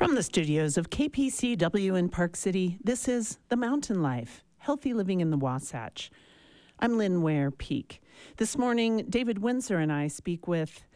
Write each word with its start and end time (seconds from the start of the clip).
From 0.00 0.14
the 0.14 0.22
studios 0.22 0.78
of 0.78 0.88
KPCW 0.88 1.94
in 1.94 2.08
Park 2.08 2.34
City, 2.34 2.78
this 2.82 3.06
is 3.06 3.38
The 3.50 3.56
Mountain 3.56 4.00
Life 4.00 4.42
Healthy 4.56 4.94
Living 4.94 5.20
in 5.20 5.28
the 5.28 5.36
Wasatch. 5.36 6.10
I'm 6.78 6.96
Lynn 6.96 7.20
Ware 7.20 7.50
Peek. 7.50 8.00
This 8.38 8.56
morning, 8.56 9.04
David 9.10 9.40
Windsor 9.40 9.76
and 9.76 9.92
I 9.92 10.08
speak 10.08 10.48
with 10.48 10.86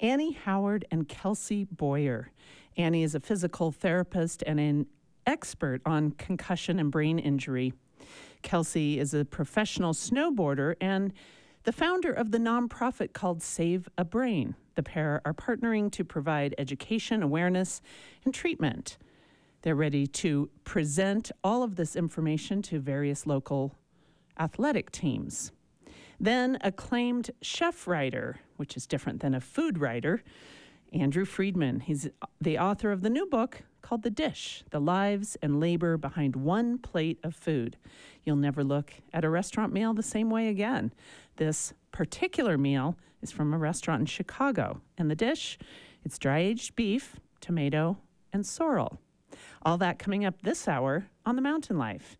Annie 0.00 0.32
Howard 0.32 0.86
and 0.90 1.06
Kelsey 1.06 1.64
Boyer. 1.64 2.32
Annie 2.78 3.02
is 3.02 3.14
a 3.14 3.20
physical 3.20 3.70
therapist 3.70 4.42
and 4.46 4.58
an 4.58 4.86
expert 5.26 5.82
on 5.84 6.12
concussion 6.12 6.78
and 6.78 6.90
brain 6.90 7.18
injury. 7.18 7.74
Kelsey 8.40 8.98
is 8.98 9.12
a 9.12 9.26
professional 9.26 9.92
snowboarder 9.92 10.76
and 10.80 11.12
the 11.64 11.72
founder 11.72 12.14
of 12.14 12.30
the 12.30 12.38
nonprofit 12.38 13.12
called 13.12 13.42
Save 13.42 13.90
a 13.98 14.06
Brain. 14.06 14.54
The 14.74 14.82
pair 14.82 15.20
are 15.24 15.34
partnering 15.34 15.90
to 15.92 16.04
provide 16.04 16.54
education, 16.58 17.22
awareness, 17.22 17.80
and 18.24 18.34
treatment. 18.34 18.98
They're 19.62 19.74
ready 19.74 20.06
to 20.06 20.50
present 20.64 21.30
all 21.42 21.62
of 21.62 21.76
this 21.76 21.96
information 21.96 22.60
to 22.62 22.80
various 22.80 23.26
local 23.26 23.74
athletic 24.38 24.90
teams. 24.90 25.52
Then, 26.20 26.58
acclaimed 26.60 27.30
chef 27.40 27.86
writer, 27.86 28.40
which 28.56 28.76
is 28.76 28.86
different 28.86 29.20
than 29.20 29.34
a 29.34 29.40
food 29.40 29.78
writer, 29.78 30.22
Andrew 30.92 31.24
Friedman. 31.24 31.80
He's 31.80 32.08
the 32.40 32.58
author 32.58 32.92
of 32.92 33.02
the 33.02 33.10
new 33.10 33.26
book 33.26 33.62
called 33.82 34.02
The 34.02 34.10
Dish 34.10 34.64
The 34.70 34.80
Lives 34.80 35.36
and 35.42 35.60
Labor 35.60 35.96
Behind 35.96 36.36
One 36.36 36.78
Plate 36.78 37.18
of 37.22 37.34
Food. 37.34 37.76
You'll 38.24 38.36
never 38.36 38.62
look 38.62 38.92
at 39.12 39.24
a 39.24 39.30
restaurant 39.30 39.72
meal 39.72 39.92
the 39.92 40.02
same 40.02 40.30
way 40.30 40.48
again. 40.48 40.92
This 41.36 41.74
particular 41.90 42.56
meal 42.56 42.96
is 43.24 43.32
from 43.32 43.54
a 43.54 43.58
restaurant 43.58 44.00
in 44.00 44.06
Chicago, 44.06 44.82
and 44.98 45.10
the 45.10 45.16
dish, 45.16 45.58
it's 46.04 46.18
dry 46.18 46.40
aged 46.40 46.76
beef, 46.76 47.16
tomato, 47.40 47.96
and 48.34 48.44
sorrel. 48.44 49.00
All 49.62 49.78
that 49.78 49.98
coming 49.98 50.26
up 50.26 50.42
this 50.42 50.68
hour 50.68 51.06
on 51.24 51.34
The 51.34 51.42
Mountain 51.42 51.78
Life. 51.78 52.18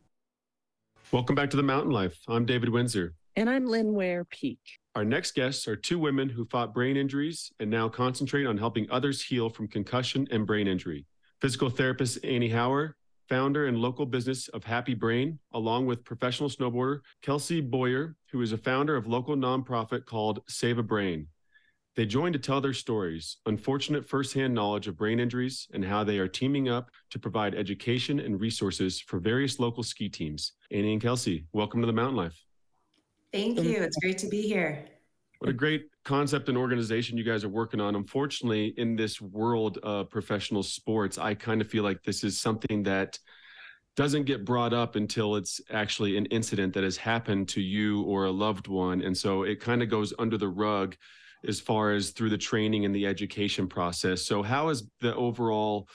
Welcome 1.13 1.37
back 1.37 1.51
to 1.51 1.59
The 1.59 1.63
Mountain 1.63 1.93
Life. 1.93 2.19
I'm 2.27 2.47
David 2.47 2.71
Windsor. 2.71 3.13
And 3.37 3.51
I'm 3.51 3.67
Lynn 3.67 3.93
Ware 3.93 4.25
Peek. 4.25 4.59
Our 4.95 5.05
next 5.05 5.35
guests 5.35 5.69
are 5.69 5.77
two 5.77 5.99
women 5.99 6.31
who 6.31 6.47
fought 6.47 6.73
brain 6.73 6.97
injuries 6.97 7.53
and 7.61 7.69
now 7.69 7.89
concentrate 7.91 8.47
on 8.47 8.57
helping 8.57 8.91
others 8.91 9.23
heal 9.23 9.51
from 9.51 9.69
concussion 9.69 10.27
and 10.31 10.47
brain 10.47 10.67
injury. 10.67 11.05
Physical 11.43 11.69
therapist 11.69 12.25
Annie 12.25 12.49
Howard, 12.49 12.95
founder 13.29 13.67
and 13.67 13.79
local 13.79 14.07
business 14.07 14.49
of 14.49 14.65
Happy 14.65 14.95
Brain, 14.95 15.39
along 15.53 15.87
with 15.87 16.05
professional 16.05 16.49
snowboarder 16.49 17.01
Kelsey 17.23 17.61
Boyer, 17.61 18.17
who 18.31 18.43
is 18.43 18.53
a 18.53 18.59
founder 18.59 18.97
of 18.97 19.07
local 19.07 19.37
nonprofit 19.37 20.05
called 20.05 20.41
Save 20.49 20.79
a 20.79 20.83
Brain. 20.83 21.27
They 21.97 22.07
joined 22.07 22.33
to 22.33 22.41
tell 22.41 22.61
their 22.61 22.73
stories, 22.73 23.37
unfortunate 23.47 24.09
firsthand 24.09 24.53
knowledge 24.53 24.89
of 24.89 24.97
brain 24.97 25.21
injuries, 25.21 25.69
and 25.73 25.85
how 25.85 26.03
they 26.03 26.19
are 26.19 26.27
teaming 26.27 26.69
up 26.69 26.91
to 27.11 27.21
provide 27.21 27.55
education 27.55 28.19
and 28.19 28.41
resources 28.41 29.01
for 29.01 29.21
various 29.21 29.61
local 29.61 29.85
ski 29.85 30.09
teams. 30.09 30.53
Annie 30.73 30.95
and 30.95 31.03
Kelsey, 31.03 31.47
welcome 31.53 31.81
to 31.81 31.87
the 31.87 31.93
Mountain 31.93 32.17
Life. 32.17 32.45
Thank 33.33 33.63
you. 33.63 33.81
It's 33.83 33.97
great 33.99 34.19
to 34.19 34.29
be 34.29 34.43
here. 34.43 34.87
What 35.39 35.51
a 35.51 35.53
great 35.53 35.87
concept 36.05 36.49
and 36.49 36.57
organization 36.57 37.19
you 37.19 37.25
guys 37.25 37.45
are 37.45 37.49
working 37.49 37.81
on. 37.81 37.97
Unfortunately, 37.97 38.73
in 38.77 38.97
this 38.97 39.21
world 39.21 39.79
of 39.83 40.11
professional 40.11 40.63
sports, 40.63 41.19
I 41.19 41.35
kind 41.35 41.61
of 41.61 41.69
feel 41.69 41.83
like 41.83 42.03
this 42.03 42.25
is 42.25 42.41
something 42.41 42.83
that 42.85 43.19
doesn't 43.97 44.25
get 44.25 44.45
brought 44.45 44.73
up 44.73 44.97
until 44.97 45.37
it's 45.37 45.61
actually 45.71 46.17
an 46.17 46.27
incident 46.27 46.75
that 46.75 46.83
has 46.83 46.97
happened 46.97 47.49
to 47.49 47.61
you 47.61 48.03
or 48.03 48.25
a 48.25 48.31
loved 48.31 48.67
one. 48.67 49.03
And 49.03 49.17
so 49.17 49.45
it 49.45 49.61
kind 49.61 49.83
of 49.83 49.89
goes 49.89 50.13
under 50.19 50.37
the 50.37 50.49
rug 50.49 50.97
as 51.47 51.61
far 51.61 51.93
as 51.93 52.11
through 52.11 52.31
the 52.31 52.39
training 52.39 52.85
and 52.85 52.95
the 52.95 53.07
education 53.07 53.69
process. 53.69 54.23
So, 54.23 54.43
how 54.43 54.69
has 54.69 54.89
the 55.01 55.15
overall 55.15 55.89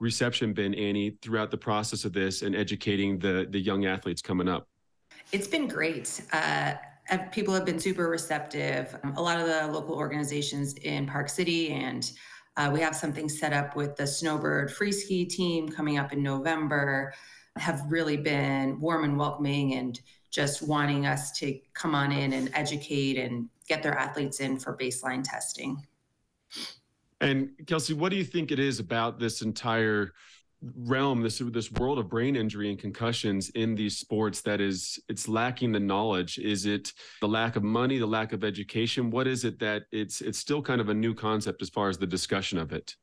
reception 0.00 0.52
been, 0.52 0.74
Annie, 0.74 1.16
throughout 1.22 1.50
the 1.50 1.56
process 1.56 2.04
of 2.04 2.12
this 2.12 2.42
and 2.42 2.54
educating 2.54 3.18
the, 3.18 3.46
the 3.48 3.60
young 3.60 3.86
athletes 3.86 4.20
coming 4.20 4.48
up? 4.48 4.68
It's 5.32 5.46
been 5.46 5.68
great. 5.68 6.20
Uh, 6.32 6.74
people 7.32 7.54
have 7.54 7.64
been 7.64 7.78
super 7.78 8.08
receptive. 8.08 8.96
Um, 9.02 9.14
a 9.16 9.22
lot 9.22 9.40
of 9.40 9.46
the 9.46 9.66
local 9.72 9.94
organizations 9.94 10.74
in 10.74 11.06
Park 11.06 11.28
City, 11.28 11.72
and 11.72 12.10
uh, 12.56 12.70
we 12.72 12.80
have 12.80 12.96
something 12.96 13.28
set 13.28 13.52
up 13.52 13.76
with 13.76 13.96
the 13.96 14.06
Snowbird 14.06 14.72
free 14.72 14.92
ski 14.92 15.24
team 15.24 15.68
coming 15.68 15.98
up 15.98 16.12
in 16.12 16.22
November, 16.22 17.12
have 17.56 17.82
really 17.88 18.16
been 18.16 18.80
warm 18.80 19.04
and 19.04 19.18
welcoming 19.18 19.74
and 19.74 20.00
just 20.30 20.66
wanting 20.66 21.06
us 21.06 21.32
to 21.38 21.58
come 21.72 21.94
on 21.94 22.12
in 22.12 22.32
and 22.32 22.50
educate 22.54 23.18
and 23.18 23.48
get 23.68 23.82
their 23.82 23.96
athletes 23.96 24.40
in 24.40 24.58
for 24.58 24.76
baseline 24.76 25.22
testing. 25.24 25.86
And 27.20 27.50
Kelsey, 27.66 27.94
what 27.94 28.10
do 28.10 28.16
you 28.16 28.24
think 28.24 28.52
it 28.52 28.58
is 28.58 28.78
about 28.78 29.18
this 29.18 29.40
entire 29.40 30.12
realm 30.62 31.22
this 31.22 31.38
this 31.38 31.70
world 31.72 31.98
of 31.98 32.08
brain 32.08 32.36
injury 32.36 32.70
and 32.70 32.78
concussions 32.78 33.50
in 33.50 33.74
these 33.74 33.98
sports 33.98 34.40
that 34.42 34.60
is 34.60 34.98
it's 35.08 35.28
lacking 35.28 35.72
the 35.72 35.80
knowledge. 35.80 36.38
Is 36.38 36.66
it 36.66 36.92
the 37.20 37.28
lack 37.28 37.56
of 37.56 37.62
money 37.62 37.98
the 37.98 38.06
lack 38.06 38.32
of 38.32 38.44
education? 38.44 39.10
What 39.10 39.26
is 39.26 39.44
it 39.44 39.58
that 39.60 39.84
it's 39.92 40.20
it's 40.20 40.38
still 40.38 40.62
kind 40.62 40.80
of 40.80 40.88
a 40.88 40.94
new 40.94 41.14
concept 41.14 41.62
as 41.62 41.68
far 41.68 41.88
as 41.88 41.98
the 41.98 42.06
discussion 42.06 42.58
of 42.58 42.72
it? 42.72 42.96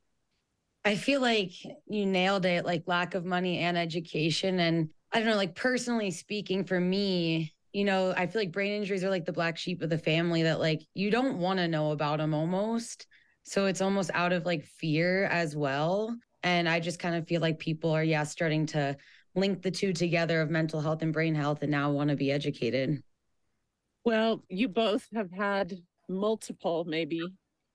I 0.85 0.95
feel 0.95 1.21
like 1.21 1.51
you 1.87 2.05
nailed 2.05 2.45
it 2.45 2.65
like 2.65 2.83
lack 2.87 3.15
of 3.15 3.23
money 3.23 3.59
and 3.59 3.77
education. 3.77 4.59
And 4.59 4.89
i 5.11 5.19
don't 5.19 5.27
know 5.27 5.35
like 5.35 5.55
personally 5.55 6.09
speaking 6.09 6.63
for 6.63 6.79
me 6.79 7.53
you 7.71 7.85
know 7.85 8.15
i 8.17 8.25
feel 8.25 8.41
like 8.41 8.51
brain 8.51 8.71
injuries 8.73 9.03
are 9.03 9.11
like 9.11 9.25
the 9.25 9.31
black 9.31 9.59
sheep 9.59 9.83
of 9.83 9.91
the 9.91 9.97
family 9.97 10.41
that 10.41 10.59
like 10.59 10.81
you 10.95 11.11
don't 11.11 11.37
want 11.37 11.59
to 11.59 11.67
know 11.67 11.91
about 11.91 12.17
them 12.17 12.33
almost. 12.33 13.05
So 13.43 13.65
it's 13.65 13.81
almost 13.81 14.09
out 14.13 14.31
of 14.31 14.45
like 14.45 14.63
fear 14.65 15.25
as 15.25 15.55
well 15.55 16.15
and 16.43 16.67
I 16.67 16.79
just 16.79 16.99
kind 16.99 17.15
of 17.15 17.27
feel 17.27 17.41
like 17.41 17.59
people 17.59 17.91
are, 17.91 18.03
yeah, 18.03 18.23
starting 18.23 18.65
to 18.67 18.95
link 19.35 19.61
the 19.61 19.71
two 19.71 19.93
together 19.93 20.41
of 20.41 20.49
mental 20.49 20.81
health 20.81 21.01
and 21.01 21.13
brain 21.13 21.33
health 21.33 21.61
and 21.61 21.71
now 21.71 21.91
want 21.91 22.09
to 22.09 22.15
be 22.15 22.31
educated. 22.31 23.01
Well, 24.05 24.43
you 24.49 24.67
both 24.67 25.07
have 25.13 25.31
had 25.31 25.73
multiple, 26.09 26.83
maybe, 26.85 27.21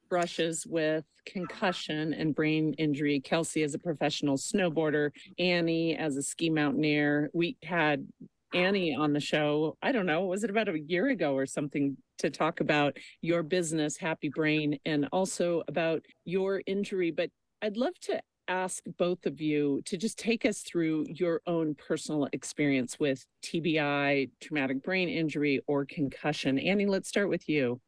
brushes 0.09 0.67
with 0.67 1.05
concussion 1.27 2.15
and 2.15 2.35
brain 2.35 2.75
injury. 2.79 3.21
Kelsey 3.21 3.63
as 3.63 3.75
a 3.75 3.79
professional 3.79 4.37
snowboarder, 4.37 5.11
Annie 5.39 5.97
as 5.97 6.17
a 6.17 6.23
ski 6.23 6.51
mountaineer. 6.51 7.31
We 7.35 7.57
had 7.63 8.07
Annie 8.55 8.95
on 8.95 9.13
the 9.13 9.21
show, 9.21 9.77
I 9.83 9.93
don't 9.93 10.07
know, 10.07 10.23
was 10.23 10.45
it 10.45 10.51
about 10.51 10.69
a 10.69 10.79
year 10.79 11.09
ago 11.09 11.35
or 11.35 11.45
something 11.45 11.97
to 12.19 12.31
talk 12.31 12.61
about 12.61 12.97
your 13.21 13.43
business, 13.43 13.99
Happy 13.99 14.31
Brain, 14.31 14.79
and 14.87 15.09
also 15.13 15.63
about 15.69 16.03
your 16.25 16.63
injury. 16.67 17.11
But 17.11 17.31
I'd 17.61 17.77
love 17.77 17.99
to 18.03 18.21
ask 18.49 18.83
both 18.99 19.27
of 19.27 19.41
you 19.41 19.83
to 19.85 19.97
just 19.97 20.19
take 20.19 20.45
us 20.45 20.63
through 20.63 21.07
your 21.09 21.41
own 21.47 21.75
personal 21.75 22.29
experience 22.33 22.99
with 22.99 23.25
TBI, 23.43 24.31
traumatic 24.41 24.83
brain 24.83 25.09
injury, 25.09 25.61
or 25.67 25.85
concussion. 25.85 26.59
Annie, 26.59 26.87
let's 26.87 27.09
start 27.09 27.29
with 27.29 27.49
you. 27.49 27.81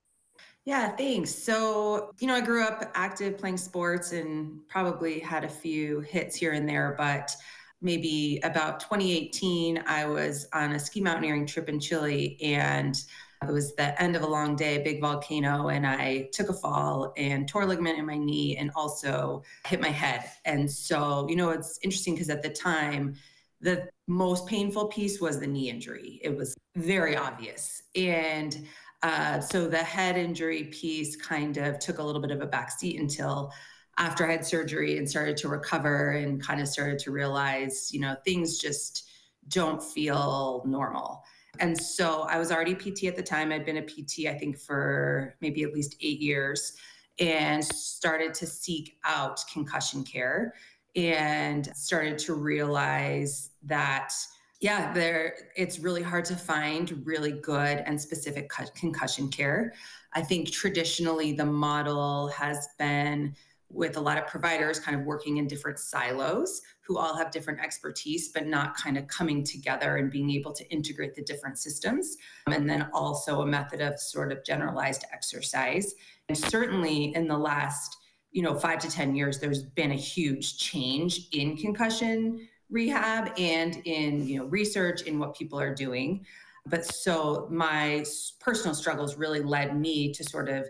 Yeah, 0.64 0.94
thanks. 0.94 1.34
So, 1.34 2.12
you 2.20 2.26
know, 2.26 2.34
I 2.34 2.40
grew 2.40 2.62
up 2.62 2.90
active 2.94 3.38
playing 3.38 3.56
sports 3.56 4.12
and 4.12 4.60
probably 4.68 5.18
had 5.18 5.42
a 5.42 5.48
few 5.48 6.00
hits 6.00 6.36
here 6.36 6.52
and 6.52 6.68
there, 6.68 6.94
but 6.98 7.34
maybe 7.80 8.40
about 8.44 8.80
2018, 8.80 9.82
I 9.86 10.04
was 10.04 10.46
on 10.52 10.72
a 10.72 10.78
ski 10.78 11.00
mountaineering 11.00 11.46
trip 11.46 11.68
in 11.68 11.80
Chile 11.80 12.38
and 12.42 13.02
it 13.42 13.52
was 13.52 13.74
the 13.74 14.00
end 14.00 14.16
of 14.16 14.22
a 14.22 14.26
long 14.26 14.54
day, 14.54 14.82
big 14.82 15.00
volcano, 15.00 15.68
and 15.68 15.86
I 15.86 16.28
took 16.32 16.50
a 16.50 16.52
fall 16.52 17.12
and 17.16 17.48
tore 17.48 17.64
ligament 17.64 17.98
in 17.98 18.04
my 18.04 18.18
knee 18.18 18.56
and 18.58 18.70
also 18.76 19.42
hit 19.66 19.80
my 19.80 19.88
head. 19.88 20.30
And 20.44 20.70
so, 20.70 21.26
you 21.28 21.36
know, 21.36 21.50
it's 21.50 21.78
interesting 21.82 22.14
because 22.14 22.28
at 22.28 22.42
the 22.42 22.50
time, 22.50 23.14
the 23.62 23.88
most 24.06 24.46
painful 24.46 24.88
piece 24.88 25.20
was 25.20 25.40
the 25.40 25.46
knee 25.46 25.70
injury. 25.70 26.20
It 26.22 26.36
was 26.36 26.54
very 26.76 27.16
obvious. 27.16 27.82
And 27.94 28.66
uh, 29.02 29.40
so 29.40 29.68
the 29.68 29.78
head 29.78 30.16
injury 30.16 30.64
piece 30.64 31.16
kind 31.16 31.56
of 31.56 31.78
took 31.78 31.98
a 31.98 32.02
little 32.02 32.20
bit 32.20 32.30
of 32.30 32.42
a 32.42 32.46
backseat 32.46 33.00
until 33.00 33.52
after 33.96 34.26
I 34.26 34.32
had 34.32 34.46
surgery 34.46 34.98
and 34.98 35.08
started 35.08 35.36
to 35.38 35.48
recover 35.48 36.10
and 36.10 36.42
kind 36.42 36.60
of 36.60 36.68
started 36.68 36.98
to 37.00 37.10
realize, 37.10 37.90
you 37.92 38.00
know, 38.00 38.16
things 38.24 38.58
just 38.58 39.08
don't 39.48 39.82
feel 39.82 40.62
normal. 40.66 41.22
And 41.58 41.78
so 41.78 42.22
I 42.22 42.38
was 42.38 42.52
already 42.52 42.74
PT 42.74 43.04
at 43.04 43.16
the 43.16 43.22
time. 43.22 43.52
I'd 43.52 43.66
been 43.66 43.78
a 43.78 43.82
PT, 43.82 44.26
I 44.28 44.34
think, 44.38 44.58
for 44.58 45.34
maybe 45.40 45.62
at 45.62 45.74
least 45.74 45.96
eight 46.00 46.20
years 46.20 46.74
and 47.18 47.64
started 47.64 48.32
to 48.34 48.46
seek 48.46 48.98
out 49.04 49.40
concussion 49.52 50.02
care 50.02 50.54
and 50.96 51.70
started 51.76 52.18
to 52.18 52.34
realize 52.34 53.50
that 53.62 54.12
yeah 54.60 54.92
there 54.92 55.34
it's 55.56 55.78
really 55.78 56.02
hard 56.02 56.24
to 56.24 56.34
find 56.34 57.06
really 57.06 57.32
good 57.32 57.82
and 57.86 58.00
specific 58.00 58.50
concussion 58.74 59.28
care 59.28 59.72
i 60.14 60.20
think 60.20 60.50
traditionally 60.50 61.32
the 61.32 61.44
model 61.44 62.28
has 62.28 62.68
been 62.78 63.34
with 63.70 63.96
a 63.96 64.00
lot 64.00 64.18
of 64.18 64.26
providers 64.26 64.80
kind 64.80 64.98
of 64.98 65.06
working 65.06 65.36
in 65.36 65.46
different 65.46 65.78
silos 65.78 66.60
who 66.80 66.98
all 66.98 67.16
have 67.16 67.30
different 67.30 67.60
expertise, 67.60 68.30
but 68.32 68.46
not 68.46 68.76
kind 68.76 68.98
of 68.98 69.06
coming 69.06 69.44
together 69.44 69.96
and 69.96 70.10
being 70.10 70.30
able 70.30 70.52
to 70.52 70.68
integrate 70.70 71.14
the 71.14 71.22
different 71.22 71.56
systems. 71.56 72.16
And 72.48 72.68
then 72.68 72.88
also 72.92 73.42
a 73.42 73.46
method 73.46 73.80
of 73.80 73.98
sort 74.00 74.32
of 74.32 74.44
generalized 74.44 75.04
exercise. 75.12 75.94
And 76.28 76.36
certainly 76.36 77.14
in 77.14 77.28
the 77.28 77.38
last 77.38 77.96
you 78.32 78.42
know, 78.42 78.54
five 78.54 78.78
to 78.80 78.88
10 78.88 79.14
years, 79.14 79.38
there's 79.38 79.62
been 79.62 79.90
a 79.90 79.96
huge 79.96 80.56
change 80.58 81.28
in 81.32 81.56
concussion 81.56 82.46
rehab 82.70 83.32
and 83.36 83.82
in, 83.84 84.26
you 84.26 84.38
know, 84.38 84.44
research 84.46 85.02
in 85.02 85.18
what 85.18 85.36
people 85.36 85.58
are 85.58 85.74
doing. 85.74 86.24
But 86.66 86.84
so 86.84 87.48
my 87.50 88.04
personal 88.38 88.74
struggles 88.74 89.16
really 89.16 89.40
led 89.40 89.78
me 89.78 90.12
to 90.12 90.22
sort 90.22 90.48
of 90.48 90.68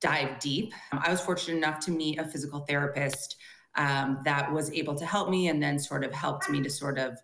dive 0.00 0.38
deep. 0.38 0.72
I 0.92 1.10
was 1.10 1.20
fortunate 1.20 1.56
enough 1.56 1.80
to 1.80 1.90
meet 1.90 2.18
a 2.18 2.24
physical 2.24 2.60
therapist 2.60 3.36
um, 3.76 4.20
that 4.24 4.52
was 4.52 4.70
able 4.72 4.94
to 4.94 5.06
help 5.06 5.28
me 5.28 5.48
and 5.48 5.62
then 5.62 5.78
sort 5.78 6.04
of 6.04 6.12
helped 6.12 6.48
me 6.50 6.62
to 6.62 6.70
sort 6.70 6.98
of 6.98 7.18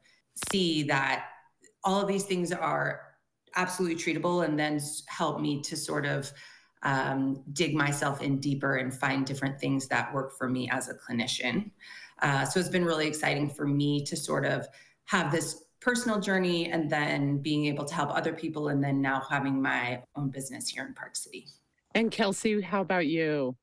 see 0.50 0.82
that 0.84 1.26
all 1.82 2.00
of 2.00 2.08
these 2.08 2.24
things 2.24 2.52
are 2.52 3.00
absolutely 3.56 3.96
treatable 3.96 4.44
and 4.44 4.58
then 4.58 4.80
help 5.06 5.40
me 5.40 5.60
to 5.62 5.76
sort 5.76 6.06
of 6.06 6.32
um, 6.82 7.42
dig 7.52 7.74
myself 7.74 8.20
in 8.22 8.38
deeper 8.38 8.76
and 8.76 8.92
find 8.92 9.26
different 9.26 9.58
things 9.58 9.88
that 9.88 10.12
work 10.12 10.36
for 10.36 10.48
me 10.48 10.68
as 10.70 10.88
a 10.88 10.94
clinician. 10.94 11.70
Uh, 12.20 12.44
so 12.44 12.60
it's 12.60 12.68
been 12.68 12.84
really 12.84 13.06
exciting 13.06 13.48
for 13.48 13.66
me 13.66 14.04
to 14.04 14.16
sort 14.16 14.44
of 14.44 14.66
have 15.04 15.32
this 15.32 15.64
personal 15.80 16.20
journey 16.20 16.70
and 16.70 16.88
then 16.90 17.38
being 17.38 17.66
able 17.66 17.84
to 17.84 17.94
help 17.94 18.10
other 18.10 18.32
people 18.32 18.68
and 18.68 18.82
then 18.82 19.00
now 19.00 19.22
having 19.28 19.60
my 19.60 20.02
own 20.16 20.30
business 20.30 20.68
here 20.68 20.86
in 20.86 20.94
Park 20.94 21.16
City. 21.16 21.46
And 21.94 22.10
Kelsey, 22.10 22.60
how 22.60 22.80
about 22.80 23.06
you? 23.06 23.56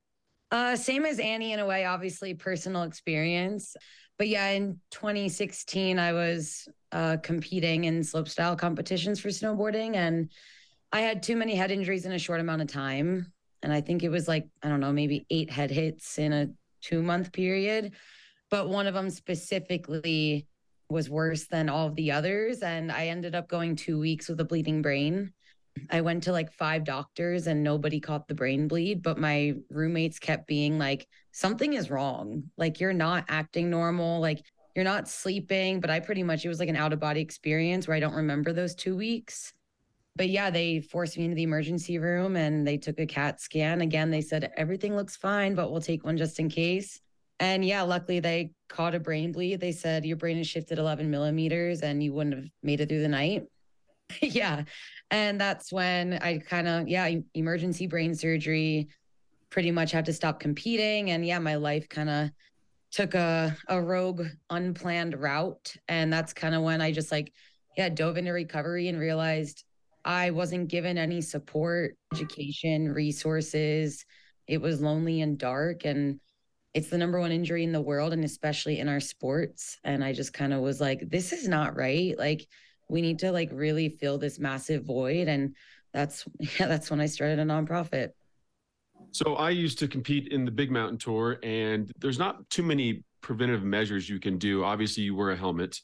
Uh, 0.52 0.76
same 0.76 1.06
as 1.06 1.20
Annie 1.20 1.54
in 1.54 1.60
a 1.60 1.66
way, 1.66 1.86
obviously 1.86 2.34
personal 2.34 2.84
experience. 2.84 3.76
But 4.18 4.28
yeah, 4.28 4.48
in 4.50 4.80
2016, 4.92 5.98
I 5.98 6.14
was 6.14 6.68
uh, 6.92 7.18
competing 7.24 7.86
in 7.86 8.02
slopestyle 8.02 8.58
competitions 8.58 9.20
for 9.20 9.30
snowboarding, 9.30 9.96
and 9.96 10.30
I 10.92 11.02
had 11.02 11.24
too 11.24 11.36
many 11.36 11.56
head 11.56 11.72
injuries 11.72 12.06
in 12.06 12.12
a 12.12 12.20
short 12.20 12.40
amount 12.40 12.62
of 12.62 12.68
time. 12.68 13.32
And 13.64 13.72
I 13.72 13.82
think 13.82 14.04
it 14.04 14.10
was 14.10 14.28
like, 14.28 14.48
I 14.62 14.70
don't 14.70 14.80
know, 14.80 14.92
maybe 14.92 15.26
eight 15.30 15.50
head 15.50 15.72
hits 15.72 16.18
in 16.18 16.34
a 16.34 16.48
two 16.82 17.02
month 17.02 17.32
period. 17.32 17.94
But 18.50 18.70
one 18.70 18.88
of 18.88 18.94
them 18.94 19.10
specifically 19.10 20.48
was 20.90 21.10
worse 21.10 21.48
than 21.48 21.70
all 21.70 21.88
of 21.88 21.96
the 21.96 22.12
others. 22.12 22.62
And 22.62 22.92
I 22.92 23.08
ended 23.08 23.36
up 23.36 23.48
going 23.48 23.76
two 23.76 24.00
weeks 24.00 24.28
with 24.28 24.40
a 24.42 24.46
bleeding 24.46 24.82
brain. 24.82 25.32
I 25.90 26.02
went 26.02 26.24
to 26.24 26.32
like 26.32 26.52
five 26.52 26.84
doctors 26.84 27.48
and 27.48 27.64
nobody 27.64 28.00
caught 28.00 28.28
the 28.28 28.36
brain 28.36 28.68
bleed, 28.68 29.02
but 29.02 29.18
my 29.18 29.56
roommates 29.70 30.20
kept 30.20 30.48
being 30.48 30.78
like, 30.78 31.08
something 31.32 31.74
is 31.74 31.90
wrong. 31.90 32.44
Like, 32.58 32.80
you're 32.80 32.94
not 32.94 33.26
acting 33.30 33.70
normal. 33.70 34.20
Like, 34.20 34.44
you're 34.76 34.86
not 34.86 35.08
sleeping. 35.08 35.80
But 35.80 35.90
I 35.90 36.00
pretty 36.00 36.24
much, 36.24 36.46
it 36.46 36.50
was 36.50 36.60
like 36.60 36.70
an 36.70 36.76
out 36.76 36.94
of 36.94 37.00
body 37.00 37.22
experience 37.22 37.88
where 37.88 37.98
I 37.98 38.00
don't 38.00 38.16
remember 38.16 38.54
those 38.54 38.76
two 38.76 38.96
weeks. 38.96 39.54
But 40.16 40.30
yeah, 40.30 40.50
they 40.50 40.82
forced 40.82 41.18
me 41.18 41.26
into 41.26 41.36
the 41.36 41.44
emergency 41.44 41.98
room 41.98 42.36
and 42.36 42.68
they 42.68 42.78
took 42.78 43.00
a 43.00 43.06
CAT 43.06 43.40
scan. 43.40 43.82
Again, 43.82 44.12
they 44.12 44.22
said, 44.22 44.52
everything 44.58 44.96
looks 44.96 45.16
fine, 45.16 45.56
but 45.56 45.72
we'll 45.72 45.82
take 45.82 46.04
one 46.04 46.18
just 46.18 46.40
in 46.40 46.50
case. 46.50 47.00
And 47.40 47.64
yeah, 47.64 47.82
luckily 47.82 48.20
they 48.20 48.52
caught 48.68 48.94
a 48.94 49.00
brain 49.00 49.32
bleed. 49.32 49.62
They 49.62 49.72
said, 49.72 50.06
your 50.06 50.18
brain 50.18 50.38
has 50.38 50.48
shifted 50.48 50.80
11 50.80 51.10
millimeters 51.10 51.82
and 51.82 52.04
you 52.04 52.14
wouldn't 52.14 52.36
have 52.36 52.50
made 52.62 52.82
it 52.82 52.90
through 52.90 53.02
the 53.02 53.08
night. 53.08 53.46
yeah. 54.22 54.64
And 55.10 55.40
that's 55.40 55.72
when 55.72 56.14
I 56.14 56.38
kind 56.40 56.68
of, 56.68 56.88
yeah, 56.88 57.10
emergency 57.34 57.88
brain 57.88 58.16
surgery, 58.16 58.90
pretty 59.50 59.72
much 59.72 59.92
had 59.92 60.06
to 60.06 60.14
stop 60.14 60.40
competing. 60.40 61.12
And 61.12 61.26
yeah, 61.26 61.40
my 61.40 61.56
life 61.56 61.90
kind 61.90 62.10
of 62.10 62.30
took 62.92 63.14
a, 63.14 63.56
a 63.68 63.82
rogue, 63.82 64.26
unplanned 64.50 65.20
route. 65.20 65.76
And 65.88 66.12
that's 66.12 66.34
kind 66.34 66.56
of 66.56 66.62
when 66.62 66.82
I 66.82 66.92
just 66.92 67.12
like, 67.12 67.34
yeah, 67.78 67.90
dove 67.90 68.18
into 68.18 68.32
recovery 68.32 68.88
and 68.88 69.00
realized 69.00 69.64
I 70.04 70.32
wasn't 70.32 70.70
given 70.70 70.98
any 70.98 71.22
support, 71.22 71.96
education, 72.14 72.92
resources. 72.92 74.06
It 74.48 74.62
was 74.62 74.82
lonely 74.82 75.22
and 75.22 75.38
dark. 75.38 75.86
And 75.86 76.20
it's 76.74 76.90
the 76.90 76.98
number 76.98 77.20
one 77.20 77.32
injury 77.32 77.64
in 77.64 77.72
the 77.74 77.82
world, 77.82 78.14
and 78.14 78.24
especially 78.24 78.80
in 78.80 78.88
our 78.88 79.00
sports. 79.02 79.78
And 79.84 80.04
I 80.04 80.14
just 80.14 80.34
kind 80.34 80.54
of 80.54 80.62
was 80.62 80.80
like, 80.80 81.10
this 81.10 81.34
is 81.34 81.48
not 81.48 81.76
right. 81.76 82.18
Like, 82.18 82.48
we 82.92 83.02
need 83.02 83.18
to 83.20 83.32
like 83.32 83.50
really 83.54 83.88
fill 83.88 84.18
this 84.18 84.38
massive 84.38 84.84
void 84.84 85.30
and 85.30 85.56
that's 85.94 86.26
yeah 86.40 86.68
that's 86.68 86.92
when 86.92 87.00
i 87.00 87.06
started 87.06 87.40
a 87.40 87.44
nonprofit. 87.44 88.10
So 89.12 89.36
i 89.36 89.50
used 89.50 89.80
to 89.80 89.88
compete 89.88 90.28
in 90.28 90.46
the 90.46 90.52
big 90.52 90.70
mountain 90.70 90.98
tour 90.98 91.40
and 91.42 91.92
there's 92.00 92.20
not 92.20 92.48
too 92.50 92.64
many 92.64 93.04
preventative 93.22 93.64
measures 93.64 94.10
you 94.10 94.20
can 94.20 94.40
do. 94.40 94.64
Obviously 94.64 95.04
you 95.04 95.16
wear 95.16 95.32
a 95.32 95.36
helmet 95.36 95.80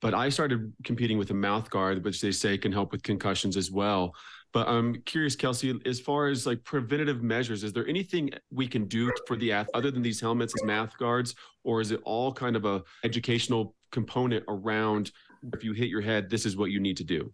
but 0.00 0.14
i 0.14 0.28
started 0.28 0.72
competing 0.84 1.16
with 1.16 1.30
a 1.30 1.34
mouth 1.34 1.70
guard 1.70 2.04
which 2.04 2.20
they 2.20 2.32
say 2.32 2.58
can 2.58 2.72
help 2.72 2.92
with 2.92 3.02
concussions 3.02 3.56
as 3.56 3.70
well. 3.70 4.14
But 4.52 4.68
i'm 4.68 4.94
curious 5.06 5.34
kelsey 5.34 5.80
as 5.86 5.98
far 5.98 6.28
as 6.28 6.46
like 6.46 6.62
preventative 6.64 7.22
measures 7.22 7.64
is 7.64 7.72
there 7.72 7.88
anything 7.88 8.30
we 8.50 8.68
can 8.68 8.84
do 8.86 9.10
for 9.26 9.36
the 9.36 9.52
other 9.52 9.90
than 9.90 10.02
these 10.02 10.20
helmets 10.20 10.54
as 10.54 10.62
mouth 10.64 10.94
guards 10.98 11.34
or 11.64 11.80
is 11.80 11.90
it 11.90 12.00
all 12.04 12.30
kind 12.34 12.56
of 12.56 12.66
a 12.66 12.82
educational 13.02 13.74
component 13.90 14.44
around 14.48 15.10
if 15.52 15.64
you 15.64 15.72
hit 15.72 15.88
your 15.88 16.00
head, 16.00 16.30
this 16.30 16.46
is 16.46 16.56
what 16.56 16.70
you 16.70 16.80
need 16.80 16.96
to 16.98 17.04
do? 17.04 17.32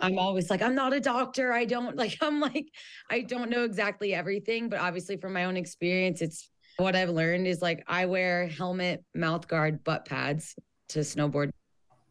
I'm 0.00 0.18
always 0.18 0.50
like, 0.50 0.62
I'm 0.62 0.74
not 0.74 0.92
a 0.92 1.00
doctor. 1.00 1.52
I 1.52 1.64
don't 1.64 1.96
like, 2.02 2.16
I'm 2.20 2.40
like, 2.40 2.66
I 3.10 3.20
don't 3.20 3.50
know 3.50 3.64
exactly 3.64 4.14
everything, 4.14 4.68
but 4.68 4.80
obviously 4.80 5.16
from 5.16 5.32
my 5.32 5.44
own 5.44 5.56
experience, 5.56 6.20
it's 6.20 6.50
what 6.78 6.96
I've 6.96 7.10
learned 7.10 7.46
is 7.46 7.60
like 7.60 7.84
I 7.86 8.06
wear 8.06 8.48
helmet, 8.48 9.04
mouth 9.14 9.46
guard, 9.46 9.84
butt 9.84 10.06
pads 10.06 10.54
to 10.90 11.00
snowboard. 11.00 11.50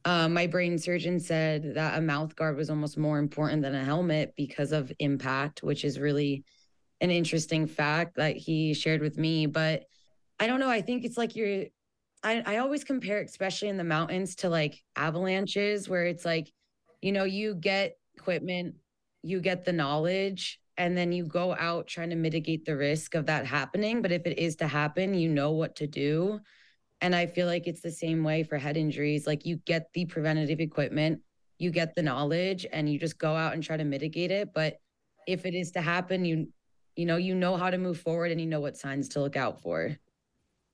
Uh, 0.03 0.27
my 0.27 0.47
brain 0.47 0.77
surgeon 0.77 1.19
said 1.19 1.75
that 1.75 1.97
a 1.97 2.01
mouth 2.01 2.35
guard 2.35 2.57
was 2.57 2.69
almost 2.69 2.97
more 2.97 3.19
important 3.19 3.61
than 3.61 3.75
a 3.75 3.83
helmet 3.83 4.33
because 4.35 4.71
of 4.71 4.91
impact, 4.99 5.61
which 5.61 5.83
is 5.85 5.99
really 5.99 6.43
an 7.01 7.11
interesting 7.11 7.67
fact 7.67 8.15
that 8.15 8.35
he 8.35 8.73
shared 8.73 9.01
with 9.01 9.17
me. 9.17 9.45
But 9.45 9.83
I 10.39 10.47
don't 10.47 10.59
know. 10.59 10.69
I 10.69 10.81
think 10.81 11.05
it's 11.05 11.17
like 11.17 11.35
you're 11.35 11.65
I, 12.23 12.43
I 12.45 12.57
always 12.57 12.83
compare, 12.83 13.21
especially 13.21 13.69
in 13.69 13.77
the 13.77 13.83
mountains, 13.83 14.35
to 14.37 14.49
like 14.49 14.81
avalanches, 14.95 15.89
where 15.89 16.05
it's 16.05 16.25
like, 16.25 16.51
you 17.01 17.11
know, 17.11 17.23
you 17.23 17.55
get 17.55 17.97
equipment, 18.15 18.75
you 19.23 19.41
get 19.41 19.65
the 19.65 19.73
knowledge, 19.73 20.59
and 20.77 20.97
then 20.97 21.11
you 21.11 21.25
go 21.25 21.55
out 21.55 21.87
trying 21.87 22.11
to 22.11 22.15
mitigate 22.15 22.65
the 22.65 22.77
risk 22.77 23.15
of 23.15 23.25
that 23.25 23.45
happening. 23.45 24.01
But 24.01 24.11
if 24.11 24.25
it 24.25 24.37
is 24.37 24.55
to 24.57 24.67
happen, 24.67 25.13
you 25.13 25.29
know 25.29 25.51
what 25.51 25.75
to 25.77 25.87
do. 25.87 26.39
And 27.01 27.15
I 27.15 27.25
feel 27.25 27.47
like 27.47 27.67
it's 27.67 27.81
the 27.81 27.91
same 27.91 28.23
way 28.23 28.43
for 28.43 28.57
head 28.57 28.77
injuries. 28.77 29.25
Like 29.25 29.45
you 29.45 29.57
get 29.65 29.87
the 29.93 30.05
preventative 30.05 30.59
equipment, 30.59 31.21
you 31.57 31.71
get 31.71 31.95
the 31.95 32.03
knowledge, 32.03 32.65
and 32.71 32.87
you 32.87 32.99
just 32.99 33.17
go 33.17 33.35
out 33.35 33.53
and 33.53 33.63
try 33.63 33.77
to 33.77 33.83
mitigate 33.83 34.31
it. 34.31 34.53
But 34.53 34.77
if 35.27 35.45
it 35.45 35.55
is 35.55 35.71
to 35.71 35.81
happen, 35.81 36.25
you 36.25 36.47
you 36.95 37.05
know 37.05 37.17
you 37.17 37.33
know 37.33 37.57
how 37.57 37.69
to 37.69 37.77
move 37.77 37.99
forward 37.99 38.31
and 38.31 38.39
you 38.39 38.47
know 38.47 38.59
what 38.59 38.77
signs 38.77 39.09
to 39.09 39.21
look 39.21 39.35
out 39.35 39.61
for. 39.61 39.97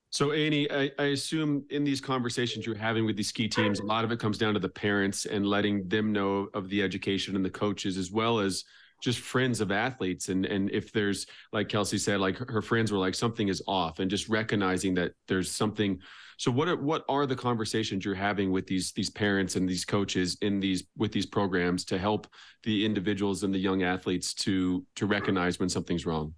So, 0.10 0.32
Annie, 0.32 0.72
I, 0.72 0.90
I, 0.98 1.06
assume 1.08 1.66
in 1.70 1.84
these 1.84 2.00
conversations 2.00 2.66
you're 2.66 2.76
having 2.76 3.06
with 3.06 3.18
these 3.18 3.28
ski 3.28 3.50
teams, 3.50 3.82
a 3.82 3.84
lot 3.86 4.06
of 4.06 4.12
it 4.12 4.20
comes 4.20 4.38
down 4.38 4.54
to 4.54 4.60
the 4.60 4.70
parents 4.70 5.26
and 5.26 5.46
letting 5.46 5.88
them 5.90 6.14
know 6.14 6.48
of 6.54 6.70
the 6.70 6.82
education 6.82 7.36
and 7.36 7.44
the 7.44 7.50
coaches, 7.50 7.98
as 7.98 8.10
well 8.10 8.40
as 8.40 8.64
just 9.02 9.20
friends 9.20 9.60
of 9.60 9.70
athletes. 9.72 10.30
And 10.30 10.46
and 10.46 10.72
if 10.72 10.94
there's 10.94 11.28
like 11.52 11.68
Kelsey 11.68 11.98
said, 11.98 12.22
like 12.22 12.38
her 12.38 12.62
friends 12.62 12.92
were 12.92 12.98
like 12.98 13.16
something 13.16 13.50
is 13.50 13.62
off, 13.68 14.00
and 14.00 14.10
just 14.10 14.30
recognizing 14.30 14.94
that 14.96 15.12
there's 15.28 15.52
something. 15.52 16.00
So, 16.38 16.52
what 16.52 16.70
are 16.70 16.78
what 16.78 17.04
are 17.10 17.26
the 17.26 17.36
conversations 17.36 18.06
you're 18.06 18.16
having 18.16 18.50
with 18.50 18.66
these 18.66 18.94
these 18.94 19.10
parents 19.10 19.58
and 19.58 19.68
these 19.68 19.84
coaches 19.84 20.38
in 20.42 20.62
these 20.62 20.86
with 20.96 21.12
these 21.12 21.26
programs 21.26 21.84
to 21.86 21.98
help 21.98 22.28
the 22.64 22.86
individuals 22.86 23.44
and 23.44 23.54
the 23.54 23.60
young 23.60 23.84
athletes 23.84 24.34
to 24.36 24.86
to 24.96 25.06
recognize 25.06 25.60
when 25.60 25.68
something's 25.68 26.06
wrong? 26.06 26.34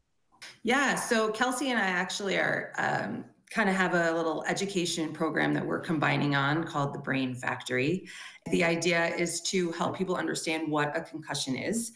Yeah. 0.64 0.96
So 0.96 1.30
Kelsey 1.30 1.70
and 1.70 1.80
I 1.80 1.86
actually 1.86 2.38
are. 2.38 2.74
Um, 2.80 3.26
kind 3.50 3.70
of 3.70 3.76
have 3.76 3.96
a 3.96 4.12
little 4.12 4.44
education 4.48 5.12
program 5.12 5.54
that 5.54 5.66
we're 5.66 5.80
combining 5.80 6.36
on 6.36 6.64
called 6.64 6.94
the 6.94 7.00
Brain 7.00 7.34
Factory. 7.34 8.08
The 8.52 8.64
idea 8.64 9.08
is 9.16 9.42
to 9.42 9.72
help 9.72 9.98
people 9.98 10.16
understand 10.16 10.70
what 10.70 10.96
a 10.96 11.02
concussion 11.02 11.56
is. 11.56 11.92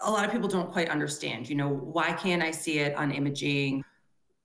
A 0.00 0.10
lot 0.10 0.24
of 0.24 0.30
people 0.30 0.48
don't 0.48 0.70
quite 0.70 0.88
understand, 0.88 1.48
you 1.48 1.56
know, 1.56 1.68
why 1.68 2.12
can't 2.12 2.42
I 2.42 2.52
see 2.52 2.78
it 2.78 2.94
on 2.94 3.10
imaging? 3.10 3.82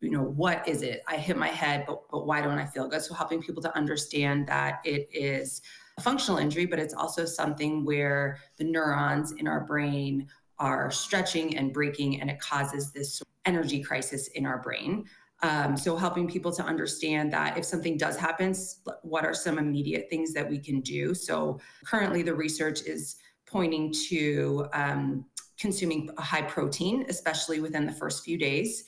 You 0.02 0.10
know, 0.10 0.24
what 0.24 0.68
is 0.68 0.82
it? 0.82 1.04
I 1.08 1.18
hit 1.18 1.38
my 1.38 1.48
head, 1.48 1.86
but 1.86 2.10
but 2.10 2.25
why 2.25 2.42
don't 2.42 2.58
I 2.58 2.66
feel 2.66 2.88
good? 2.88 3.04
So 3.04 3.13
helping 3.13 3.42
people 3.42 3.62
to 3.62 3.78
understand 3.78 4.48
that 4.48 4.82
it 4.84 5.08
is 5.13 5.62
a 5.98 6.02
functional 6.02 6.40
injury, 6.40 6.66
but 6.66 6.80
it's 6.80 6.96
also 6.96 7.25
something 7.25 7.86
where 7.86 8.40
the 8.58 8.63
neurons 8.63 9.34
in 9.34 9.48
our 9.48 9.62
brain 9.62 10.28
are 10.58 10.90
stretching 10.90 11.58
and 11.58 11.72
breaking 11.72 12.20
and 12.22 12.30
it 12.30 12.40
causes 12.40 12.92
this 12.92 13.22
energy 13.46 13.82
crisis 13.82 14.28
in 14.30 14.46
our 14.46 14.60
brain. 14.60 15.06
Um, 15.44 15.76
so 15.76 15.98
helping 15.98 16.26
people 16.26 16.54
to 16.54 16.64
understand 16.64 17.34
that 17.34 17.58
if 17.58 17.66
something 17.66 17.98
does 17.98 18.16
happen, 18.16 18.56
what 19.02 19.26
are 19.26 19.34
some 19.34 19.60
immediate 19.60 20.10
things 20.10 20.32
that 20.34 20.50
we 20.50 20.58
can 20.58 20.80
do? 20.80 21.14
So 21.14 21.60
currently 21.86 22.24
the 22.24 22.34
research 22.34 22.84
is 22.84 23.18
pointing 23.46 23.94
to 24.10 24.68
um, 24.74 25.26
consuming 25.60 26.10
high 26.18 26.44
protein, 26.44 27.06
especially 27.10 27.60
within 27.60 27.86
the 27.86 27.92
first 27.92 28.24
few 28.24 28.38
days. 28.38 28.86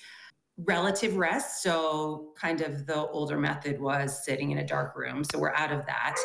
Relative 0.57 1.17
rest, 1.17 1.61
so 1.61 2.31
kind 2.39 2.61
of 2.61 2.85
the 2.85 3.05
older 3.07 3.37
method 3.37 3.79
was 3.79 4.23
sitting 4.23 4.51
in 4.51 4.59
a 4.59 4.65
dark 4.65 4.95
room. 4.95 5.25
So 5.25 5.37
we're 5.37 5.53
out 5.53 5.73
of 5.73 5.85
that. 5.87 6.15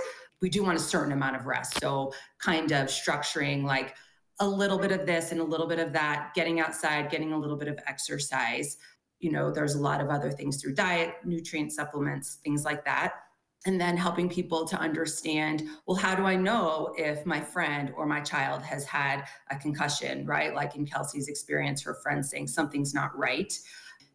We 0.40 0.48
do 0.48 0.62
want 0.62 0.78
a 0.78 0.80
certain 0.80 1.12
amount 1.12 1.34
of 1.34 1.46
rest. 1.46 1.80
So 1.80 2.14
kind 2.38 2.70
of 2.70 2.86
structuring 2.86 3.64
like 3.64 3.96
a 4.38 4.46
little 4.46 4.78
bit 4.78 4.92
of 4.92 5.06
this 5.06 5.32
and 5.32 5.40
a 5.40 5.44
little 5.44 5.66
bit 5.66 5.80
of 5.80 5.92
that, 5.94 6.32
getting 6.34 6.60
outside, 6.60 7.10
getting 7.10 7.32
a 7.32 7.38
little 7.38 7.56
bit 7.56 7.66
of 7.66 7.80
exercise 7.88 8.76
you 9.20 9.30
know, 9.30 9.50
there's 9.50 9.74
a 9.74 9.80
lot 9.80 10.00
of 10.00 10.08
other 10.08 10.30
things 10.30 10.60
through 10.60 10.74
diet, 10.74 11.14
nutrient 11.24 11.72
supplements, 11.72 12.38
things 12.42 12.64
like 12.64 12.84
that. 12.84 13.14
And 13.66 13.78
then 13.78 13.94
helping 13.94 14.30
people 14.30 14.64
to 14.66 14.76
understand, 14.78 15.64
well, 15.86 15.96
how 15.96 16.14
do 16.14 16.24
I 16.24 16.34
know 16.34 16.94
if 16.96 17.26
my 17.26 17.40
friend 17.40 17.92
or 17.94 18.06
my 18.06 18.22
child 18.22 18.62
has 18.62 18.86
had 18.86 19.24
a 19.50 19.56
concussion, 19.56 20.24
right? 20.24 20.54
Like 20.54 20.76
in 20.76 20.86
Kelsey's 20.86 21.28
experience, 21.28 21.82
her 21.82 21.94
friend 22.02 22.24
saying 22.24 22.46
something's 22.46 22.94
not 22.94 23.16
right. 23.18 23.52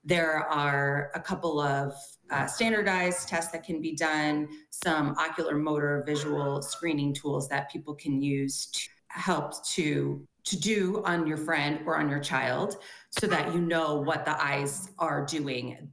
There 0.04 0.40
are 0.40 1.12
a 1.14 1.20
couple 1.20 1.60
of 1.60 1.94
uh, 2.32 2.48
standardized 2.48 3.28
tests 3.28 3.52
that 3.52 3.64
can 3.64 3.82
be 3.82 3.96
done, 3.96 4.48
some 4.72 5.16
ocular 5.20 5.56
motor 5.56 6.04
visual 6.08 6.64
screening 6.64 7.14
tools 7.14 7.48
that 7.50 7.72
people 7.72 7.94
can 7.94 8.20
use 8.24 8.66
to 8.72 8.90
help 9.10 9.64
to 9.66 10.28
to 10.46 10.60
do 10.60 11.02
on 11.06 11.28
your 11.28 11.38
friend 11.38 11.80
or 11.86 11.98
on 11.98 12.10
your 12.10 12.20
child 12.20 12.78
so 13.10 13.28
that 13.28 13.54
you 13.54 13.62
know 13.62 13.96
what 13.96 14.26
the 14.26 14.44
eyes 14.44 14.92
are 15.00 15.26
doing 15.26 15.90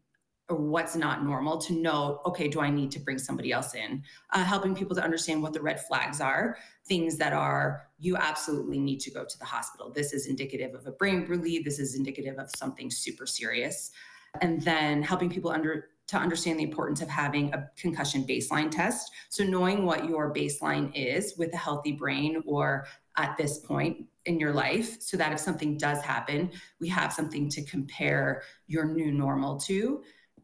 or 0.49 0.57
what's 0.57 0.95
not 0.95 1.25
normal 1.25 1.57
to 1.57 1.73
know 1.73 2.21
okay 2.27 2.49
do 2.49 2.61
i 2.61 2.69
need 2.69 2.91
to 2.91 2.99
bring 2.99 3.19
somebody 3.19 3.53
else 3.53 3.75
in? 3.75 4.03
Uh, 4.33 4.45
helping 4.45 4.75
people 4.75 4.95
to 4.95 5.03
understand 5.03 5.43
what 5.43 5.53
the 5.53 5.61
red 5.61 5.81
flags 5.87 6.21
are 6.21 6.59
things 6.87 7.17
that 7.17 7.33
are 7.33 7.87
you 7.99 8.17
absolutely 8.17 8.81
need 8.81 8.99
to 9.01 9.11
go 9.11 9.25
to 9.25 9.39
the 9.39 9.45
hospital. 9.45 9.91
This 9.91 10.13
is 10.13 10.27
indicative 10.27 10.75
of 10.75 10.87
a 10.87 10.93
brain 10.93 11.25
bleed. 11.25 11.65
This 11.65 11.79
is 11.79 11.95
indicative 11.95 12.39
of 12.39 12.51
something 12.57 12.91
super 12.91 13.27
serious. 13.27 13.93
And 14.41 14.61
then 14.63 15.03
helping 15.03 15.31
people 15.31 15.51
under 15.51 15.91
to 16.09 16.17
understand 16.17 16.59
the 16.59 16.65
importance 16.65 17.01
of 17.01 17.09
having 17.09 17.55
a 17.55 17.71
concussion 17.77 18.25
baseline 18.25 18.71
test. 18.71 19.13
So, 19.29 19.45
knowing 19.45 19.87
what 19.87 20.09
your 20.09 20.35
baseline 20.35 20.91
is 20.95 21.35
with 21.39 21.53
a 21.55 21.57
healthy 21.57 21.93
brain 21.93 22.43
or 22.45 22.87
at 23.17 23.37
this 23.37 23.59
point 23.59 24.07
in 24.27 24.39
your 24.39 24.53
life, 24.53 25.01
so 25.01 25.17
that 25.17 25.33
if 25.33 25.39
something 25.41 25.77
does 25.77 26.03
happen, 26.03 26.51
we 26.81 26.89
have 26.89 27.13
something 27.13 27.49
to 27.51 27.65
compare 27.65 28.43
your 28.67 28.85
new 28.85 29.13
normal 29.13 29.59
to. 29.61 30.03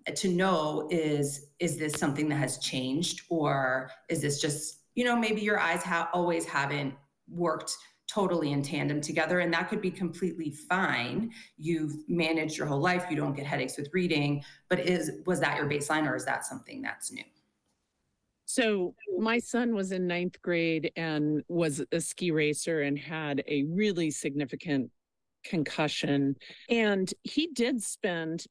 Uh, 0.09 0.13
to 0.13 0.29
know 0.29 0.89
is 0.91 1.47
is 1.59 1.77
this 1.77 1.95
something 1.95 2.29
that 2.29 2.37
has 2.37 2.59
changed, 2.59 3.23
or 3.29 3.91
is 4.09 4.23
this 4.23 4.41
just 4.41 4.81
you 4.95 5.05
know 5.05 5.17
maybe 5.17 5.41
your 5.41 5.59
eyes 5.59 5.83
have 5.83 6.09
always 6.13 6.45
haven't 6.45 6.95
worked 7.31 7.77
totally 8.09 8.53
in 8.53 8.63
tandem 8.63 9.03
together 9.03 9.41
and 9.41 9.53
that 9.53 9.69
could 9.69 9.83
be 9.83 9.91
completely 9.91 10.51
fine. 10.51 11.31
You've 11.59 11.93
managed 12.09 12.57
your 12.57 12.67
whole 12.67 12.81
life. 12.81 13.05
You 13.11 13.17
don't 13.17 13.37
get 13.37 13.45
headaches 13.45 13.77
with 13.77 13.91
reading 13.93 14.43
but 14.71 14.81
is 14.81 15.13
was 15.27 15.41
that 15.41 15.59
your 15.59 15.69
baseline 15.69 16.09
or 16.09 16.17
is 16.17 16.25
that 16.25 16.45
something 16.45 16.81
that's 16.81 17.13
new 17.13 17.25
so 18.59 18.95
my 19.19 19.39
son 19.39 19.75
was 19.75 19.93
in 19.93 20.07
ninth 20.07 20.41
grade 20.43 20.91
and 20.97 21.43
was 21.49 21.83
a 21.93 22.01
ski 22.01 22.31
racer 22.31 22.83
and 22.83 22.99
had 22.99 23.43
a 23.47 23.65
really 23.65 24.11
significant 24.11 24.91
concussion 25.45 26.35
and 26.69 27.15
he 27.23 27.49
did 27.55 27.83
spend 27.83 28.45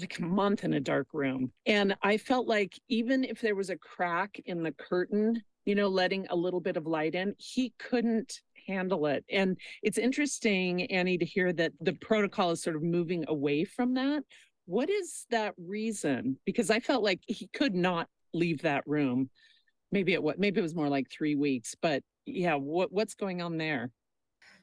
like 0.00 0.18
a 0.18 0.22
month 0.22 0.64
in 0.64 0.74
a 0.74 0.80
dark 0.80 1.08
room 1.12 1.52
and 1.66 1.94
i 2.02 2.16
felt 2.16 2.46
like 2.46 2.78
even 2.88 3.24
if 3.24 3.40
there 3.40 3.56
was 3.56 3.70
a 3.70 3.76
crack 3.76 4.40
in 4.46 4.62
the 4.62 4.72
curtain 4.72 5.42
you 5.64 5.74
know 5.74 5.88
letting 5.88 6.26
a 6.30 6.36
little 6.36 6.60
bit 6.60 6.76
of 6.76 6.86
light 6.86 7.14
in 7.14 7.34
he 7.38 7.74
couldn't 7.78 8.40
handle 8.68 9.06
it. 9.06 9.24
And 9.28 9.56
it's 9.82 9.98
interesting, 9.98 10.90
Annie, 10.90 11.18
to 11.18 11.24
hear 11.24 11.52
that 11.54 11.72
the 11.80 11.94
protocol 11.94 12.52
is 12.52 12.62
sort 12.62 12.76
of 12.76 12.82
moving 12.82 13.24
away 13.28 13.64
from 13.64 13.94
that. 13.94 14.22
What 14.66 14.88
is 14.88 15.26
that 15.30 15.54
reason? 15.58 16.38
Because 16.44 16.70
I 16.70 16.80
felt 16.80 17.02
like 17.02 17.20
he 17.26 17.48
could 17.52 17.74
not 17.74 18.08
leave 18.32 18.62
that 18.62 18.82
room. 18.86 19.30
Maybe 19.90 20.14
it 20.14 20.22
what 20.22 20.38
maybe 20.38 20.60
it 20.60 20.62
was 20.62 20.74
more 20.74 20.88
like 20.88 21.10
three 21.10 21.34
weeks, 21.34 21.74
but 21.80 22.02
yeah, 22.26 22.54
what 22.54 22.92
what's 22.92 23.14
going 23.14 23.42
on 23.42 23.58
there? 23.58 23.90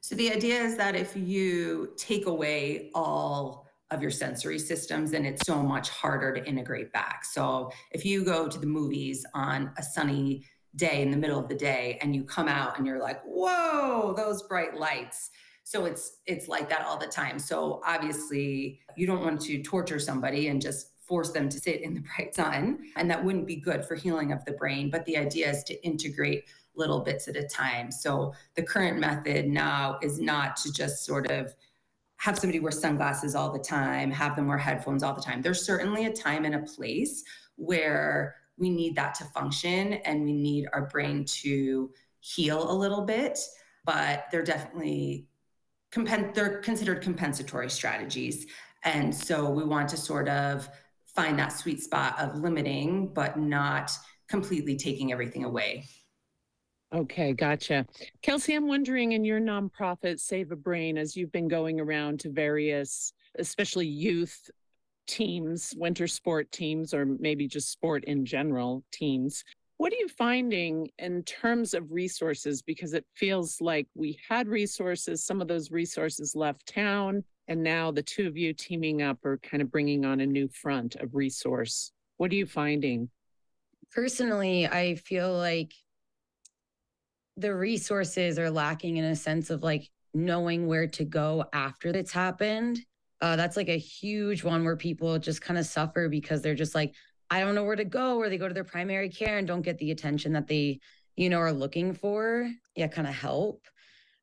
So 0.02 0.16
the 0.16 0.32
idea 0.32 0.62
is 0.62 0.78
that 0.78 0.96
if 0.96 1.16
you 1.16 1.94
take 1.98 2.26
away 2.26 2.90
all 2.96 3.68
of 3.92 4.02
your 4.02 4.12
sensory 4.12 4.60
systems, 4.60 5.12
then 5.12 5.26
it's 5.26 5.46
so 5.46 5.62
much 5.62 5.90
harder 5.90 6.34
to 6.34 6.46
integrate 6.46 6.94
back. 6.94 7.26
So 7.26 7.72
if 7.92 8.06
you 8.06 8.24
go 8.24 8.48
to 8.48 8.58
the 8.58 8.68
movies 8.68 9.26
on 9.34 9.72
a 9.78 9.84
sunny 9.84 10.46
day 10.76 11.02
in 11.02 11.12
the 11.12 11.18
middle 11.18 11.40
of 11.40 11.48
the 11.48 11.56
day 11.56 11.98
and 12.02 12.16
you 12.16 12.24
come 12.24 12.48
out 12.48 12.78
and 12.78 12.86
you're 12.86 13.00
like 13.00 13.22
whoa 13.26 14.14
those 14.16 14.44
bright 14.44 14.78
lights 14.78 15.32
so 15.64 15.86
it's 15.86 16.18
it's 16.28 16.48
like 16.48 16.70
that 16.70 16.86
all 16.86 16.98
the 16.98 17.08
time 17.08 17.40
so 17.40 17.82
obviously 17.86 18.80
you 18.96 19.08
don't 19.08 19.22
want 19.22 19.42
to 19.42 19.62
torture 19.64 20.00
somebody 20.00 20.50
and 20.50 20.62
just 20.62 20.89
force 21.10 21.32
them 21.32 21.50
to 21.50 21.60
sit 21.60 21.82
in 21.82 21.94
the 21.94 22.00
bright 22.16 22.34
sun. 22.34 22.80
And 22.96 23.12
that 23.12 23.24
wouldn't 23.24 23.48
be 23.48 23.58
good 23.58 23.84
for 23.84 23.96
healing 23.96 24.32
of 24.32 24.46
the 24.46 24.54
brain 24.54 24.90
but 24.90 25.04
the 25.06 25.18
idea 25.18 25.50
is 25.50 25.64
to 25.66 25.86
integrate 25.86 26.46
little 26.76 27.02
bits 27.02 27.28
at 27.28 27.36
a 27.36 27.44
time. 27.44 27.92
So 27.92 28.34
the 28.56 28.64
current 28.64 29.00
method 29.00 29.48
now 29.48 30.00
is 30.02 30.20
not 30.20 30.56
to 30.58 30.72
just 30.72 31.04
sort 31.06 31.30
of 31.30 31.54
have 32.18 32.38
somebody 32.38 32.60
wear 32.60 32.72
sunglasses 32.72 33.36
all 33.36 33.52
the 33.52 33.60
time 33.60 34.12
have 34.12 34.36
them 34.36 34.48
wear 34.48 34.58
headphones 34.58 35.04
all 35.04 35.14
the 35.14 35.22
time. 35.22 35.42
There's 35.42 35.66
certainly 35.66 36.06
a 36.06 36.14
time 36.14 36.46
and 36.46 36.56
a 36.56 36.60
place 36.60 37.24
where 37.56 38.36
we 38.58 38.70
need 38.70 38.96
that 38.96 39.14
to 39.16 39.26
function 39.26 39.94
and 39.94 40.24
we 40.24 40.34
need 40.34 40.68
our 40.74 40.88
brain 40.88 41.26
to 41.26 41.92
heal 42.22 42.72
a 42.72 42.76
little 42.76 43.02
bit 43.02 43.40
but 43.86 44.26
they're 44.32 44.44
definitely 44.44 45.28
compen- 45.92 46.34
they're 46.34 46.60
considered 46.60 47.02
compensatory 47.02 47.70
strategies. 47.70 48.48
And 48.84 49.14
so 49.14 49.50
we 49.50 49.64
want 49.64 49.90
to 49.90 49.98
sort 49.98 50.30
of 50.30 50.70
find 51.20 51.38
that 51.38 51.52
sweet 51.52 51.84
spot 51.84 52.18
of 52.18 52.36
limiting 52.36 53.12
but 53.14 53.38
not 53.38 53.92
completely 54.30 54.78
taking 54.78 55.12
everything 55.12 55.44
away 55.44 55.84
Okay, 56.92 57.34
gotcha. 57.34 57.86
Kelsey, 58.24 58.56
I'm 58.56 58.68
wondering 58.68 59.12
in 59.12 59.24
your 59.24 59.40
nonprofit, 59.40 60.20
Save 60.20 60.52
a 60.52 60.56
Brain, 60.56 60.98
as 60.98 61.16
you've 61.16 61.32
been 61.32 61.48
going 61.48 61.80
around 61.80 62.20
to 62.22 62.32
various, 62.32 63.14
especially 63.38 63.86
youth 63.86 64.50
teams, 65.06 65.72
winter 65.78 66.08
sport 66.08 66.52
teams, 66.52 66.92
or 66.92 67.06
maybe 67.06 67.48
just 67.48 67.70
sport 67.72 68.06
in 68.06 68.26
general 68.26 68.84
teams. 68.92 69.44
What 69.78 69.94
are 69.94 69.98
you 69.98 70.08
finding 70.08 70.90
in 70.98 71.22
terms 71.26 71.76
of 71.76 71.92
resources? 71.92 72.64
Because 72.64 72.96
it 72.96 73.06
feels 73.16 73.62
like 73.62 73.88
we 73.94 74.18
had 74.28 74.48
resources, 74.48 75.24
some 75.24 75.42
of 75.42 75.48
those 75.48 75.70
resources 75.70 76.36
left 76.36 76.66
town, 76.74 77.24
and 77.50 77.62
now 77.62 77.92
the 77.92 78.02
two 78.02 78.28
of 78.28 78.38
you 78.38 78.54
teaming 78.54 79.02
up 79.02 79.26
are 79.26 79.38
kind 79.40 79.62
of 79.62 79.70
bringing 79.70 80.06
on 80.06 80.22
a 80.22 80.26
new 80.26 80.48
front 80.48 80.96
of 80.96 81.14
resource. 81.14 81.92
What 82.16 82.32
are 82.32 82.36
you 82.36 82.46
finding? 82.46 83.10
Personally, 83.92 84.68
I 84.68 84.96
feel 84.96 85.36
like 85.36 85.74
the 87.36 87.54
resources 87.54 88.40
are 88.40 88.50
lacking 88.50 88.96
in 88.96 89.04
a 89.04 89.16
sense 89.16 89.50
of 89.50 89.64
like 89.64 89.90
knowing 90.14 90.68
where 90.68 90.88
to 90.88 91.04
go 91.04 91.46
after 91.54 91.90
it's 91.90 92.12
happened 92.12 92.80
uh, 93.22 93.36
that's 93.36 93.58
like 93.58 93.70
a 93.70 93.78
huge 93.78 94.44
one 94.44 94.64
where 94.64 94.78
people 94.78 95.18
just 95.20 95.42
kind 95.42 95.60
of 95.60 95.66
suffer 95.66 96.08
because 96.08 96.42
they're 96.42 96.56
just 96.56 96.76
like, 96.76 96.94
I 97.30 97.42
don't 97.42 97.54
know 97.54 97.64
where 97.64 97.76
to 97.76 97.86
go, 97.86 98.18
or 98.18 98.30
they 98.30 98.38
go 98.38 98.48
to 98.48 98.54
their 98.54 98.64
primary 98.64 99.10
care 99.10 99.38
and 99.38 99.48
don't 99.48 99.62
get 99.62 99.78
the 99.78 99.92
attention 99.92 100.34
that 100.34 100.48
they, 100.48 100.80
you 101.16 101.30
know, 101.30 101.40
are 101.40 101.52
looking 101.52 101.94
for. 101.94 102.50
Yeah, 102.76 102.88
kind 102.88 103.08
of 103.08 103.14
help. 103.14 103.66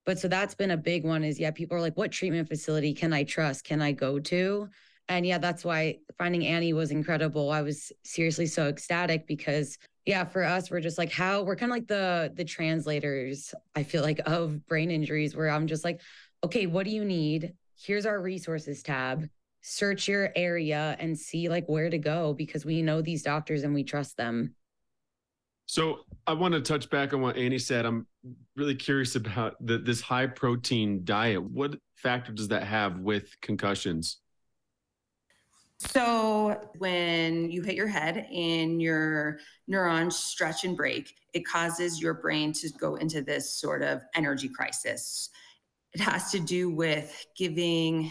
But 0.07 0.19
so 0.19 0.29
that's 0.29 0.55
been 0.55 0.71
a 0.71 0.77
big 0.77 1.05
one 1.05 1.25
is 1.25 1.39
yeah, 1.39 1.51
people 1.51 1.77
are 1.77 1.81
like, 1.81 1.97
what 1.97 2.13
treatment 2.13 2.49
facility 2.49 2.95
can 2.95 3.13
I 3.13 3.25
trust? 3.25 3.65
Can 3.65 3.83
I 3.83 3.93
go 3.93 4.19
to? 4.19 4.69
And 5.09 5.27
yeah, 5.27 5.39
that's 5.39 5.65
why 5.65 5.99
finding 6.17 6.47
Annie 6.47 6.73
was 6.73 6.91
incredible. 6.91 7.51
I 7.51 7.63
was 7.63 7.93
seriously 8.05 8.47
so 8.47 8.69
ecstatic 8.69 9.27
because 9.27 9.79
yeah, 10.07 10.25
for 10.25 10.45
us, 10.45 10.71
we're 10.71 10.81
just 10.81 10.99
like 10.99 11.13
how 11.13 11.43
we're 11.43 11.57
kind 11.57 11.71
of 11.71 11.77
like 11.77 11.89
the 11.89 12.33
the 12.35 12.45
translators, 12.45 13.55
I 13.75 13.83
feel 13.83 14.03
like, 14.03 14.21
of 14.25 14.67
brain 14.67 14.91
injuries, 14.91 15.37
where 15.37 15.51
I'm 15.51 15.67
just 15.67 15.85
like, 15.85 16.01
okay, 16.45 16.67
what 16.67 16.85
do 16.85 16.91
you 16.91 17.05
need? 17.05 17.53
here's 17.77 18.07
our 18.07 18.21
resources 18.21 18.83
tab 18.83 19.29
search 19.61 20.09
your 20.09 20.31
area 20.37 20.97
and 20.99 21.19
see 21.19 21.49
like 21.49 21.67
where 21.67 21.91
to 21.91 21.99
go 21.99 22.33
because 22.33 22.65
we 22.65 22.83
know 22.83 23.03
these 23.03 23.23
doctors 23.23 23.65
and 23.65 23.75
we 23.75 23.83
trust 23.83 24.17
them 24.17 24.55
so 25.67 25.99
i 26.27 26.33
want 26.33 26.55
to 26.55 26.61
touch 26.61 26.89
back 26.89 27.13
on 27.13 27.21
what 27.21 27.37
annie 27.37 27.59
said 27.59 27.85
i'm 27.85 28.07
really 28.57 28.75
curious 28.75 29.17
about 29.17 29.57
the, 29.65 29.79
this 29.79 30.01
high 30.01 30.27
protein 30.27 31.05
diet. 31.05 31.43
What 31.43 31.77
factor 31.97 32.33
does 32.33 32.49
that 32.49 32.65
have 32.65 32.99
with 32.99 33.37
concussions? 33.41 34.19
So 35.79 36.71
when 36.79 37.51
you 37.51 37.63
hit 37.63 37.75
your 37.75 37.87
head 37.87 38.27
and 38.33 38.81
your 38.81 39.39
neurons 39.69 40.17
stretch 40.17 40.65
and 40.65 40.75
break 40.77 41.15
it 41.37 41.47
causes 41.47 42.01
your 42.01 42.15
brain 42.15 42.51
to 42.51 42.71
go 42.81 42.95
into 42.95 43.21
this 43.21 43.53
sort 43.53 43.83
of 43.83 44.03
energy 44.15 44.49
crisis. 44.49 45.29
It 45.93 46.01
has 46.01 46.31
to 46.31 46.41
do 46.41 46.71
with 46.71 47.27
giving 47.37 48.11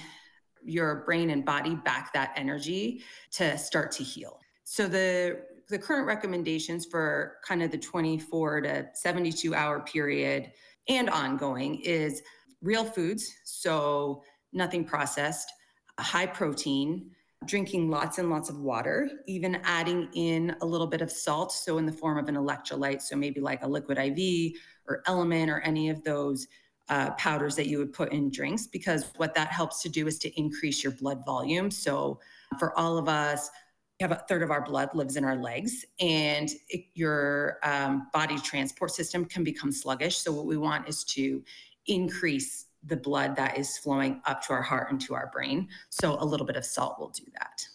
your 0.64 1.04
brain 1.08 1.32
and 1.32 1.44
body 1.44 1.74
back 1.74 2.14
that 2.14 2.34
energy 2.36 3.02
to 3.32 3.58
start 3.58 3.92
to 3.94 4.04
heal. 4.04 4.40
So 4.64 4.88
the 4.88 5.42
the 5.70 5.80
current 5.80 6.08
recommendations 6.08 6.86
for 6.86 7.38
kind 7.48 7.64
of 7.64 7.72
the 7.72 7.78
24 7.78 8.62
to 8.62 8.88
72 8.94 9.56
hour 9.56 9.82
period 9.82 10.52
and 10.88 11.10
ongoing 11.10 11.82
is 11.82 12.22
real 12.62 12.86
foods, 12.86 13.34
so 13.44 14.24
nothing 14.54 14.84
processed, 14.84 15.52
high 16.00 16.26
protein, 16.26 17.10
drinking 17.46 17.90
lots 17.90 18.18
and 18.18 18.30
lots 18.30 18.50
of 18.50 18.60
water, 18.60 19.10
even 19.28 19.60
adding 19.64 20.10
in 20.14 20.56
a 20.62 20.66
little 20.66 20.88
bit 20.88 21.02
of 21.02 21.12
salt, 21.12 21.52
so 21.52 21.78
in 21.78 21.86
the 21.86 21.92
form 21.92 22.18
of 22.18 22.28
an 22.28 22.36
electrolyte, 22.36 23.02
so 23.02 23.16
maybe 23.16 23.40
like 23.40 23.62
a 23.64 23.68
liquid 23.68 23.98
IV 23.98 24.54
or 24.88 25.02
element 25.08 25.50
or 25.50 25.60
any 25.62 25.90
of 25.90 26.04
those 26.04 26.48
uh, 26.90 27.12
powders 27.12 27.56
that 27.56 27.68
you 27.68 27.78
would 27.80 27.94
put 27.94 28.12
in 28.12 28.30
drinks 28.30 28.68
because 28.68 29.12
what 29.18 29.34
that 29.34 29.48
helps 29.48 29.82
to 29.82 29.90
do 29.90 30.06
is 30.08 30.20
to 30.20 30.40
increase 30.40 30.84
your 30.84 30.94
blood 30.94 31.24
volume. 31.26 31.72
So 31.72 32.20
For 32.60 32.78
all 32.78 32.98
of 32.98 33.10
us, 33.10 33.50
have 34.00 34.12
a 34.12 34.24
third 34.28 34.44
of 34.44 34.52
our 34.52 34.64
blood 34.64 34.90
lives 34.94 35.16
in 35.16 35.24
our 35.24 35.38
legs, 35.38 35.86
and 36.00 36.50
it, 36.70 36.86
your 36.94 37.60
um, 37.64 38.08
body 38.12 38.38
transport 38.40 38.92
system 38.92 39.26
can 39.26 39.44
become 39.44 39.72
sluggish. 39.72 40.18
So, 40.18 40.32
what 40.32 40.46
we 40.46 40.58
want 40.58 40.88
is 40.88 41.04
to 41.06 41.44
increase 41.88 42.68
the 42.84 42.98
blood 42.98 43.36
that 43.38 43.58
is 43.58 43.78
flowing 43.78 44.22
up 44.26 44.42
to 44.44 44.54
our 44.54 44.62
heart 44.62 44.92
and 44.92 45.00
to 45.02 45.16
our 45.16 45.30
brain. 45.34 45.70
So, 45.90 46.18
a 46.20 46.26
little 46.26 46.46
bit 46.46 46.58
of 46.58 46.66
salt 46.66 47.00
will 47.00 47.10
do 47.10 47.24
that. 47.40 47.66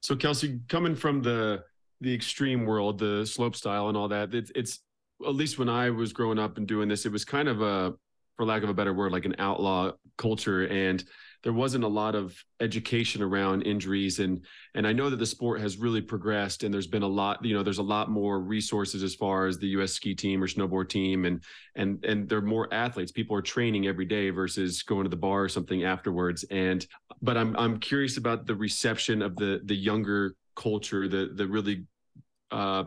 So, 0.00 0.16
Kelsey, 0.16 0.60
coming 0.68 0.96
from 0.96 1.22
the 1.22 1.64
the 2.00 2.14
extreme 2.14 2.66
world, 2.66 2.98
the 2.98 3.24
slope 3.24 3.56
style 3.56 3.88
and 3.88 3.96
all 3.96 4.08
that, 4.08 4.34
it's, 4.34 4.52
it's 4.54 4.80
at 5.24 5.34
least 5.34 5.58
when 5.58 5.68
I 5.68 5.90
was 5.90 6.12
growing 6.12 6.38
up 6.38 6.58
and 6.58 6.66
doing 6.66 6.88
this, 6.88 7.06
it 7.06 7.12
was 7.12 7.24
kind 7.24 7.48
of 7.48 7.62
a, 7.62 7.94
for 8.36 8.44
lack 8.44 8.62
of 8.62 8.68
a 8.68 8.74
better 8.74 8.92
word, 8.92 9.12
like 9.12 9.24
an 9.24 9.36
outlaw 9.38 9.92
culture. 10.18 10.66
And 10.66 11.02
there 11.44 11.52
wasn't 11.52 11.84
a 11.84 11.88
lot 11.88 12.14
of 12.14 12.42
education 12.60 13.22
around 13.22 13.62
injuries 13.62 14.18
and 14.18 14.44
and 14.74 14.86
I 14.86 14.92
know 14.92 15.10
that 15.10 15.18
the 15.18 15.26
sport 15.26 15.60
has 15.60 15.76
really 15.76 16.00
progressed 16.00 16.64
and 16.64 16.72
there's 16.72 16.86
been 16.86 17.02
a 17.02 17.08
lot 17.08 17.44
you 17.44 17.54
know 17.54 17.62
there's 17.62 17.78
a 17.78 17.82
lot 17.82 18.10
more 18.10 18.40
resources 18.40 19.02
as 19.02 19.14
far 19.14 19.46
as 19.46 19.58
the 19.58 19.68
US 19.78 19.92
ski 19.92 20.14
team 20.14 20.42
or 20.42 20.48
snowboard 20.48 20.88
team 20.88 21.26
and 21.26 21.44
and 21.76 22.02
and 22.04 22.28
there 22.28 22.38
are 22.38 22.42
more 22.42 22.72
athletes. 22.72 23.12
People 23.12 23.36
are 23.36 23.42
training 23.42 23.86
every 23.86 24.06
day 24.06 24.30
versus 24.30 24.82
going 24.82 25.04
to 25.04 25.10
the 25.10 25.16
bar 25.16 25.44
or 25.44 25.48
something 25.48 25.84
afterwards 25.84 26.44
and 26.50 26.86
but 27.22 27.36
I'm 27.36 27.54
I'm 27.56 27.78
curious 27.78 28.16
about 28.16 28.46
the 28.46 28.56
reception 28.56 29.20
of 29.22 29.36
the 29.36 29.60
the 29.64 29.76
younger 29.76 30.34
culture 30.56 31.08
the 31.08 31.30
the 31.34 31.46
really 31.46 31.84
uh 32.50 32.84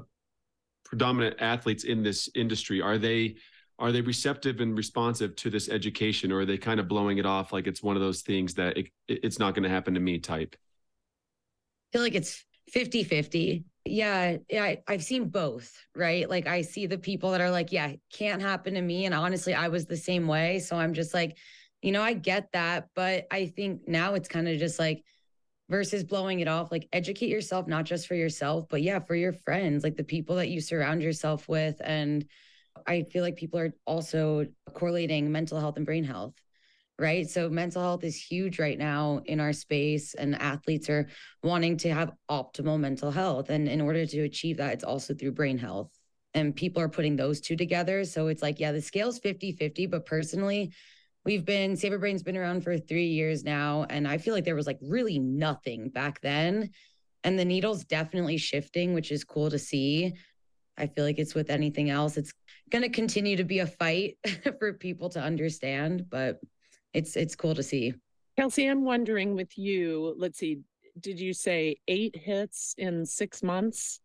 predominant 0.84 1.36
athletes 1.40 1.84
in 1.84 2.02
this 2.02 2.30
industry. 2.34 2.82
Are 2.82 2.98
they 2.98 3.36
are 3.80 3.92
they 3.92 4.02
receptive 4.02 4.60
and 4.60 4.76
responsive 4.76 5.36
to 5.36 5.50
this 5.50 5.70
education 5.70 6.32
or 6.32 6.40
are 6.40 6.46
they 6.46 6.58
kind 6.58 6.80
of 6.80 6.88
blowing 6.88 7.18
it 7.20 7.26
off 7.26 7.54
like 7.54 7.68
it's 7.68 7.84
one 7.84 7.96
of 7.96 8.02
those 8.02 8.22
things 8.22 8.54
that 8.56 8.78
it, 8.78 8.88
it's 9.08 9.40
not 9.40 9.54
going 9.54 9.64
to 9.64 9.70
happen 9.70 9.94
to 9.94 10.00
me 10.00 10.20
type? 10.20 10.56
I 10.56 11.98
feel 11.98 12.02
like 12.02 12.16
it's 12.16 12.44
50 12.70 13.04
50 13.06 13.64
yeah 13.86 14.36
yeah 14.50 14.76
i've 14.90 15.04
seen 15.04 15.30
both 15.30 15.74
right? 15.96 16.30
Like 16.30 16.48
i 16.48 16.62
see 16.62 16.86
the 16.86 16.98
people 16.98 17.32
that 17.32 17.42
are 17.42 17.52
like 17.52 17.72
yeah 17.72 17.94
can't 18.12 18.42
happen 18.42 18.74
to 18.74 18.82
me 18.82 19.06
and 19.06 19.16
honestly 19.16 19.54
i 19.54 19.70
was 19.70 19.86
the 19.86 19.98
same 19.98 20.28
way. 20.28 20.60
So 20.60 20.76
i'm 20.76 20.94
just 20.94 21.14
like 21.14 21.38
you 21.82 21.92
know 21.92 22.02
i 22.02 22.14
get 22.14 22.52
that 22.54 22.90
but 22.96 23.28
i 23.32 23.46
think 23.46 23.88
now 23.88 24.16
it's 24.16 24.28
kind 24.28 24.48
of 24.48 24.58
just 24.58 24.80
like 24.80 25.04
versus 25.70 26.04
blowing 26.04 26.40
it 26.40 26.48
off 26.48 26.72
like 26.72 26.88
educate 26.94 27.30
yourself 27.30 27.68
not 27.68 27.86
just 27.86 28.08
for 28.08 28.16
yourself 28.16 28.66
but 28.70 28.82
yeah 28.82 29.00
for 29.00 29.16
your 29.16 29.34
friends 29.34 29.84
like 29.84 29.96
the 29.96 30.04
people 30.04 30.38
that 30.38 30.50
you 30.50 30.62
surround 30.62 31.02
yourself 31.02 31.48
with 31.48 31.80
and 31.84 32.26
I 32.88 33.04
feel 33.04 33.22
like 33.22 33.36
people 33.36 33.60
are 33.60 33.74
also 33.86 34.46
correlating 34.74 35.32
mental 35.32 35.60
health 35.60 35.78
and 35.78 35.86
brain 35.86 36.06
health, 36.06 36.34
right? 36.98 37.30
So 37.30 37.50
mental 37.50 37.82
health 37.82 38.04
is 38.04 38.16
huge 38.16 38.60
right 38.60 38.78
now 38.78 39.22
in 39.26 39.40
our 39.40 39.54
space, 39.54 40.14
and 40.14 40.42
athletes 40.42 40.90
are 40.90 41.08
wanting 41.44 41.78
to 41.78 41.94
have 41.94 42.14
optimal 42.32 42.80
mental 42.80 43.12
health. 43.12 43.50
And 43.50 43.68
in 43.68 43.82
order 43.82 44.06
to 44.06 44.22
achieve 44.22 44.58
that, 44.58 44.74
it's 44.74 44.84
also 44.84 45.14
through 45.14 45.34
brain 45.34 45.58
health. 45.58 45.92
And 46.34 46.56
people 46.56 46.82
are 46.82 46.90
putting 46.90 47.16
those 47.16 47.42
two 47.42 47.56
together. 47.56 48.04
So 48.06 48.28
it's 48.28 48.42
like, 48.42 48.60
yeah, 48.60 48.72
the 48.72 48.82
scale's 48.82 49.20
50 49.20 49.54
50. 49.54 49.88
But 49.88 50.06
personally, 50.06 50.72
we've 51.26 51.46
been, 51.46 51.76
Save 51.76 51.94
a 51.94 51.98
Brain's 51.98 52.24
been 52.24 52.38
around 52.38 52.64
for 52.64 52.78
three 52.78 53.08
years 53.08 53.44
now. 53.44 53.86
And 53.90 54.08
I 54.08 54.18
feel 54.18 54.34
like 54.34 54.46
there 54.46 54.56
was 54.56 54.68
like 54.68 54.80
really 54.82 55.20
nothing 55.20 55.90
back 55.90 56.22
then. 56.22 56.70
And 57.24 57.38
the 57.38 57.46
needle's 57.46 57.84
definitely 57.84 58.38
shifting, 58.38 58.94
which 58.94 59.12
is 59.12 59.24
cool 59.24 59.50
to 59.50 59.60
see. 59.60 60.14
I 60.78 60.88
feel 60.88 61.04
like 61.04 61.18
it's 61.18 61.34
with 61.34 61.50
anything 61.50 61.90
else. 61.90 62.18
It's 62.18 62.32
going 62.70 62.84
to 62.84 62.90
continue 62.90 63.38
to 63.38 63.44
be 63.44 63.60
a 63.60 63.68
fight 63.68 64.18
for 64.60 64.74
people 64.74 65.10
to 65.10 65.22
understand, 65.22 66.06
but 66.10 66.40
it's 66.94 67.16
it's 67.16 67.36
cool 67.36 67.56
to 67.56 67.64
see. 67.64 67.94
Kelsey, 68.38 68.68
I'm 68.68 68.84
wondering 68.84 69.36
with 69.36 69.58
you, 69.58 70.14
let's 70.18 70.38
see, 70.38 70.60
did 71.00 71.20
you 71.20 71.34
say 71.34 71.78
eight 71.88 72.16
hits 72.16 72.76
in 72.78 73.06
six 73.06 73.42
months? 73.42 74.00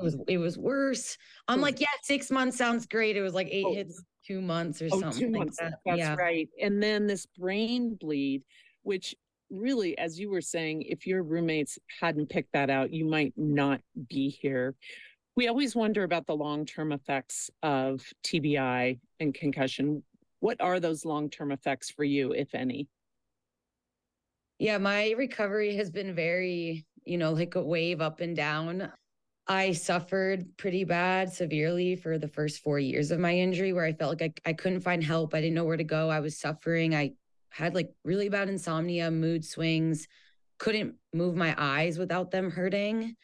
It 0.00 0.04
was 0.04 0.16
it 0.26 0.38
was 0.38 0.58
worse. 0.58 1.16
I'm 1.46 1.60
oh. 1.60 1.62
like, 1.62 1.80
yeah, 1.80 1.86
six 2.02 2.30
months 2.30 2.56
sounds 2.56 2.86
great. 2.86 3.16
It 3.16 3.22
was 3.22 3.34
like 3.34 3.48
eight 3.50 3.66
oh. 3.66 3.74
hits, 3.74 4.02
two 4.26 4.40
months 4.40 4.82
or 4.82 4.88
oh, 4.92 5.00
something. 5.00 5.32
Two 5.32 5.38
months. 5.38 5.58
Like 5.60 5.70
that. 5.70 5.78
That's 5.86 5.98
yeah. 5.98 6.14
right. 6.16 6.48
And 6.60 6.82
then 6.82 7.06
this 7.06 7.26
brain 7.26 7.94
bleed, 7.94 8.42
which 8.82 9.14
really, 9.50 9.96
as 9.98 10.18
you 10.18 10.30
were 10.30 10.40
saying, 10.40 10.82
if 10.82 11.06
your 11.06 11.22
roommates 11.22 11.78
hadn't 12.00 12.28
picked 12.28 12.52
that 12.52 12.70
out, 12.70 12.92
you 12.92 13.04
might 13.04 13.32
not 13.36 13.80
be 14.08 14.28
here. 14.28 14.74
We 15.38 15.46
always 15.46 15.76
wonder 15.76 16.02
about 16.02 16.26
the 16.26 16.34
long 16.34 16.66
term 16.66 16.90
effects 16.90 17.48
of 17.62 18.04
TBI 18.24 18.98
and 19.20 19.32
concussion. 19.32 20.02
What 20.40 20.60
are 20.60 20.80
those 20.80 21.04
long 21.04 21.30
term 21.30 21.52
effects 21.52 21.92
for 21.92 22.02
you, 22.02 22.32
if 22.32 22.56
any? 22.56 22.88
Yeah, 24.58 24.78
my 24.78 25.12
recovery 25.12 25.76
has 25.76 25.92
been 25.92 26.12
very, 26.12 26.84
you 27.04 27.18
know, 27.18 27.34
like 27.34 27.54
a 27.54 27.62
wave 27.62 28.00
up 28.00 28.18
and 28.18 28.34
down. 28.34 28.90
I 29.46 29.74
suffered 29.74 30.44
pretty 30.56 30.82
bad, 30.82 31.32
severely 31.32 31.94
for 31.94 32.18
the 32.18 32.26
first 32.26 32.60
four 32.60 32.80
years 32.80 33.12
of 33.12 33.20
my 33.20 33.32
injury, 33.32 33.72
where 33.72 33.84
I 33.84 33.92
felt 33.92 34.20
like 34.20 34.40
I, 34.44 34.50
I 34.50 34.52
couldn't 34.54 34.80
find 34.80 35.04
help. 35.04 35.34
I 35.34 35.40
didn't 35.40 35.54
know 35.54 35.66
where 35.66 35.76
to 35.76 35.84
go. 35.84 36.10
I 36.10 36.18
was 36.18 36.36
suffering. 36.36 36.96
I 36.96 37.12
had 37.50 37.76
like 37.76 37.92
really 38.02 38.28
bad 38.28 38.48
insomnia, 38.48 39.08
mood 39.12 39.44
swings, 39.44 40.08
couldn't 40.58 40.96
move 41.12 41.36
my 41.36 41.54
eyes 41.56 41.96
without 41.96 42.32
them 42.32 42.50
hurting. 42.50 43.14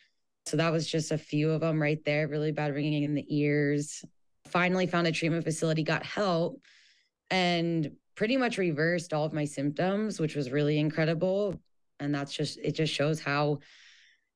So 0.47 0.57
that 0.59 0.73
was 0.73 0.87
just 0.87 1.11
a 1.11 1.19
few 1.19 1.51
of 1.51 1.63
them 1.63 1.81
right 1.81 2.05
there, 2.05 2.29
really 2.29 2.53
bad 2.53 2.75
ringing 2.75 3.03
in 3.03 3.15
the 3.15 3.27
ears. 3.29 4.05
Finally 4.47 4.87
found 4.87 5.07
a 5.07 5.13
treatment 5.13 5.45
facility, 5.45 5.83
got 5.83 6.05
help, 6.05 6.61
and 7.31 7.93
pretty 8.15 8.37
much 8.37 8.59
reversed 8.59 9.13
all 9.13 9.25
of 9.25 9.33
my 9.33 9.45
symptoms, 9.45 10.21
which 10.21 10.37
was 10.37 10.51
really 10.51 10.79
incredible. 10.79 11.61
And 11.99 12.15
that's 12.15 12.33
just, 12.33 12.59
it 12.59 12.73
just 12.73 12.93
shows 12.93 13.21
how, 13.21 13.61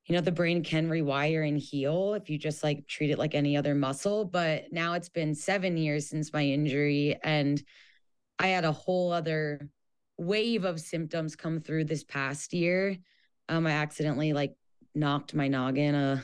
you 0.07 0.15
know, 0.15 0.23
the 0.23 0.33
brain 0.33 0.65
can 0.65 0.89
rewire 0.89 1.47
and 1.47 1.59
heal 1.59 2.15
if 2.15 2.31
you 2.31 2.39
just 2.39 2.65
like 2.65 2.87
treat 2.87 3.11
it 3.11 3.19
like 3.19 3.35
any 3.35 3.57
other 3.57 3.75
muscle. 3.75 4.25
But 4.25 4.73
now 4.73 4.95
it's 4.95 5.11
been 5.11 5.35
seven 5.35 5.77
years 5.77 6.09
since 6.09 6.33
my 6.33 6.43
injury, 6.43 7.19
and 7.23 7.63
I 8.39 8.49
had 8.49 8.65
a 8.65 8.73
whole 8.73 9.13
other 9.13 9.69
wave 10.17 10.65
of 10.65 10.81
symptoms 10.81 11.37
come 11.37 11.61
through 11.61 11.85
this 11.85 12.03
past 12.03 12.55
year. 12.55 12.97
Um, 13.51 13.67
I 13.67 13.73
accidentally 13.73 14.33
like 14.33 14.55
knocked 14.99 15.35
my 15.35 15.49
noggin 15.49 15.95
uh, 15.95 16.21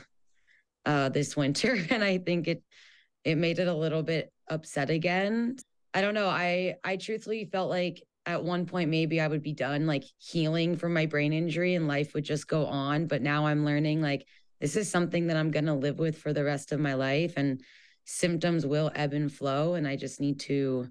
uh, 0.87 1.09
this 1.09 1.37
winter, 1.37 1.79
and 1.91 2.03
I 2.03 2.19
think 2.19 2.49
it 2.49 2.63
it 3.25 3.39
made 3.39 3.59
it 3.59 3.69
a 3.69 3.75
little 3.75 4.03
bit 4.03 4.31
upset 4.49 4.91
again. 4.91 5.57
I 5.93 6.01
don't 6.01 6.15
know. 6.15 6.29
I 6.29 6.77
I 6.85 6.97
truthfully 6.97 7.45
felt 7.51 7.71
like 7.71 8.03
at 8.27 8.43
one 8.43 8.67
point 8.67 8.91
maybe 8.91 9.21
I 9.21 9.29
would 9.29 9.43
be 9.43 9.53
done 9.53 9.87
like 9.87 10.05
healing 10.19 10.77
from 10.77 10.95
my 10.95 11.07
brain 11.07 11.33
injury 11.33 11.75
and 11.75 11.87
life 11.87 12.15
would 12.15 12.25
just 12.25 12.49
go 12.49 12.65
on. 12.67 13.07
But 13.07 13.23
now 13.23 13.47
I'm 13.47 13.65
learning 13.65 14.01
like 14.01 14.27
this 14.61 14.77
is 14.77 14.91
something 14.91 15.27
that 15.27 15.37
I'm 15.37 15.51
gonna 15.51 15.77
live 15.77 15.99
with 15.99 16.19
for 16.19 16.33
the 16.33 16.45
rest 16.45 16.73
of 16.73 16.81
my 16.81 16.95
life, 16.95 17.35
and 17.37 17.61
symptoms 18.05 18.67
will 18.67 18.91
ebb 18.95 19.13
and 19.13 19.33
flow, 19.33 19.75
and 19.75 19.87
I 19.87 19.97
just 19.97 20.21
need 20.21 20.41
to 20.41 20.89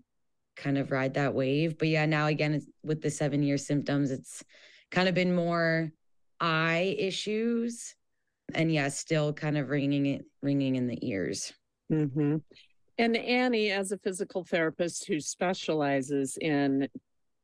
kind 0.56 0.78
of 0.78 0.92
ride 0.92 1.16
that 1.16 1.34
wave. 1.34 1.78
But 1.78 1.88
yeah, 1.88 2.06
now 2.06 2.28
again 2.28 2.62
with 2.84 3.02
the 3.02 3.10
seven 3.10 3.44
year 3.44 3.58
symptoms, 3.58 4.12
it's 4.12 4.44
kind 4.92 5.10
of 5.10 5.16
been 5.16 5.36
more 5.36 5.92
eye 6.44 6.94
issues 7.00 7.96
and 8.54 8.72
yeah 8.72 8.90
still 8.90 9.32
kind 9.32 9.58
of 9.58 9.70
ringing 9.70 10.06
it 10.06 10.26
ringing 10.42 10.76
in 10.76 10.88
the 10.88 11.00
ears 11.02 11.54
mm-hmm. 11.90 12.36
and 12.98 13.18
annie 13.18 13.72
as 13.72 13.94
a 13.94 13.98
physical 14.00 14.44
therapist 14.44 15.06
who 15.08 15.22
specializes 15.22 16.38
in 16.42 16.86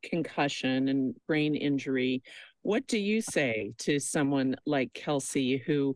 concussion 0.04 0.90
and 0.90 1.16
brain 1.28 1.56
injury 1.56 2.22
what 2.62 2.86
do 2.88 3.00
you 3.00 3.22
say 3.22 3.72
to 3.78 4.00
someone 4.00 4.54
like 4.66 4.94
kelsey 4.94 5.58
who 5.66 5.96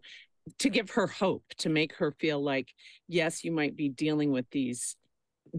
to 0.58 0.70
give 0.70 0.89
her 0.89 1.08
hope 1.08 1.44
to 1.58 1.68
make 1.68 1.94
her 1.94 2.12
feel 2.12 2.42
like 2.42 2.70
yes 3.10 3.44
you 3.44 3.52
might 3.52 3.76
be 3.76 3.89
dealing 3.89 4.32
with 4.32 4.50
these 4.52 4.96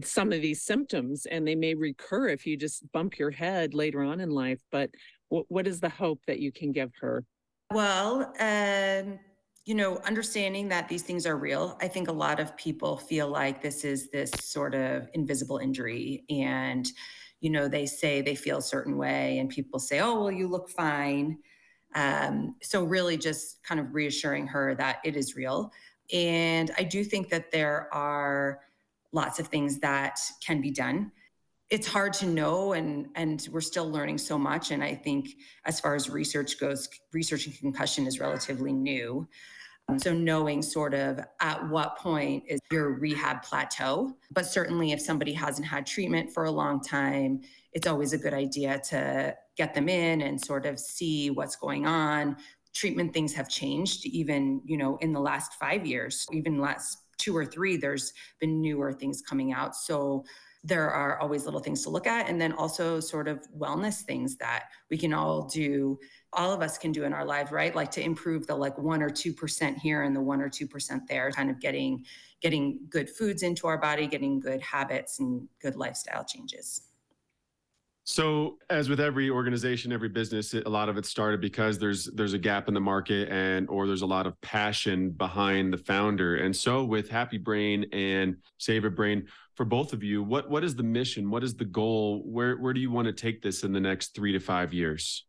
some 0.03 0.31
of 0.31 0.41
these 0.41 0.63
symptoms 0.63 1.27
and 1.27 1.47
they 1.47 1.55
may 1.55 1.75
recur 1.75 2.27
if 2.27 2.47
you 2.47 2.57
just 2.57 2.91
bump 2.91 3.19
your 3.19 3.31
head 3.31 3.75
later 3.75 4.01
on 4.01 4.19
in 4.19 4.31
life 4.31 4.61
but 4.71 4.89
what, 5.29 5.45
what 5.47 5.67
is 5.67 5.79
the 5.79 5.89
hope 5.89 6.19
that 6.25 6.39
you 6.39 6.51
can 6.51 6.71
give 6.71 6.91
her 6.99 7.23
well, 7.73 8.33
um, 8.39 9.19
you 9.65 9.73
know, 9.73 9.97
understanding 10.05 10.69
that 10.69 10.87
these 10.87 11.01
things 11.01 11.25
are 11.25 11.37
real, 11.37 11.77
I 11.81 11.87
think 11.87 12.07
a 12.07 12.13
lot 12.13 12.39
of 12.39 12.55
people 12.55 12.97
feel 12.97 13.27
like 13.27 13.61
this 13.61 13.83
is 13.83 14.11
this 14.11 14.31
sort 14.39 14.75
of 14.75 15.09
invisible 15.13 15.57
injury. 15.57 16.23
And, 16.29 16.87
you 17.41 17.49
know, 17.49 17.67
they 17.67 17.85
say 17.87 18.21
they 18.21 18.35
feel 18.35 18.59
a 18.59 18.61
certain 18.61 18.97
way, 18.97 19.39
and 19.39 19.49
people 19.49 19.79
say, 19.79 19.99
oh, 19.99 20.19
well, 20.19 20.31
you 20.31 20.47
look 20.47 20.69
fine. 20.69 21.39
Um, 21.95 22.55
so, 22.61 22.83
really, 22.83 23.17
just 23.17 23.63
kind 23.63 23.79
of 23.79 23.95
reassuring 23.95 24.47
her 24.47 24.75
that 24.75 24.97
it 25.03 25.15
is 25.15 25.35
real. 25.35 25.71
And 26.13 26.71
I 26.77 26.83
do 26.83 27.03
think 27.03 27.29
that 27.29 27.51
there 27.51 27.91
are 27.93 28.59
lots 29.11 29.39
of 29.39 29.47
things 29.47 29.79
that 29.79 30.19
can 30.45 30.61
be 30.61 30.71
done 30.71 31.11
it's 31.69 31.87
hard 31.87 32.13
to 32.13 32.27
know 32.27 32.73
and 32.73 33.07
and 33.15 33.47
we're 33.51 33.61
still 33.61 33.89
learning 33.89 34.17
so 34.17 34.37
much 34.37 34.71
and 34.71 34.83
i 34.83 34.93
think 34.93 35.29
as 35.65 35.79
far 35.79 35.95
as 35.95 36.09
research 36.09 36.59
goes 36.59 36.87
research 37.13 37.41
researching 37.41 37.53
concussion 37.59 38.07
is 38.07 38.19
relatively 38.19 38.71
new. 38.71 39.27
Um, 39.87 39.99
so 39.99 40.13
knowing 40.13 40.63
sort 40.63 40.95
of 40.95 41.19
at 41.41 41.69
what 41.69 41.99
point 41.99 42.43
is 42.47 42.59
your 42.71 42.97
rehab 42.97 43.43
plateau 43.43 44.15
but 44.31 44.45
certainly 44.45 44.91
if 44.91 45.01
somebody 45.01 45.31
hasn't 45.33 45.67
had 45.67 45.85
treatment 45.85 46.33
for 46.33 46.45
a 46.45 46.51
long 46.51 46.81
time 46.81 47.41
it's 47.75 47.87
always 47.87 48.13
a 48.13 48.17
good 48.17 48.33
idea 48.33 48.79
to 48.89 49.35
get 49.57 49.73
them 49.73 49.89
in 49.89 50.21
and 50.21 50.43
sort 50.43 50.65
of 50.65 50.79
see 50.79 51.29
what's 51.29 51.55
going 51.57 51.85
on. 51.85 52.37
Treatment 52.73 53.13
things 53.13 53.33
have 53.33 53.49
changed 53.49 54.05
even 54.05 54.61
you 54.65 54.77
know 54.77 54.97
in 54.97 55.13
the 55.13 55.19
last 55.19 55.53
five 55.53 55.85
years. 55.85 56.25
Even 56.31 56.59
last 56.59 56.97
two 57.17 57.35
or 57.35 57.45
three 57.45 57.77
there's 57.77 58.13
been 58.39 58.61
newer 58.61 58.91
things 58.91 59.21
coming 59.21 59.53
out. 59.53 59.75
So 59.75 60.23
there 60.65 60.89
are 60.89 61.19
always 61.19 61.45
little 61.45 61.59
things 61.59 61.83
to 61.83 61.89
look 61.89 62.07
at 62.07 62.27
and 62.27 62.41
then 62.41 62.51
also 62.53 62.99
sort 62.99 63.27
of 63.27 63.39
wellness 63.55 64.01
things 64.01 64.35
that 64.37 64.65
we 64.89 64.97
can 64.97 65.13
all 65.13 65.43
do 65.43 65.97
all 66.33 66.51
of 66.51 66.61
us 66.61 66.77
can 66.77 66.91
do 66.91 67.03
in 67.03 67.13
our 67.13 67.23
lives 67.23 67.51
right? 67.51 67.75
Like 67.75 67.91
to 67.91 68.01
improve 68.03 68.47
the 68.47 68.55
like 68.55 68.77
1 68.77 69.01
or 69.03 69.09
2% 69.09 69.77
here 69.77 70.01
and 70.01 70.15
the 70.15 70.21
1 70.21 70.41
or 70.41 70.49
2% 70.49 70.99
there 71.07 71.31
kind 71.31 71.49
of 71.51 71.59
getting 71.59 72.03
getting 72.41 72.79
good 72.89 73.09
foods 73.09 73.43
into 73.43 73.67
our 73.67 73.77
body 73.77 74.07
getting 74.07 74.39
good 74.39 74.61
habits 74.61 75.19
and 75.19 75.47
good 75.61 75.75
lifestyle 75.75 76.25
changes 76.25 76.81
so, 78.07 78.59
as 78.69 78.87
with 78.87 78.99
every 78.99 79.31
organization, 79.31 79.91
every 79.91 80.09
business, 80.09 80.53
a 80.53 80.69
lot 80.69 80.89
of 80.89 80.97
it 80.97 81.07
started 81.07 81.41
because 81.41 81.79
there's 81.79 82.05
there's 82.13 82.33
a 82.33 82.37
gap 82.37 82.67
in 82.67 82.75
the 82.75 82.79
market 82.79 83.29
and 83.29 83.67
or 83.67 83.87
there's 83.87 84.03
a 84.03 84.05
lot 84.05 84.27
of 84.27 84.39
passion 84.41 85.09
behind 85.09 85.73
the 85.73 85.77
founder. 85.77 86.35
And 86.35 86.55
so, 86.55 86.85
with 86.85 87.09
Happy 87.09 87.39
Brain 87.39 87.87
and 87.91 88.37
Save 88.59 88.85
a 88.85 88.91
Brain, 88.91 89.25
for 89.55 89.65
both 89.65 89.91
of 89.91 90.03
you, 90.03 90.21
what 90.21 90.51
what 90.51 90.63
is 90.63 90.75
the 90.75 90.83
mission? 90.83 91.31
What 91.31 91.43
is 91.43 91.55
the 91.55 91.65
goal? 91.65 92.21
Where 92.25 92.57
where 92.57 92.73
do 92.73 92.79
you 92.79 92.91
want 92.91 93.07
to 93.07 93.13
take 93.13 93.41
this 93.41 93.63
in 93.63 93.73
the 93.73 93.79
next 93.79 94.13
three 94.13 94.33
to 94.33 94.39
five 94.39 94.71
years? 94.71 95.25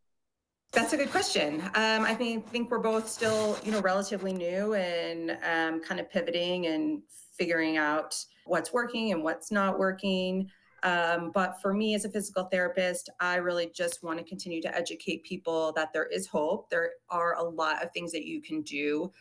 That's 0.72 0.92
a 0.92 0.98
good 0.98 1.10
question. 1.10 1.62
Um, 1.62 2.04
I 2.04 2.14
think 2.14 2.46
think 2.50 2.70
we're 2.70 2.78
both 2.78 3.08
still, 3.08 3.58
you 3.64 3.72
know, 3.72 3.80
relatively 3.80 4.34
new 4.34 4.74
and 4.74 5.30
um, 5.30 5.82
kind 5.82 5.98
of 5.98 6.10
pivoting 6.10 6.66
and 6.66 7.00
figuring 7.38 7.78
out 7.78 8.22
what's 8.44 8.74
working 8.74 9.12
and 9.12 9.24
what's 9.24 9.50
not 9.50 9.78
working. 9.78 10.50
Um, 10.82 11.30
but 11.32 11.60
for 11.60 11.72
me 11.72 11.94
as 11.94 12.04
a 12.04 12.10
physical 12.10 12.44
therapist, 12.44 13.08
I 13.20 13.36
really 13.36 13.70
just 13.74 14.02
want 14.02 14.18
to 14.18 14.24
continue 14.24 14.60
to 14.62 14.76
educate 14.76 15.24
people 15.24 15.72
that 15.72 15.92
there 15.92 16.06
is 16.06 16.26
hope. 16.26 16.70
There 16.70 16.90
are 17.10 17.34
a 17.34 17.42
lot 17.42 17.82
of 17.82 17.92
things 17.92 18.12
that 18.12 18.26
you 18.26 18.40
can 18.42 18.62
do 18.62 19.12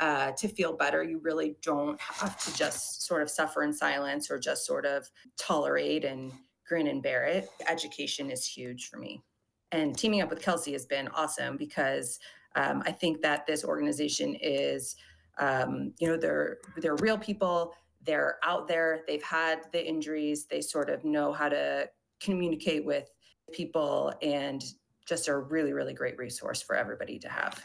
uh, 0.00 0.32
to 0.32 0.48
feel 0.48 0.72
better. 0.72 1.02
You 1.02 1.18
really 1.18 1.54
don't 1.62 2.00
have 2.00 2.42
to 2.44 2.54
just 2.56 3.06
sort 3.06 3.22
of 3.22 3.30
suffer 3.30 3.62
in 3.62 3.72
silence 3.72 4.30
or 4.30 4.38
just 4.38 4.66
sort 4.66 4.84
of 4.84 5.08
tolerate 5.38 6.04
and 6.04 6.32
grin 6.66 6.88
and 6.88 7.02
bear 7.02 7.24
it. 7.24 7.48
Education 7.68 8.30
is 8.30 8.46
huge 8.46 8.88
for 8.88 8.98
me. 8.98 9.22
And 9.70 9.96
teaming 9.96 10.20
up 10.20 10.30
with 10.30 10.42
Kelsey 10.42 10.72
has 10.72 10.86
been 10.86 11.08
awesome 11.08 11.56
because 11.56 12.18
um, 12.56 12.82
I 12.84 12.92
think 12.92 13.22
that 13.22 13.46
this 13.46 13.64
organization 13.64 14.36
is, 14.40 14.96
um, 15.38 15.94
you 15.98 16.08
know, 16.08 16.16
they're 16.16 16.58
they're 16.78 16.96
real 16.96 17.16
people 17.16 17.72
they're 18.04 18.38
out 18.42 18.68
there, 18.68 19.00
they've 19.06 19.22
had 19.22 19.60
the 19.72 19.86
injuries, 19.86 20.46
they 20.46 20.60
sort 20.60 20.90
of 20.90 21.04
know 21.04 21.32
how 21.32 21.48
to 21.48 21.88
communicate 22.20 22.84
with 22.84 23.08
people 23.52 24.12
and 24.22 24.62
just 25.06 25.28
a 25.28 25.36
really, 25.36 25.72
really 25.72 25.94
great 25.94 26.18
resource 26.18 26.62
for 26.62 26.76
everybody 26.76 27.18
to 27.18 27.28
have. 27.28 27.64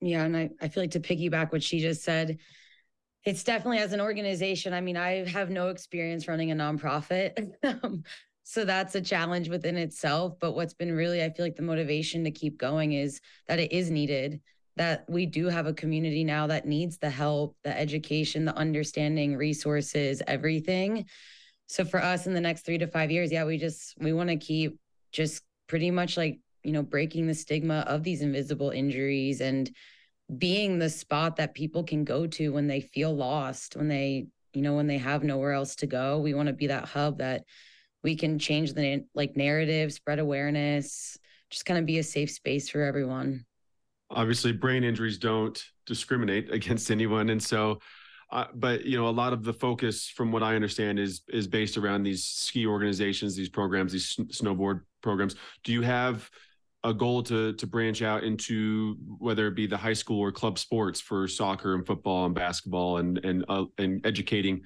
Yeah. 0.00 0.24
And 0.24 0.36
I, 0.36 0.50
I 0.60 0.68
feel 0.68 0.82
like 0.82 0.90
to 0.92 1.00
piggyback 1.00 1.52
what 1.52 1.62
she 1.62 1.80
just 1.80 2.02
said, 2.02 2.38
it's 3.24 3.42
definitely 3.42 3.78
as 3.78 3.92
an 3.92 4.00
organization. 4.00 4.74
I 4.74 4.80
mean, 4.80 4.96
I 4.96 5.26
have 5.28 5.50
no 5.50 5.68
experience 5.68 6.28
running 6.28 6.50
a 6.50 6.54
nonprofit. 6.54 7.52
Um, 7.64 8.04
so 8.46 8.66
that's 8.66 8.94
a 8.94 9.00
challenge 9.00 9.48
within 9.48 9.78
itself. 9.78 10.34
But 10.38 10.52
what's 10.52 10.74
been 10.74 10.92
really, 10.92 11.24
I 11.24 11.30
feel 11.30 11.46
like 11.46 11.56
the 11.56 11.62
motivation 11.62 12.24
to 12.24 12.30
keep 12.30 12.58
going 12.58 12.92
is 12.92 13.22
that 13.48 13.58
it 13.58 13.72
is 13.72 13.90
needed 13.90 14.42
that 14.76 15.04
we 15.08 15.26
do 15.26 15.46
have 15.46 15.66
a 15.66 15.74
community 15.74 16.24
now 16.24 16.46
that 16.48 16.66
needs 16.66 16.98
the 16.98 17.10
help, 17.10 17.56
the 17.62 17.78
education, 17.78 18.44
the 18.44 18.56
understanding, 18.56 19.36
resources, 19.36 20.20
everything. 20.26 21.06
So 21.66 21.84
for 21.84 22.02
us 22.02 22.26
in 22.26 22.34
the 22.34 22.40
next 22.40 22.64
3 22.66 22.78
to 22.78 22.86
5 22.86 23.10
years, 23.10 23.32
yeah, 23.32 23.44
we 23.44 23.56
just 23.56 23.94
we 23.98 24.12
want 24.12 24.30
to 24.30 24.36
keep 24.36 24.78
just 25.12 25.42
pretty 25.68 25.90
much 25.90 26.16
like, 26.16 26.40
you 26.62 26.72
know, 26.72 26.82
breaking 26.82 27.26
the 27.26 27.34
stigma 27.34 27.84
of 27.86 28.02
these 28.02 28.20
invisible 28.20 28.70
injuries 28.70 29.40
and 29.40 29.70
being 30.38 30.78
the 30.78 30.90
spot 30.90 31.36
that 31.36 31.54
people 31.54 31.84
can 31.84 32.04
go 32.04 32.26
to 32.26 32.52
when 32.52 32.66
they 32.66 32.80
feel 32.80 33.14
lost, 33.14 33.76
when 33.76 33.88
they, 33.88 34.26
you 34.52 34.62
know, 34.62 34.74
when 34.74 34.86
they 34.86 34.98
have 34.98 35.22
nowhere 35.22 35.52
else 35.52 35.76
to 35.76 35.86
go. 35.86 36.18
We 36.18 36.34
want 36.34 36.48
to 36.48 36.54
be 36.54 36.66
that 36.68 36.86
hub 36.86 37.18
that 37.18 37.44
we 38.02 38.16
can 38.16 38.38
change 38.38 38.74
the 38.74 39.04
like 39.14 39.36
narrative, 39.36 39.92
spread 39.92 40.18
awareness, 40.18 41.16
just 41.50 41.64
kind 41.64 41.78
of 41.78 41.86
be 41.86 41.98
a 41.98 42.02
safe 42.02 42.30
space 42.30 42.68
for 42.68 42.82
everyone 42.82 43.44
obviously 44.14 44.52
brain 44.52 44.84
injuries 44.84 45.18
don't 45.18 45.62
discriminate 45.86 46.50
against 46.52 46.90
anyone. 46.90 47.30
And 47.30 47.42
so 47.42 47.80
uh, 48.32 48.46
but 48.54 48.84
you 48.84 48.96
know 48.96 49.08
a 49.08 49.10
lot 49.10 49.32
of 49.32 49.44
the 49.44 49.52
focus 49.52 50.08
from 50.08 50.32
what 50.32 50.42
i 50.42 50.56
understand 50.56 50.98
is 50.98 51.20
is 51.28 51.46
based 51.46 51.76
around 51.76 52.02
these 52.02 52.24
ski 52.24 52.66
organizations 52.66 53.36
these 53.36 53.50
programs 53.50 53.92
these 53.92 54.16
snowboard 54.32 54.80
programs. 55.04 55.36
Do 55.62 55.72
you 55.72 55.82
have 55.82 56.28
a 56.82 56.92
goal 56.92 57.22
to 57.24 57.52
to 57.52 57.66
branch 57.66 58.02
out 58.02 58.24
into 58.24 58.96
whether 59.18 59.46
it 59.46 59.54
be 59.54 59.68
the 59.68 59.76
high 59.76 59.92
school 59.92 60.20
or 60.20 60.32
club 60.32 60.58
sports 60.58 61.00
for 61.00 61.28
soccer 61.28 61.74
and 61.74 61.86
football 61.86 62.26
and 62.26 62.34
basketball 62.34 62.96
and 62.96 63.24
and 63.24 63.44
uh, 63.48 63.66
and 63.78 64.04
educating 64.04 64.62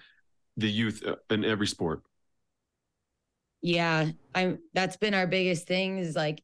the 0.56 0.70
youth 0.70 1.02
uh, 1.06 1.16
in 1.30 1.44
every 1.44 1.66
sport? 1.66 2.02
Yeah 3.60 4.10
i'm 4.34 4.58
that's 4.72 4.96
been 4.96 5.14
our 5.14 5.26
biggest 5.26 5.66
thing 5.66 5.98
is 5.98 6.14
like 6.16 6.42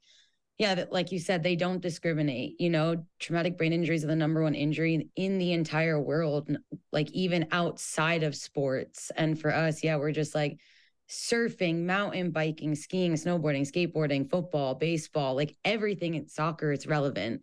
yeah, 0.59 0.85
like 0.91 1.11
you 1.11 1.19
said, 1.19 1.43
they 1.43 1.57
don't 1.57 1.83
discriminate. 1.83 2.61
You 2.61 2.71
know, 2.71 3.05
traumatic 3.19 3.59
brain 3.59 3.73
injuries 3.73 4.05
are 4.05 4.09
the 4.09 4.17
number 4.17 4.43
one 4.43 4.55
injury 4.55 5.11
in 5.17 5.39
the 5.39 5.53
entire 5.53 6.01
world, 6.01 6.49
like 6.93 7.11
even 7.11 7.49
outside 7.51 8.23
of 8.23 8.37
sports. 8.37 9.11
And 9.17 9.39
for 9.39 9.53
us, 9.53 9.83
yeah, 9.83 9.97
we're 9.97 10.13
just 10.13 10.35
like 10.35 10.59
surfing, 11.11 11.85
mountain 11.85 12.31
biking, 12.31 12.77
skiing, 12.77 13.15
snowboarding, 13.15 13.63
skateboarding, 13.63 14.31
football, 14.31 14.77
baseball, 14.77 15.35
like 15.35 15.57
everything 15.65 16.15
in 16.15 16.29
soccer, 16.29 16.73
it's 16.73 16.87
relevant. 16.87 17.43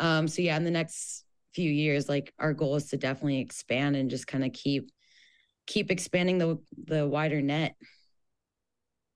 Um, 0.00 0.26
so 0.26 0.42
yeah, 0.42 0.56
in 0.56 0.64
the 0.64 0.70
next 0.72 1.24
few 1.54 1.70
years, 1.70 2.08
like 2.08 2.32
our 2.38 2.52
goal 2.52 2.76
is 2.76 2.88
to 2.88 2.96
definitely 2.96 3.40
expand 3.40 3.94
and 3.94 4.10
just 4.10 4.26
kind 4.26 4.44
of 4.44 4.52
keep 4.52 4.90
keep 5.66 5.90
expanding 5.90 6.38
the 6.38 6.58
the 6.86 7.06
wider 7.06 7.40
net. 7.40 7.76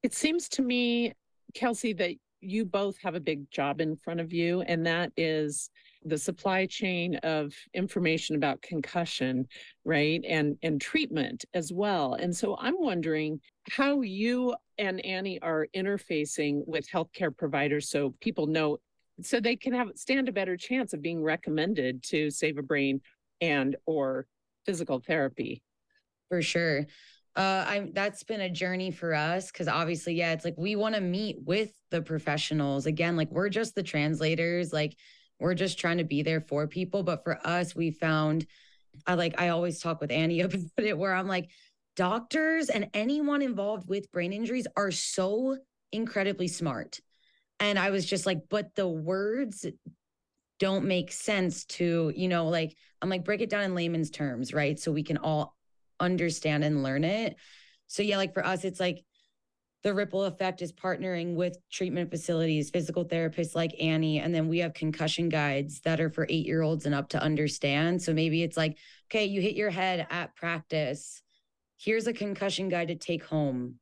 It 0.04 0.14
seems 0.14 0.48
to 0.50 0.62
me, 0.62 1.14
Kelsey, 1.54 1.94
that 1.94 2.14
you 2.44 2.64
both 2.64 2.98
have 2.98 3.14
a 3.14 3.20
big 3.20 3.50
job 3.50 3.80
in 3.80 3.96
front 3.96 4.20
of 4.20 4.32
you, 4.32 4.62
and 4.62 4.86
that 4.86 5.12
is 5.16 5.70
the 6.04 6.18
supply 6.18 6.66
chain 6.66 7.16
of 7.16 7.54
information 7.72 8.36
about 8.36 8.62
concussion, 8.62 9.46
right? 9.84 10.22
And 10.28 10.56
and 10.62 10.80
treatment 10.80 11.44
as 11.54 11.72
well. 11.72 12.14
And 12.14 12.34
so 12.34 12.56
I'm 12.58 12.76
wondering 12.78 13.40
how 13.70 14.02
you 14.02 14.54
and 14.78 15.04
Annie 15.04 15.40
are 15.40 15.66
interfacing 15.74 16.62
with 16.66 16.88
healthcare 16.88 17.36
providers 17.36 17.88
so 17.88 18.14
people 18.20 18.46
know 18.46 18.78
so 19.22 19.40
they 19.40 19.56
can 19.56 19.72
have 19.72 19.88
stand 19.94 20.28
a 20.28 20.32
better 20.32 20.56
chance 20.56 20.92
of 20.92 21.00
being 21.00 21.22
recommended 21.22 22.02
to 22.04 22.30
save 22.30 22.58
a 22.58 22.62
brain 22.62 23.00
and 23.40 23.76
or 23.86 24.26
physical 24.66 25.00
therapy. 25.00 25.62
For 26.28 26.42
sure 26.42 26.86
uh 27.36 27.64
i 27.66 27.90
that's 27.92 28.22
been 28.22 28.40
a 28.40 28.50
journey 28.50 28.90
for 28.90 29.14
us 29.14 29.50
because 29.50 29.68
obviously 29.68 30.14
yeah 30.14 30.32
it's 30.32 30.44
like 30.44 30.54
we 30.56 30.76
want 30.76 30.94
to 30.94 31.00
meet 31.00 31.36
with 31.44 31.70
the 31.90 32.02
professionals. 32.02 32.86
Again 32.86 33.16
like 33.16 33.30
we're 33.30 33.48
just 33.48 33.74
the 33.74 33.82
translators 33.82 34.72
like 34.72 34.96
we're 35.38 35.54
just 35.54 35.78
trying 35.78 35.98
to 35.98 36.04
be 36.04 36.22
there 36.22 36.40
for 36.40 36.66
people 36.66 37.02
but 37.02 37.22
for 37.22 37.38
us 37.46 37.74
we 37.74 37.90
found 37.90 38.46
i 39.06 39.14
like 39.14 39.40
i 39.40 39.48
always 39.48 39.80
talk 39.80 40.00
with 40.00 40.10
annie 40.10 40.40
about 40.42 40.60
it 40.78 40.98
where 40.98 41.14
i'm 41.14 41.28
like 41.28 41.48
doctors 41.96 42.68
and 42.68 42.88
anyone 42.94 43.42
involved 43.42 43.88
with 43.88 44.10
brain 44.10 44.32
injuries 44.32 44.66
are 44.76 44.90
so 44.90 45.56
incredibly 45.92 46.48
smart. 46.48 46.98
And 47.60 47.78
i 47.78 47.90
was 47.90 48.04
just 48.04 48.26
like 48.26 48.42
but 48.50 48.74
the 48.74 48.88
words 48.88 49.64
don't 50.58 50.84
make 50.84 51.12
sense 51.12 51.64
to 51.66 52.12
you 52.16 52.28
know 52.28 52.48
like 52.48 52.76
i'm 53.00 53.08
like 53.08 53.24
break 53.24 53.40
it 53.40 53.50
down 53.50 53.64
in 53.64 53.74
layman's 53.74 54.10
terms 54.10 54.52
right? 54.52 54.78
So 54.78 54.90
we 54.90 55.02
can 55.02 55.18
all 55.18 55.54
understand 56.00 56.64
and 56.64 56.82
learn 56.82 57.04
it. 57.04 57.36
So 57.86 58.02
yeah, 58.02 58.16
like 58.16 58.34
for 58.34 58.44
us, 58.44 58.64
it's 58.64 58.80
like 58.80 59.04
the 59.84 59.94
ripple 59.94 60.24
effect 60.24 60.62
is 60.62 60.72
partnering 60.72 61.34
with 61.34 61.58
treatment 61.70 62.10
facilities, 62.10 62.70
physical 62.70 63.04
therapists 63.04 63.54
like 63.54 63.74
Annie, 63.78 64.18
and 64.18 64.34
then 64.34 64.48
we 64.48 64.58
have 64.58 64.72
concussion 64.72 65.28
guides 65.28 65.80
that 65.82 66.00
are 66.00 66.08
for 66.08 66.26
eight 66.30 66.46
year 66.46 66.62
olds 66.62 66.86
and 66.86 66.94
up 66.94 67.10
to 67.10 67.22
understand. 67.22 68.00
So 68.00 68.14
maybe 68.14 68.42
it's 68.42 68.56
like, 68.56 68.78
okay, 69.10 69.26
you 69.26 69.42
hit 69.42 69.54
your 69.54 69.70
head 69.70 70.06
at 70.10 70.34
practice. 70.34 71.22
Here's 71.76 72.06
a 72.06 72.14
concussion 72.14 72.70
guide 72.70 72.88
to 72.88 72.94
take 72.94 73.24
home 73.24 73.78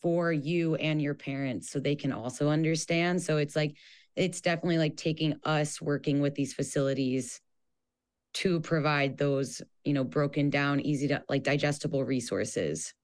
for 0.00 0.32
you 0.32 0.76
and 0.76 1.02
your 1.02 1.14
parents 1.14 1.70
so 1.70 1.80
they 1.80 1.96
can 1.96 2.12
also 2.12 2.48
understand. 2.48 3.20
So 3.20 3.38
it's 3.38 3.56
like, 3.56 3.76
it's 4.14 4.40
definitely 4.40 4.78
like 4.78 4.96
taking 4.96 5.34
us 5.44 5.80
working 5.82 6.20
with 6.20 6.36
these 6.36 6.54
facilities 6.54 7.40
to 8.32 8.60
provide 8.60 9.18
those, 9.18 9.62
you 9.84 9.92
know, 9.92 10.04
broken 10.04 10.50
down, 10.50 10.80
easy 10.80 11.08
to 11.08 11.22
like 11.28 11.42
digestible 11.42 12.04
resources. 12.04 12.94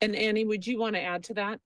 And 0.00 0.16
Annie, 0.16 0.44
would 0.44 0.66
you 0.66 0.78
want 0.78 0.96
to 0.96 1.02
add 1.02 1.24
to 1.24 1.34
that? 1.34 1.60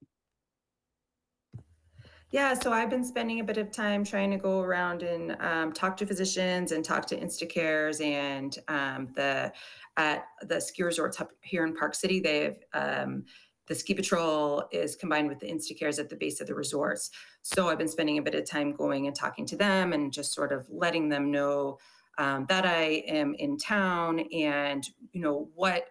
Yeah, 2.31 2.53
so 2.53 2.73
I've 2.73 2.91
been 2.91 3.05
spending 3.05 3.41
a 3.41 3.45
bit 3.45 3.57
of 3.57 3.73
time 3.73 4.05
trying 4.05 4.31
to 4.33 4.37
go 4.37 4.61
around 4.61 5.03
and 5.03 5.35
um, 5.41 5.73
talk 5.73 5.97
to 5.97 6.07
physicians 6.07 6.73
and 6.73 6.85
talk 6.85 7.07
to 7.07 7.19
Instacares 7.19 8.05
and 8.05 8.57
um, 8.69 9.09
the 9.15 9.51
at 9.97 10.27
the 10.43 10.61
ski 10.61 10.83
resorts 10.83 11.21
up 11.23 11.31
here 11.41 11.65
in 11.65 11.75
Park 11.75 11.95
City. 11.95 12.21
They've 12.21 12.59
um, 12.75 13.25
the 13.67 13.75
ski 13.75 13.95
patrol 13.95 14.65
is 14.73 14.95
combined 14.97 15.29
with 15.29 15.41
the 15.41 15.51
Instacares 15.51 15.99
at 15.99 16.11
the 16.11 16.17
base 16.17 16.41
of 16.41 16.47
the 16.47 16.55
resorts. 16.55 17.11
So 17.43 17.69
I've 17.69 17.79
been 17.79 17.89
spending 17.89 18.19
a 18.19 18.23
bit 18.23 18.35
of 18.35 18.45
time 18.45 18.73
going 18.73 19.07
and 19.07 19.17
talking 19.17 19.47
to 19.47 19.57
them 19.57 19.93
and 19.93 20.13
just 20.13 20.35
sort 20.35 20.53
of 20.53 20.67
letting 20.71 21.09
them 21.09 21.31
know 21.31 21.79
um, 22.19 22.47
that 22.49 22.67
I 22.67 23.05
am 23.07 23.35
in 23.35 23.57
town 23.57 24.21
and 24.33 24.85
you 25.13 25.21
know 25.21 25.49
what 25.55 25.87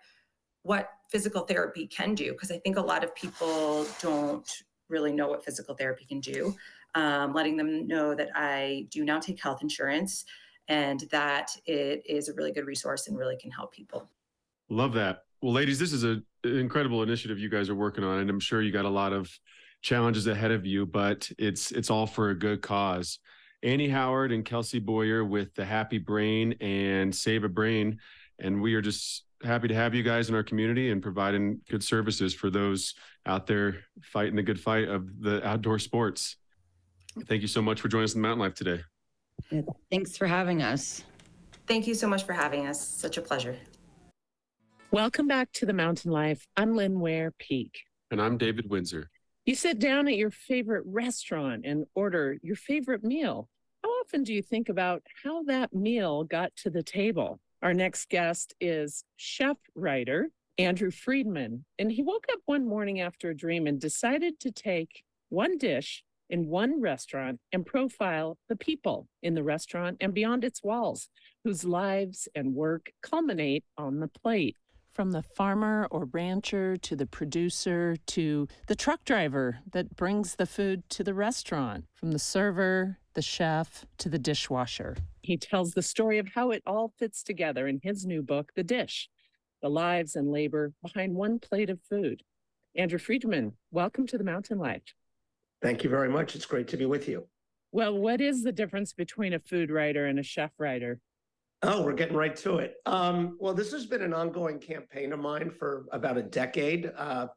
what 0.64 0.90
physical 1.10 1.42
therapy 1.42 1.88
can 1.88 2.14
do 2.14 2.34
because 2.34 2.52
I 2.52 2.60
think 2.60 2.78
a 2.78 2.82
lot 2.82 3.04
of 3.04 3.16
people 3.16 3.88
don't 4.02 4.50
really 4.90 5.14
know 5.14 5.30
what 5.30 5.44
physical 5.44 5.74
therapy 5.76 6.06
can 6.06 6.20
do. 6.20 6.54
Um, 6.96 7.34
letting 7.34 7.58
them 7.58 7.88
know 7.88 8.16
that 8.16 8.30
I 8.36 8.88
do 8.90 9.06
now 9.06 9.20
take 9.20 9.42
health 9.42 9.62
insurance 9.62 10.26
and 10.68 11.02
that 11.12 11.52
it 11.66 12.04
is 12.06 12.28
a 12.28 12.34
really 12.34 12.52
good 12.52 12.66
resource 12.66 13.08
and 13.08 13.18
really 13.18 13.38
can 13.38 13.52
help 13.52 13.74
people. 13.74 14.10
Love 14.70 14.94
that. 14.94 15.20
Well, 15.42 15.54
ladies, 15.54 15.80
this 15.80 15.94
is 15.94 16.04
a, 16.04 16.22
an 16.44 16.58
incredible 16.58 17.04
initiative 17.04 17.40
you 17.40 17.50
guys 17.50 17.70
are 17.70 17.76
working 17.76 18.04
on, 18.04 18.20
and 18.20 18.30
I'm 18.30 18.40
sure 18.40 18.62
you 18.62 18.72
got 18.72 18.86
a 18.86 18.90
lot 18.90 19.14
of 19.14 19.32
challenges 19.82 20.28
ahead 20.28 20.52
of 20.52 20.66
you, 20.66 20.86
but 20.86 21.30
it's 21.38 21.72
it's 21.72 21.90
all 21.90 22.08
for 22.08 22.32
a 22.32 22.36
good 22.36 22.62
cause. 22.62 23.20
Annie 23.64 23.90
Howard 23.90 24.32
and 24.32 24.46
Kelsey 24.46 24.80
Boyer 24.80 25.24
with 25.24 25.54
the 25.56 25.66
Happy 25.66 25.98
Brain 25.98 26.54
and 26.62 27.14
Save 27.14 27.44
a 27.44 27.50
Brain, 27.50 28.00
and 28.40 28.62
we 28.62 28.76
are 28.76 28.82
just 28.82 29.24
happy 29.44 29.68
to 29.68 29.74
have 29.74 29.94
you 29.96 30.04
guys 30.04 30.30
in 30.30 30.36
our 30.36 30.44
community 30.44 30.92
and 30.92 31.02
providing 31.02 31.60
good 31.70 31.84
services 31.84 32.34
for 32.34 32.50
those 32.50 32.96
out 33.26 33.48
there 33.48 33.78
fighting 34.02 34.36
the 34.36 34.44
good 34.44 34.60
fight 34.60 34.88
of 34.88 35.22
the 35.22 35.46
outdoor 35.48 35.80
sports. 35.80 36.38
Thank 37.28 37.42
you 37.42 37.48
so 37.48 37.62
much 37.62 37.82
for 37.82 37.88
joining 37.88 38.06
us 38.06 38.16
in 38.16 38.22
Mountain 38.22 38.40
Life 38.40 38.54
today. 38.54 38.82
Thanks 39.92 40.18
for 40.18 40.28
having 40.28 40.62
us. 40.62 41.04
Thank 41.68 41.88
you 41.88 41.96
so 41.96 42.08
much 42.08 42.24
for 42.24 42.34
having 42.34 42.68
us. 42.68 42.80
Such 42.80 43.18
a 43.18 43.22
pleasure. 43.22 43.58
Welcome 44.92 45.28
back 45.28 45.52
to 45.54 45.66
the 45.66 45.74
Mountain 45.74 46.12
Life. 46.12 46.48
I'm 46.56 46.76
Lynn 46.76 47.00
Ware 47.00 47.34
Peek. 47.40 47.80
And 48.12 48.22
I'm 48.22 48.38
David 48.38 48.70
Windsor. 48.70 49.10
You 49.48 49.56
sit 49.56 49.80
down 49.80 50.10
at 50.10 50.18
your 50.18 50.30
favorite 50.30 50.84
restaurant 50.86 51.66
and 51.66 51.86
order 51.96 52.38
your 52.44 52.58
favorite 52.58 53.02
meal. 53.02 53.48
How 53.82 53.90
often 53.92 54.24
do 54.24 54.34
you 54.34 54.42
think 54.42 54.68
about 54.68 55.04
how 55.24 55.44
that 55.44 55.74
meal 55.74 56.26
got 56.26 56.54
to 56.58 56.70
the 56.70 56.84
table? 56.84 57.40
Our 57.62 57.74
next 57.74 58.10
guest 58.10 58.54
is 58.60 59.06
chef 59.16 59.56
writer 59.74 60.32
Andrew 60.58 60.92
Friedman. 60.92 61.64
And 61.80 61.90
he 61.90 62.04
woke 62.04 62.26
up 62.30 62.40
one 62.46 62.68
morning 62.68 63.00
after 63.00 63.30
a 63.30 63.38
dream 63.38 63.68
and 63.68 63.80
decided 63.80 64.38
to 64.42 64.52
take 64.52 65.04
one 65.30 65.58
dish 65.58 66.04
in 66.30 66.50
one 66.50 66.82
restaurant 66.82 67.40
and 67.54 67.66
profile 67.66 68.38
the 68.50 68.58
people 68.58 69.08
in 69.24 69.34
the 69.34 69.44
restaurant 69.44 69.96
and 70.02 70.14
beyond 70.14 70.44
its 70.44 70.62
walls, 70.62 71.08
whose 71.46 71.64
lives 71.64 72.28
and 72.36 72.54
work 72.54 72.92
culminate 73.02 73.64
on 73.78 74.02
the 74.02 74.10
plate. 74.10 74.58
From 74.98 75.12
the 75.12 75.22
farmer 75.22 75.88
or 75.92 76.06
rancher 76.06 76.76
to 76.76 76.96
the 76.96 77.06
producer 77.06 77.98
to 78.08 78.48
the 78.66 78.74
truck 78.74 79.06
driver 79.06 79.60
that 79.72 79.96
brings 79.96 80.38
the 80.38 80.48
food 80.48 80.90
to 80.90 81.04
the 81.04 81.14
restaurant, 81.14 81.86
from 81.94 82.14
the 82.14 82.18
server, 82.18 82.98
the 83.14 83.22
chef, 83.22 83.86
to 84.00 84.10
the 84.10 84.18
dishwasher. 84.18 84.98
He 85.22 85.38
tells 85.38 85.74
the 85.74 85.84
story 85.84 86.18
of 86.18 86.30
how 86.34 86.50
it 86.50 86.64
all 86.66 86.96
fits 86.98 87.22
together 87.22 87.68
in 87.68 87.80
his 87.84 88.08
new 88.08 88.24
book, 88.24 88.54
The 88.56 88.64
Dish 88.64 89.08
The 89.62 89.70
Lives 89.70 90.16
and 90.16 90.32
Labor 90.32 90.74
Behind 90.82 91.14
One 91.14 91.38
Plate 91.38 91.70
of 91.70 91.80
Food. 91.88 92.24
Andrew 92.76 92.98
Friedman, 92.98 93.54
welcome 93.70 94.08
to 94.08 94.18
the 94.18 94.24
Mountain 94.24 94.58
Life. 94.58 94.96
Thank 95.62 95.84
you 95.84 95.92
very 95.92 96.10
much. 96.10 96.36
It's 96.36 96.48
great 96.48 96.68
to 96.70 96.78
be 96.78 96.88
with 96.88 97.08
you. 97.08 97.28
Well, 97.72 97.96
what 97.96 98.20
is 98.20 98.42
the 98.42 98.52
difference 98.52 98.94
between 98.94 99.34
a 99.34 99.40
food 99.40 99.70
writer 99.70 100.08
and 100.08 100.18
a 100.18 100.24
chef 100.24 100.54
writer? 100.58 101.00
Oh, 101.64 101.82
we're 101.82 101.94
getting 101.94 102.16
right 102.16 102.36
to 102.38 102.58
it. 102.58 102.76
Um, 102.86 103.36
well, 103.40 103.54
this 103.54 103.72
has 103.72 103.88
been 103.88 104.04
an 104.04 104.14
ongoing 104.14 104.60
campaign 104.60 105.12
of 105.12 105.20
mine 105.20 105.50
for 105.50 105.86
about 105.92 106.18
a 106.18 106.24
decade. 106.24 106.92
Uh, 106.96 107.28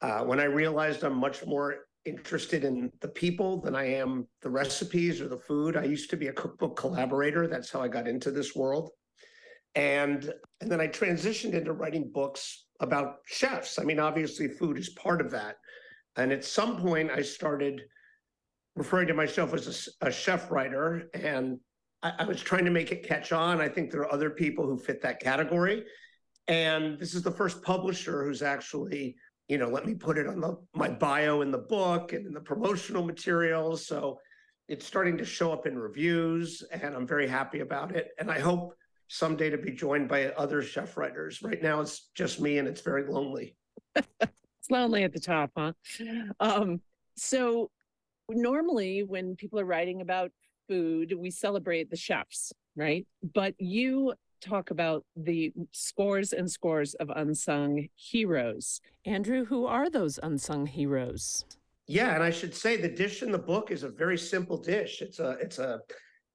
uh, 0.00 0.20
when 0.24 0.40
I 0.40 0.44
realized 0.44 1.04
I'm 1.04 1.18
much 1.18 1.44
more 1.44 1.86
interested 2.06 2.64
in 2.64 2.90
the 3.00 3.08
people 3.08 3.60
than 3.60 3.74
I 3.74 3.84
am 3.84 4.26
the 4.40 4.48
recipes 4.48 5.20
or 5.20 5.28
the 5.28 5.38
food. 5.38 5.76
I 5.76 5.84
used 5.84 6.08
to 6.10 6.16
be 6.16 6.28
a 6.28 6.32
cookbook 6.32 6.76
collaborator. 6.76 7.46
That's 7.46 7.70
how 7.70 7.82
I 7.82 7.88
got 7.88 8.08
into 8.08 8.30
this 8.30 8.54
world. 8.54 8.90
And 9.74 10.32
and 10.60 10.70
then 10.70 10.80
I 10.80 10.88
transitioned 10.88 11.52
into 11.52 11.72
writing 11.72 12.10
books 12.12 12.66
about 12.80 13.16
chefs. 13.26 13.78
I 13.78 13.82
mean, 13.82 13.98
obviously 13.98 14.48
food 14.48 14.78
is 14.78 14.90
part 14.90 15.20
of 15.20 15.30
that. 15.32 15.56
And 16.16 16.32
at 16.32 16.44
some 16.44 16.78
point 16.78 17.10
I 17.10 17.20
started 17.20 17.82
referring 18.76 19.08
to 19.08 19.14
myself 19.14 19.52
as 19.52 19.90
a, 20.00 20.06
a 20.06 20.12
chef 20.12 20.50
writer 20.50 21.08
and 21.12 21.58
I, 22.06 22.22
I 22.22 22.24
was 22.24 22.40
trying 22.40 22.64
to 22.64 22.70
make 22.70 22.92
it 22.92 23.02
catch 23.02 23.32
on. 23.32 23.60
I 23.60 23.68
think 23.68 23.90
there 23.90 24.02
are 24.02 24.12
other 24.12 24.30
people 24.30 24.66
who 24.66 24.78
fit 24.78 25.02
that 25.02 25.20
category. 25.20 25.84
And 26.48 26.98
this 26.98 27.14
is 27.14 27.22
the 27.22 27.30
first 27.30 27.62
publisher 27.62 28.24
who's 28.24 28.42
actually, 28.42 29.16
you 29.48 29.58
know, 29.58 29.68
let 29.68 29.84
me 29.84 29.94
put 29.94 30.18
it 30.18 30.28
on 30.28 30.40
the 30.40 30.56
my 30.74 30.88
bio 30.88 31.40
in 31.40 31.50
the 31.50 31.58
book 31.58 32.12
and 32.12 32.26
in 32.26 32.32
the 32.32 32.40
promotional 32.40 33.04
materials. 33.04 33.86
So 33.86 34.18
it's 34.68 34.86
starting 34.86 35.18
to 35.18 35.24
show 35.24 35.52
up 35.52 35.66
in 35.66 35.78
reviews, 35.78 36.62
and 36.72 36.94
I'm 36.94 37.06
very 37.06 37.28
happy 37.28 37.60
about 37.60 37.94
it. 37.94 38.10
And 38.18 38.30
I 38.30 38.38
hope 38.38 38.74
someday 39.08 39.50
to 39.50 39.58
be 39.58 39.72
joined 39.72 40.08
by 40.08 40.26
other 40.26 40.62
chef 40.62 40.96
writers. 40.96 41.40
Right 41.42 41.62
now, 41.62 41.80
it's 41.80 42.10
just 42.14 42.40
me, 42.40 42.58
and 42.58 42.66
it's 42.66 42.80
very 42.80 43.08
lonely. 43.08 43.56
it's 43.94 44.70
lonely 44.70 45.04
at 45.04 45.12
the 45.12 45.20
top, 45.20 45.50
huh? 45.56 45.72
Um, 46.40 46.80
so 47.16 47.70
normally, 48.28 49.02
when 49.02 49.36
people 49.36 49.60
are 49.60 49.64
writing 49.64 50.00
about 50.00 50.30
food, 50.68 51.14
we 51.16 51.30
celebrate 51.30 51.90
the 51.90 51.96
chefs, 51.96 52.52
right? 52.76 53.06
But 53.34 53.54
you 53.58 54.14
talk 54.40 54.70
about 54.70 55.04
the 55.16 55.52
scores 55.72 56.32
and 56.32 56.50
scores 56.50 56.94
of 56.94 57.10
unsung 57.14 57.88
heroes. 57.94 58.80
Andrew, 59.04 59.44
who 59.44 59.66
are 59.66 59.90
those 59.90 60.18
unsung 60.22 60.66
heroes? 60.66 61.44
Yeah, 61.86 62.14
and 62.14 62.22
I 62.22 62.30
should 62.30 62.54
say 62.54 62.76
the 62.76 62.88
dish 62.88 63.22
in 63.22 63.30
the 63.30 63.38
book 63.38 63.70
is 63.70 63.82
a 63.82 63.88
very 63.88 64.18
simple 64.18 64.58
dish. 64.58 65.02
It's 65.02 65.20
a 65.20 65.30
it's 65.40 65.58
a, 65.58 65.80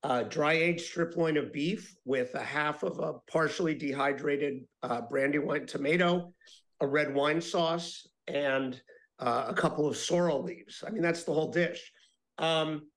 a 0.04 0.24
dry 0.24 0.54
aged 0.54 0.86
strip 0.86 1.16
loin 1.18 1.38
of 1.38 1.52
beef 1.52 1.94
with 2.06 2.34
a 2.36 2.44
half 2.44 2.84
of 2.84 3.00
a 3.00 3.14
partially 3.30 3.76
dehydrated 3.76 4.62
uh, 4.84 5.02
brandywine 5.02 5.66
tomato, 5.66 6.34
a 6.80 6.88
red 6.88 7.14
wine 7.14 7.42
sauce, 7.42 8.08
and 8.28 8.82
uh, 9.20 9.46
a 9.50 9.54
couple 9.54 9.88
of 9.88 9.98
sorrel 9.98 10.42
leaves. 10.42 10.84
I 10.88 10.90
mean, 10.90 11.02
that's 11.02 11.24
the 11.24 11.34
whole 11.34 11.52
dish. 11.52 11.92
Um, 12.38 12.88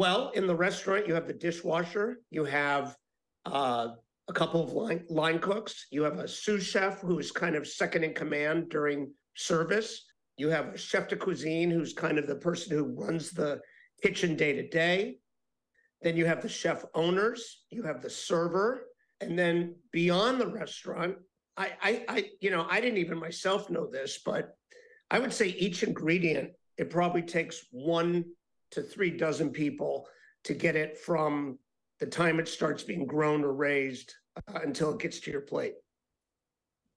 well, 0.00 0.30
in 0.30 0.46
the 0.46 0.56
restaurant, 0.56 1.06
you 1.06 1.12
have 1.12 1.26
the 1.26 1.34
dishwasher, 1.34 2.22
you 2.30 2.42
have 2.46 2.96
uh, 3.44 3.88
a 4.28 4.32
couple 4.32 4.64
of 4.64 4.72
line, 4.72 5.04
line 5.10 5.38
cooks, 5.38 5.88
you 5.90 6.02
have 6.04 6.18
a 6.18 6.26
sous 6.26 6.64
chef 6.64 7.02
who 7.02 7.18
is 7.18 7.30
kind 7.30 7.54
of 7.54 7.68
second 7.68 8.04
in 8.04 8.14
command 8.14 8.70
during 8.70 9.12
service. 9.36 10.06
You 10.38 10.48
have 10.48 10.68
a 10.68 10.78
chef 10.78 11.08
de 11.08 11.16
cuisine 11.16 11.70
who's 11.70 11.92
kind 11.92 12.16
of 12.18 12.26
the 12.26 12.36
person 12.36 12.74
who 12.74 12.98
runs 12.98 13.30
the 13.30 13.60
kitchen 14.02 14.36
day 14.36 14.54
to 14.54 14.66
day. 14.70 15.18
Then 16.00 16.16
you 16.16 16.24
have 16.24 16.40
the 16.40 16.48
chef 16.48 16.82
owners, 16.94 17.64
you 17.68 17.82
have 17.82 18.00
the 18.00 18.08
server, 18.08 18.86
and 19.20 19.38
then 19.38 19.74
beyond 19.92 20.40
the 20.40 20.46
restaurant, 20.46 21.16
I, 21.58 21.72
I, 21.82 22.04
I, 22.08 22.30
you 22.40 22.50
know, 22.50 22.66
I 22.70 22.80
didn't 22.80 23.00
even 23.00 23.18
myself 23.18 23.68
know 23.68 23.86
this, 23.86 24.20
but 24.24 24.56
I 25.10 25.18
would 25.18 25.34
say 25.34 25.48
each 25.48 25.82
ingredient 25.82 26.52
it 26.78 26.88
probably 26.88 27.20
takes 27.20 27.66
one 27.70 28.24
to 28.72 28.82
three 28.82 29.10
dozen 29.10 29.50
people 29.50 30.06
to 30.44 30.54
get 30.54 30.76
it 30.76 30.98
from 30.98 31.58
the 31.98 32.06
time 32.06 32.40
it 32.40 32.48
starts 32.48 32.82
being 32.82 33.06
grown 33.06 33.44
or 33.44 33.52
raised 33.52 34.14
uh, 34.48 34.60
until 34.62 34.92
it 34.92 34.98
gets 34.98 35.20
to 35.20 35.30
your 35.30 35.42
plate. 35.42 35.74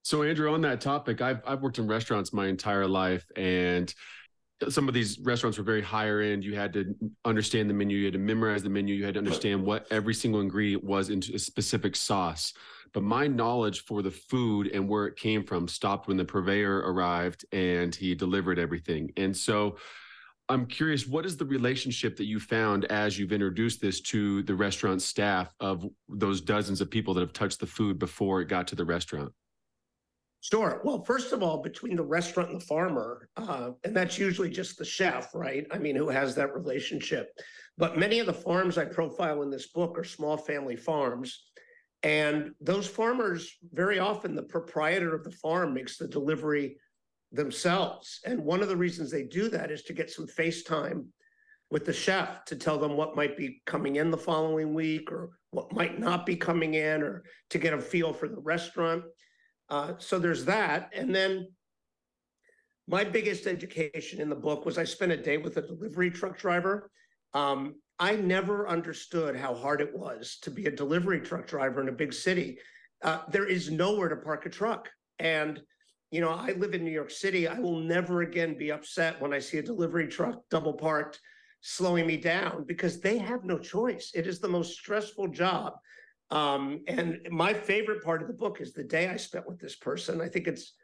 So, 0.02 0.22
Andrew, 0.22 0.52
on 0.52 0.60
that 0.62 0.80
topic, 0.80 1.20
I've 1.20 1.40
I've 1.46 1.62
worked 1.62 1.78
in 1.78 1.86
restaurants 1.86 2.32
my 2.32 2.46
entire 2.46 2.86
life, 2.86 3.24
and 3.36 3.92
some 4.68 4.88
of 4.88 4.94
these 4.94 5.18
restaurants 5.20 5.58
were 5.58 5.64
very 5.64 5.82
higher 5.82 6.20
end. 6.20 6.44
You 6.44 6.54
had 6.54 6.72
to 6.74 6.94
understand 7.24 7.68
the 7.68 7.74
menu, 7.74 7.96
you 7.98 8.04
had 8.04 8.12
to 8.14 8.18
memorize 8.18 8.62
the 8.62 8.70
menu, 8.70 8.94
you 8.94 9.04
had 9.04 9.14
to 9.14 9.18
understand 9.18 9.64
what 9.64 9.86
every 9.90 10.14
single 10.14 10.40
ingredient 10.40 10.84
was 10.84 11.10
into 11.10 11.34
a 11.34 11.38
specific 11.38 11.96
sauce. 11.96 12.52
But 12.92 13.02
my 13.02 13.26
knowledge 13.26 13.84
for 13.84 14.02
the 14.02 14.10
food 14.10 14.68
and 14.68 14.88
where 14.88 15.06
it 15.06 15.16
came 15.16 15.42
from 15.42 15.66
stopped 15.66 16.06
when 16.06 16.16
the 16.16 16.24
purveyor 16.24 16.78
arrived 16.78 17.44
and 17.52 17.92
he 17.92 18.14
delivered 18.14 18.58
everything. 18.58 19.10
And 19.16 19.36
so 19.36 19.76
I'm 20.48 20.66
curious, 20.66 21.06
what 21.06 21.24
is 21.24 21.36
the 21.36 21.46
relationship 21.46 22.16
that 22.16 22.26
you 22.26 22.38
found 22.38 22.84
as 22.86 23.18
you've 23.18 23.32
introduced 23.32 23.80
this 23.80 24.00
to 24.02 24.42
the 24.42 24.54
restaurant 24.54 25.00
staff 25.00 25.54
of 25.58 25.86
those 26.08 26.42
dozens 26.42 26.82
of 26.82 26.90
people 26.90 27.14
that 27.14 27.20
have 27.20 27.32
touched 27.32 27.60
the 27.60 27.66
food 27.66 27.98
before 27.98 28.42
it 28.42 28.48
got 28.48 28.66
to 28.68 28.76
the 28.76 28.84
restaurant? 28.84 29.32
Sure. 30.42 30.82
Well, 30.84 31.02
first 31.02 31.32
of 31.32 31.42
all, 31.42 31.62
between 31.62 31.96
the 31.96 32.02
restaurant 32.02 32.50
and 32.50 32.60
the 32.60 32.66
farmer, 32.66 33.30
uh, 33.38 33.70
and 33.84 33.96
that's 33.96 34.18
usually 34.18 34.50
just 34.50 34.76
the 34.76 34.84
chef, 34.84 35.34
right? 35.34 35.66
I 35.70 35.78
mean, 35.78 35.96
who 35.96 36.10
has 36.10 36.34
that 36.34 36.54
relationship. 36.54 37.30
But 37.78 37.98
many 37.98 38.18
of 38.18 38.26
the 38.26 38.34
farms 38.34 38.76
I 38.76 38.84
profile 38.84 39.42
in 39.42 39.50
this 39.50 39.68
book 39.68 39.98
are 39.98 40.04
small 40.04 40.36
family 40.36 40.76
farms. 40.76 41.44
And 42.02 42.50
those 42.60 42.86
farmers, 42.86 43.56
very 43.72 43.98
often, 43.98 44.34
the 44.34 44.42
proprietor 44.42 45.14
of 45.14 45.24
the 45.24 45.30
farm 45.30 45.72
makes 45.72 45.96
the 45.96 46.06
delivery 46.06 46.76
themselves. 47.34 48.20
And 48.24 48.44
one 48.44 48.62
of 48.62 48.68
the 48.68 48.76
reasons 48.76 49.10
they 49.10 49.24
do 49.24 49.48
that 49.50 49.70
is 49.70 49.82
to 49.84 49.92
get 49.92 50.10
some 50.10 50.26
face 50.26 50.62
time 50.62 51.06
with 51.70 51.84
the 51.84 51.92
chef 51.92 52.44
to 52.44 52.56
tell 52.56 52.78
them 52.78 52.96
what 52.96 53.16
might 53.16 53.36
be 53.36 53.62
coming 53.66 53.96
in 53.96 54.10
the 54.10 54.16
following 54.16 54.74
week 54.74 55.10
or 55.10 55.30
what 55.50 55.72
might 55.72 55.98
not 55.98 56.24
be 56.26 56.36
coming 56.36 56.74
in 56.74 57.02
or 57.02 57.24
to 57.50 57.58
get 57.58 57.74
a 57.74 57.80
feel 57.80 58.12
for 58.12 58.28
the 58.28 58.40
restaurant. 58.40 59.02
Uh, 59.68 59.94
so 59.98 60.18
there's 60.18 60.44
that. 60.44 60.90
And 60.94 61.14
then 61.14 61.48
my 62.86 63.02
biggest 63.02 63.46
education 63.46 64.20
in 64.20 64.28
the 64.28 64.36
book 64.36 64.66
was 64.66 64.78
I 64.78 64.84
spent 64.84 65.12
a 65.12 65.16
day 65.16 65.38
with 65.38 65.56
a 65.56 65.62
delivery 65.62 66.10
truck 66.10 66.38
driver. 66.38 66.90
Um, 67.32 67.76
I 67.98 68.16
never 68.16 68.68
understood 68.68 69.36
how 69.36 69.54
hard 69.54 69.80
it 69.80 69.96
was 69.96 70.38
to 70.42 70.50
be 70.50 70.66
a 70.66 70.70
delivery 70.70 71.20
truck 71.20 71.46
driver 71.46 71.80
in 71.80 71.88
a 71.88 71.92
big 71.92 72.12
city. 72.12 72.58
Uh, 73.02 73.20
there 73.30 73.46
is 73.46 73.70
nowhere 73.70 74.08
to 74.08 74.16
park 74.16 74.46
a 74.46 74.50
truck. 74.50 74.90
And, 75.18 75.60
you 76.10 76.20
know, 76.20 76.30
I 76.30 76.52
live 76.52 76.74
in 76.74 76.84
New 76.84 76.90
York 76.90 77.10
City. 77.10 77.48
I 77.48 77.58
will 77.58 77.78
never 77.80 78.22
again 78.22 78.56
be 78.56 78.70
upset 78.70 79.20
when 79.20 79.32
I 79.32 79.38
see 79.38 79.58
a 79.58 79.62
delivery 79.62 80.06
truck 80.06 80.42
double 80.50 80.74
parked, 80.74 81.20
slowing 81.60 82.06
me 82.06 82.16
down 82.16 82.64
because 82.66 83.00
they 83.00 83.18
have 83.18 83.44
no 83.44 83.58
choice. 83.58 84.12
It 84.14 84.26
is 84.26 84.38
the 84.38 84.48
most 84.48 84.78
stressful 84.78 85.28
job. 85.28 85.74
Um, 86.30 86.82
and 86.88 87.20
my 87.30 87.52
favorite 87.52 88.02
part 88.02 88.22
of 88.22 88.28
the 88.28 88.34
book 88.34 88.60
is 88.60 88.72
the 88.72 88.84
day 88.84 89.08
I 89.08 89.16
spent 89.16 89.46
with 89.46 89.58
this 89.58 89.76
person. 89.76 90.20
I 90.20 90.28
think 90.28 90.46
it's, 90.46 90.74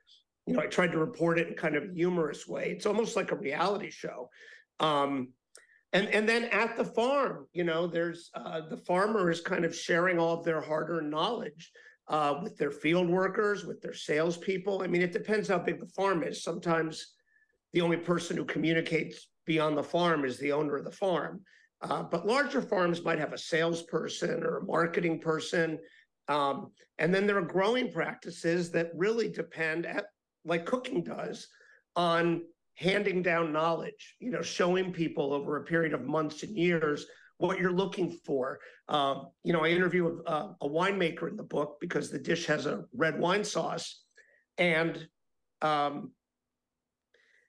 you 0.47 0.55
know, 0.55 0.61
I 0.61 0.67
tried 0.67 0.93
to 0.93 0.99
report 0.99 1.39
it 1.39 1.49
in 1.49 1.55
kind 1.55 1.77
of 1.77 1.85
a 1.85 1.95
humorous 1.95 2.47
way. 2.47 2.71
It's 2.71 2.87
almost 2.87 3.17
like 3.17 3.31
a 3.31 3.37
reality 3.37 3.91
show. 3.91 4.31
Um, 4.81 5.29
and 5.93 6.09
and 6.09 6.29
then 6.29 6.45
at 6.45 6.77
the 6.77 6.85
farm, 6.85 7.47
you 7.53 7.65
know, 7.65 7.87
there's 7.87 8.31
uh, 8.35 8.63
the 8.69 8.77
farmer 8.77 9.31
is 9.31 9.41
kind 9.41 9.65
of 9.65 9.75
sharing 9.75 10.19
all 10.19 10.39
of 10.39 10.45
their 10.45 10.61
hard-earned 10.61 11.11
knowledge 11.11 11.73
uh, 12.11 12.41
with 12.43 12.59
their 12.59 12.73
field 12.73 13.09
workers, 13.09 13.65
with 13.65 13.81
their 13.81 13.95
salespeople. 13.95 14.83
I 14.83 14.89
mean, 14.89 15.01
it 15.01 15.13
depends 15.13 15.49
how 15.49 15.59
big 15.59 15.81
the 15.81 15.87
farm 15.87 16.25
is. 16.25 16.43
Sometimes 16.43 17.15
the 17.73 17.81
only 17.81 17.97
person 17.97 18.37
who 18.37 18.45
communicates 18.45 19.29
beyond 19.47 19.79
the 19.79 19.83
farm 19.83 20.25
is 20.25 20.37
the 20.37 20.53
owner 20.53 20.77
of 20.77 20.85
the 20.85 20.91
farm. 20.91 21.41
Uh, 21.83 22.03
but 22.03 22.27
larger 22.27 22.61
farms 22.61 23.05
might 23.05 23.21
have 23.21 23.33
a 23.33 23.39
salesperson 23.39 24.43
or 24.43 24.59
a 24.59 24.65
marketing 24.65 25.21
person. 25.21 25.79
Um, 26.29 26.73
and 26.99 27.15
then 27.15 27.27
there 27.27 27.39
are 27.39 27.43
growing 27.43 27.93
practices 27.93 28.73
that 28.73 28.91
really 28.95 29.29
depend, 29.29 29.87
at, 29.87 30.07
like 30.45 30.67
cooking 30.67 31.05
does, 31.05 31.47
on 31.95 32.43
handing 32.75 33.23
down 33.23 33.53
knowledge, 33.53 34.17
you 34.19 34.31
know, 34.31 34.43
showing 34.43 34.93
people 34.93 35.33
over 35.33 35.57
a 35.57 35.65
period 35.65 35.95
of 35.95 36.07
months 36.07 36.43
and 36.43 36.57
years 36.57 37.07
what 37.41 37.59
you're 37.59 37.73
looking 37.73 38.19
for. 38.25 38.61
Um, 38.89 39.29
you 39.45 39.53
know, 39.53 39.65
I 39.65 39.69
interview 39.69 40.21
a, 40.27 40.55
a, 40.61 40.69
winemaker 40.69 41.29
in 41.29 41.37
the 41.37 41.43
book 41.43 41.79
because 41.81 42.11
the 42.11 42.19
dish 42.19 42.47
has 42.47 42.67
a 42.67 42.85
red 42.95 43.19
wine 43.19 43.45
sauce. 43.45 44.03
And, 44.59 45.07
um, 45.63 46.13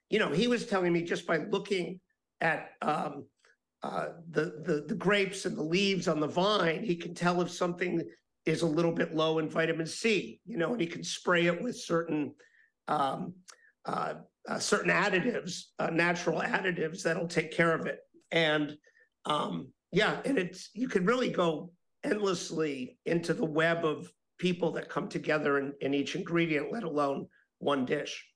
you 0.08 0.18
know, 0.18 0.30
he 0.30 0.48
was 0.48 0.66
telling 0.66 0.92
me 0.92 1.02
just 1.02 1.26
by 1.26 1.38
looking 1.38 2.00
at 2.40 2.70
um, 2.80 3.26
uh, 3.82 4.08
the, 4.30 4.62
the, 4.64 4.84
the 4.88 4.94
grapes 4.94 5.44
and 5.44 5.56
the 5.56 5.62
leaves 5.62 6.08
on 6.08 6.20
the 6.20 6.26
vine, 6.26 6.82
he 6.82 6.96
can 6.96 7.14
tell 7.14 7.42
if 7.42 7.50
something 7.50 8.02
is 8.46 8.62
a 8.62 8.66
little 8.66 8.92
bit 8.92 9.14
low 9.14 9.38
in 9.40 9.48
vitamin 9.48 9.86
C, 9.86 10.40
you 10.46 10.56
know, 10.56 10.72
and 10.72 10.80
he 10.80 10.86
can 10.86 11.04
spray 11.04 11.46
it 11.46 11.62
with 11.62 11.76
certain 11.76 12.34
um, 12.88 13.34
uh, 13.84 14.14
uh, 14.48 14.58
certain 14.58 14.90
additives, 14.90 15.66
uh, 15.78 15.90
natural 15.90 16.40
additives 16.40 17.02
that'll 17.02 17.28
take 17.28 17.52
care 17.52 17.74
of 17.74 17.86
it. 17.86 18.00
And 18.30 18.76
um, 19.24 19.68
yeah, 19.92 20.20
and 20.24 20.38
it's 20.38 20.70
you 20.74 20.88
can 20.88 21.04
really 21.04 21.30
go 21.30 21.70
endlessly 22.02 22.98
into 23.06 23.34
the 23.34 23.44
web 23.44 23.84
of 23.84 24.12
people 24.38 24.72
that 24.72 24.88
come 24.88 25.08
together 25.08 25.58
in, 25.58 25.72
in 25.80 25.94
each 25.94 26.16
ingredient, 26.16 26.72
let 26.72 26.82
alone 26.82 27.28
one 27.58 27.84
dish. 27.84 28.26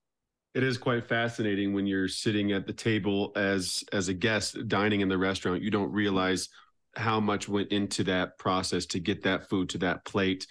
It 0.54 0.62
is 0.62 0.78
quite 0.78 1.08
fascinating 1.08 1.74
when 1.74 1.86
you're 1.86 2.08
sitting 2.08 2.52
at 2.52 2.66
the 2.66 2.72
table 2.72 3.32
as 3.36 3.82
as 3.92 4.08
a 4.08 4.14
guest 4.14 4.68
dining 4.68 5.00
in 5.00 5.08
the 5.08 5.18
restaurant. 5.18 5.62
You 5.62 5.70
don't 5.70 5.90
realize 5.90 6.48
how 6.94 7.20
much 7.20 7.48
went 7.48 7.72
into 7.72 8.04
that 8.04 8.38
process 8.38 8.86
to 8.86 9.00
get 9.00 9.22
that 9.22 9.48
food 9.48 9.68
to 9.70 9.78
that 9.78 10.04
plate 10.04 10.46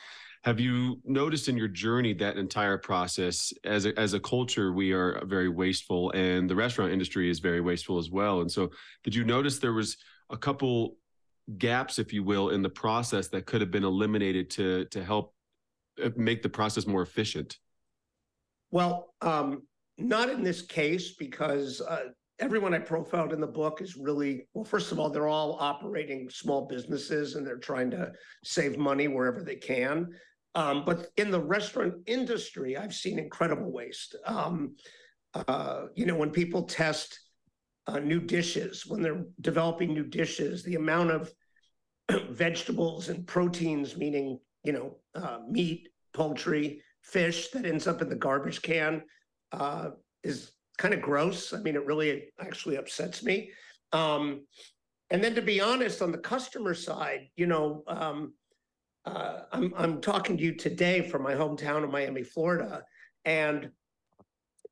have 0.46 0.60
you 0.60 1.02
noticed 1.04 1.50
in 1.50 1.58
your 1.58 1.68
journey 1.68 2.14
that 2.14 2.38
entire 2.38 2.78
process 2.78 3.52
as 3.64 3.88
a, 3.88 4.00
as 4.00 4.14
a 4.14 4.20
culture 4.20 4.72
we 4.72 4.92
are 4.92 5.26
very 5.26 5.50
wasteful 5.50 6.12
and 6.12 6.48
the 6.48 6.56
restaurant 6.56 6.94
industry 6.94 7.32
is 7.32 7.40
very 7.40 7.62
wasteful 7.62 7.98
as 7.98 8.12
well 8.12 8.42
and 8.42 8.52
so 8.52 8.70
did 9.04 9.16
you 9.16 9.24
notice 9.24 9.58
there 9.58 9.74
was 9.74 9.98
a 10.30 10.38
couple 10.38 10.98
gaps 11.58 12.00
if 12.00 12.12
you 12.12 12.24
will 12.24 12.50
in 12.50 12.62
the 12.62 12.70
process 12.70 13.28
that 13.28 13.46
could 13.46 13.62
have 13.62 13.72
been 13.72 13.84
eliminated 13.84 14.50
to 14.50 14.86
to 14.86 15.04
help 15.04 15.34
uh, 16.04 16.10
make 16.16 16.42
the 16.42 16.50
process 16.50 16.88
more 16.88 17.02
efficient 17.02 17.58
well 18.72 19.14
um, 19.22 19.62
not 19.98 20.30
in 20.30 20.44
this 20.44 20.62
case 20.62 21.14
because 21.14 21.82
uh, 21.82 22.10
everyone 22.40 22.74
I 22.74 22.80
profiled 22.80 23.32
in 23.32 23.40
the 23.40 23.48
book 23.48 23.82
is 23.82 23.96
really 23.96 24.48
well. 24.54 24.66
First 24.66 24.92
of 24.92 25.00
all, 25.00 25.10
they're 25.10 25.28
all 25.28 25.58
operating 25.60 26.30
small 26.30 26.68
businesses 26.68 27.36
and 27.36 27.46
they're 27.46 27.58
trying 27.58 27.92
to 27.92 28.12
save 28.44 28.78
money 28.78 29.08
wherever 29.08 29.42
they 29.42 29.56
can. 29.56 30.10
Um, 30.54 30.84
but 30.86 31.08
in 31.18 31.32
the 31.32 31.40
restaurant 31.40 31.96
industry, 32.06 32.78
I've 32.78 32.94
seen 32.94 33.20
incredible 33.20 33.72
waste. 33.72 34.16
Um, 34.26 34.76
uh, 35.34 35.88
you 35.96 36.06
know, 36.06 36.16
when 36.16 36.30
people 36.30 36.64
test 36.64 37.20
uh, 37.88 38.00
new 38.00 38.20
dishes, 38.20 38.86
when 38.86 39.02
they're 39.02 39.26
developing 39.42 39.94
new 39.94 40.06
dishes, 40.06 40.64
the 40.64 40.76
amount 40.76 41.12
of 41.12 41.32
vegetables 42.30 43.10
and 43.10 43.28
proteins, 43.28 43.98
meaning, 43.98 44.40
you 44.64 44.74
know, 44.74 44.98
uh, 45.16 45.40
meat, 45.50 45.90
poultry, 46.14 46.82
fish 47.02 47.50
that 47.50 47.66
ends 47.66 47.88
up 47.88 48.02
in 48.02 48.10
the 48.10 48.16
garbage 48.16 48.62
can 48.62 49.04
uh, 49.52 49.90
is 50.24 50.52
kind 50.78 50.94
of 50.94 51.02
gross. 51.02 51.54
I 51.54 51.60
mean, 51.60 51.76
it 51.76 51.86
really 51.86 52.30
actually 52.40 52.78
upsets 52.78 53.24
me. 53.24 53.52
Um, 53.94 54.46
and 55.12 55.24
then 55.24 55.36
to 55.36 55.42
be 55.42 55.62
honest, 55.62 56.02
on 56.02 56.12
the 56.12 56.18
customer 56.18 56.74
side, 56.74 57.30
you 57.36 57.46
know, 57.46 57.84
um, 57.88 58.34
uh, 59.06 59.42
I'm 59.52 59.72
I'm 59.78 60.02
talking 60.02 60.36
to 60.36 60.44
you 60.44 60.56
today 60.56 61.08
from 61.08 61.22
my 61.22 61.36
hometown 61.36 61.84
of 61.84 61.92
Miami, 61.92 62.24
Florida, 62.24 62.84
and 63.24 63.70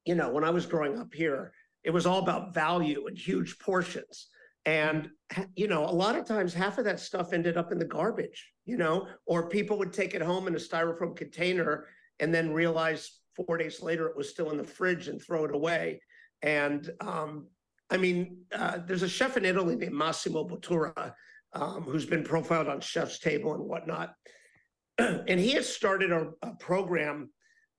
you 0.05 0.15
know 0.15 0.31
when 0.31 0.43
I 0.43 0.49
was 0.49 0.65
growing 0.65 0.97
up 0.99 1.13
here, 1.13 1.53
it 1.83 1.91
was 1.91 2.05
all 2.05 2.19
about 2.19 2.53
value 2.53 3.07
and 3.07 3.17
huge 3.17 3.59
portions, 3.59 4.27
and 4.65 5.09
you 5.55 5.67
know 5.67 5.85
a 5.85 5.91
lot 5.91 6.15
of 6.15 6.25
times 6.25 6.53
half 6.53 6.77
of 6.77 6.85
that 6.85 6.99
stuff 6.99 7.33
ended 7.33 7.57
up 7.57 7.71
in 7.71 7.79
the 7.79 7.85
garbage, 7.85 8.51
you 8.65 8.77
know, 8.77 9.07
or 9.25 9.49
people 9.49 9.77
would 9.77 9.93
take 9.93 10.13
it 10.13 10.21
home 10.21 10.47
in 10.47 10.55
a 10.55 10.59
styrofoam 10.59 11.15
container 11.15 11.87
and 12.19 12.33
then 12.33 12.53
realize 12.53 13.19
four 13.35 13.57
days 13.57 13.81
later 13.81 14.07
it 14.07 14.15
was 14.15 14.29
still 14.29 14.51
in 14.51 14.57
the 14.57 14.63
fridge 14.63 15.07
and 15.07 15.21
throw 15.21 15.45
it 15.45 15.55
away, 15.55 16.01
and 16.41 16.89
um, 17.01 17.47
I 17.89 17.97
mean, 17.97 18.37
uh, 18.53 18.79
there's 18.85 19.03
a 19.03 19.09
chef 19.09 19.37
in 19.37 19.45
Italy 19.45 19.75
named 19.75 19.93
Massimo 19.93 20.47
Bottura 20.47 21.13
um, 21.53 21.83
who's 21.83 22.05
been 22.05 22.23
profiled 22.23 22.67
on 22.67 22.81
Chef's 22.81 23.19
Table 23.19 23.53
and 23.53 23.63
whatnot. 23.63 24.15
and 24.97 25.39
he 25.39 25.51
has 25.51 25.73
started 25.73 26.11
a, 26.11 26.29
a 26.41 26.55
program. 26.55 27.29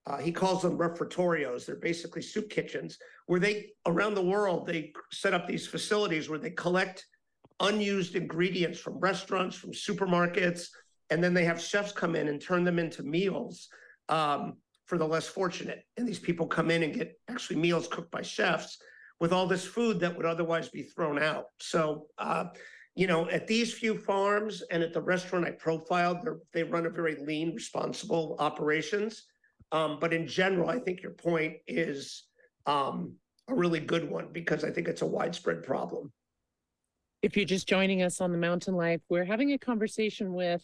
Uh, 0.06 0.18
he 0.18 0.30
calls 0.30 0.62
them 0.62 0.78
refettorios. 0.78 1.64
They're 1.64 1.76
basically 1.76 2.22
soup 2.22 2.50
kitchens 2.50 2.98
where 3.26 3.40
they, 3.40 3.70
around 3.86 4.14
the 4.14 4.22
world, 4.22 4.66
they 4.66 4.92
set 5.10 5.34
up 5.34 5.46
these 5.46 5.66
facilities 5.66 6.28
where 6.28 6.38
they 6.38 6.50
collect 6.50 7.06
unused 7.60 8.14
ingredients 8.14 8.78
from 8.78 8.98
restaurants, 8.98 9.56
from 9.56 9.72
supermarkets, 9.72 10.68
and 11.10 11.22
then 11.22 11.32
they 11.32 11.44
have 11.44 11.60
chefs 11.60 11.92
come 11.92 12.16
in 12.16 12.28
and 12.28 12.40
turn 12.40 12.64
them 12.64 12.78
into 12.78 13.02
meals 13.02 13.68
um, 14.08 14.54
for 14.86 14.98
the 14.98 15.06
less 15.06 15.26
fortunate. 15.26 15.84
And 15.96 16.06
these 16.06 16.18
people 16.18 16.46
come 16.46 16.70
in 16.70 16.82
and 16.82 16.92
get 16.92 17.18
actually 17.28 17.56
meals 17.56 17.88
cooked 17.88 18.10
by 18.10 18.22
chefs 18.22 18.78
with 19.20 19.32
all 19.32 19.46
this 19.46 19.64
food 19.64 20.00
that 20.00 20.14
would 20.14 20.26
otherwise 20.26 20.68
be 20.68 20.82
thrown 20.82 21.22
out. 21.22 21.46
So 21.60 22.08
uh, 22.18 22.46
you 22.94 23.08
know, 23.08 23.28
at 23.28 23.46
these 23.46 23.72
few 23.72 23.98
farms 23.98 24.62
and 24.70 24.82
at 24.82 24.92
the 24.92 25.02
restaurant 25.02 25.46
I 25.46 25.50
profiled, 25.50 26.18
they 26.52 26.62
run 26.62 26.86
a 26.86 26.90
very 26.90 27.16
lean, 27.16 27.54
responsible 27.54 28.36
operations. 28.38 29.24
Um, 29.72 29.98
but 30.00 30.12
in 30.12 30.26
general, 30.26 30.68
I 30.68 30.78
think 30.78 31.02
your 31.02 31.12
point 31.12 31.54
is 31.66 32.24
um, 32.66 33.14
a 33.48 33.54
really 33.54 33.80
good 33.80 34.08
one 34.08 34.28
because 34.32 34.64
I 34.64 34.70
think 34.70 34.88
it's 34.88 35.02
a 35.02 35.06
widespread 35.06 35.62
problem. 35.62 36.12
If 37.22 37.36
you're 37.36 37.46
just 37.46 37.68
joining 37.68 38.02
us 38.02 38.20
on 38.20 38.32
the 38.32 38.38
Mountain 38.38 38.74
Life, 38.74 39.00
we're 39.08 39.24
having 39.24 39.52
a 39.52 39.58
conversation 39.58 40.34
with 40.34 40.62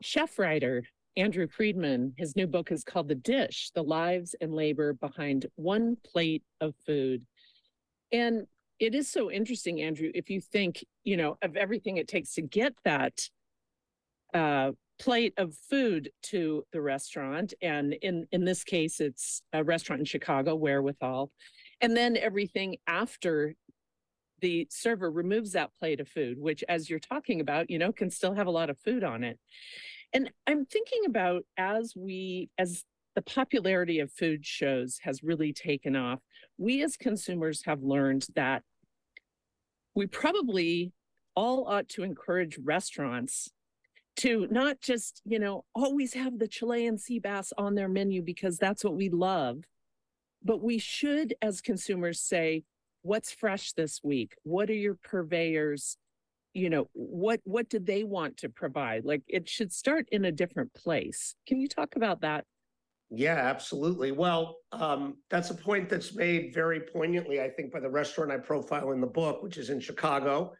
chef 0.00 0.38
writer 0.38 0.84
Andrew 1.16 1.46
Friedman. 1.46 2.14
His 2.16 2.36
new 2.36 2.46
book 2.46 2.72
is 2.72 2.84
called 2.84 3.08
The 3.08 3.14
Dish 3.14 3.70
The 3.74 3.82
Lives 3.82 4.34
and 4.40 4.54
Labor 4.54 4.94
Behind 4.94 5.46
One 5.56 5.96
Plate 6.04 6.42
of 6.60 6.74
Food. 6.86 7.24
And 8.12 8.46
it 8.80 8.94
is 8.94 9.10
so 9.10 9.30
interesting, 9.30 9.80
Andrew, 9.80 10.10
if 10.14 10.28
you 10.28 10.40
think, 10.40 10.84
you 11.04 11.16
know, 11.16 11.38
of 11.42 11.56
everything 11.56 11.96
it 11.96 12.08
takes 12.08 12.34
to 12.34 12.42
get 12.42 12.74
that 12.84 13.28
uh, 14.34 14.72
plate 14.98 15.34
of 15.36 15.54
food 15.70 16.10
to 16.22 16.64
the 16.72 16.80
restaurant. 16.80 17.52
And 17.60 17.94
in, 17.94 18.26
in 18.32 18.44
this 18.44 18.64
case, 18.64 19.00
it's 19.00 19.42
a 19.52 19.64
restaurant 19.64 20.00
in 20.00 20.06
Chicago, 20.06 20.54
Wherewithal. 20.54 21.30
And 21.80 21.96
then 21.96 22.16
everything 22.16 22.76
after 22.86 23.54
the 24.40 24.66
server 24.70 25.10
removes 25.10 25.52
that 25.52 25.74
plate 25.78 26.00
of 26.00 26.08
food, 26.08 26.38
which, 26.38 26.62
as 26.68 26.90
you're 26.90 26.98
talking 26.98 27.40
about, 27.40 27.70
you 27.70 27.78
know, 27.78 27.92
can 27.92 28.10
still 28.10 28.34
have 28.34 28.46
a 28.46 28.52
lot 28.52 28.70
of 28.70 28.78
food 28.78 29.02
on 29.02 29.24
it. 29.24 29.38
And 30.12 30.30
I'm 30.46 30.66
thinking 30.66 31.02
about 31.06 31.44
as 31.56 31.94
we, 31.96 32.50
as 32.58 32.84
the 33.14 33.22
popularity 33.22 34.00
of 34.00 34.12
food 34.12 34.44
shows 34.44 34.98
has 35.02 35.22
really 35.22 35.52
taken 35.52 35.96
off. 35.96 36.20
We 36.58 36.82
as 36.82 36.96
consumers 36.96 37.64
have 37.64 37.82
learned 37.82 38.26
that 38.34 38.62
we 39.94 40.06
probably 40.06 40.92
all 41.36 41.66
ought 41.66 41.88
to 41.90 42.02
encourage 42.02 42.58
restaurants 42.62 43.50
to 44.16 44.46
not 44.50 44.80
just, 44.80 45.20
you 45.24 45.38
know, 45.38 45.64
always 45.74 46.14
have 46.14 46.38
the 46.38 46.48
Chilean 46.48 46.98
sea 46.98 47.18
bass 47.18 47.52
on 47.58 47.74
their 47.74 47.88
menu 47.88 48.22
because 48.22 48.58
that's 48.58 48.84
what 48.84 48.94
we 48.94 49.08
love, 49.08 49.64
but 50.42 50.62
we 50.62 50.78
should, 50.78 51.34
as 51.42 51.60
consumers, 51.60 52.20
say, 52.20 52.64
what's 53.02 53.32
fresh 53.32 53.72
this 53.72 54.00
week? 54.02 54.34
What 54.42 54.70
are 54.70 54.74
your 54.74 54.94
purveyors? 54.94 55.96
You 56.52 56.70
know, 56.70 56.88
what 56.92 57.40
what 57.44 57.68
do 57.68 57.80
they 57.80 58.04
want 58.04 58.36
to 58.38 58.48
provide? 58.48 59.04
Like 59.04 59.22
it 59.26 59.48
should 59.48 59.72
start 59.72 60.08
in 60.12 60.24
a 60.24 60.32
different 60.32 60.72
place. 60.74 61.34
Can 61.48 61.60
you 61.60 61.66
talk 61.66 61.96
about 61.96 62.20
that? 62.20 62.44
Yeah, 63.10 63.36
absolutely. 63.36 64.12
Well, 64.12 64.56
um, 64.72 65.16
that's 65.30 65.50
a 65.50 65.54
point 65.54 65.88
that's 65.88 66.14
made 66.14 66.52
very 66.54 66.80
poignantly, 66.80 67.40
I 67.40 67.48
think, 67.48 67.72
by 67.72 67.80
the 67.80 67.90
restaurant 67.90 68.32
I 68.32 68.38
profile 68.38 68.92
in 68.92 69.00
the 69.00 69.06
book, 69.06 69.42
which 69.42 69.56
is 69.56 69.70
in 69.70 69.80
Chicago. 69.80 70.52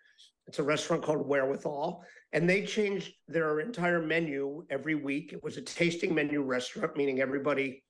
It's 0.47 0.59
a 0.59 0.63
restaurant 0.63 1.03
called 1.03 1.27
Wherewithal, 1.27 2.05
and 2.35 2.51
they 2.51 2.67
changed 2.67 3.13
their 3.29 3.61
entire 3.61 4.03
menu 4.03 4.67
every 4.69 4.97
week. 4.97 5.33
It 5.33 5.43
was 5.45 5.57
a 5.57 5.63
tasting 5.63 6.13
menu 6.13 6.43
restaurant, 6.43 6.97
meaning 6.97 7.21
everybody 7.21 7.85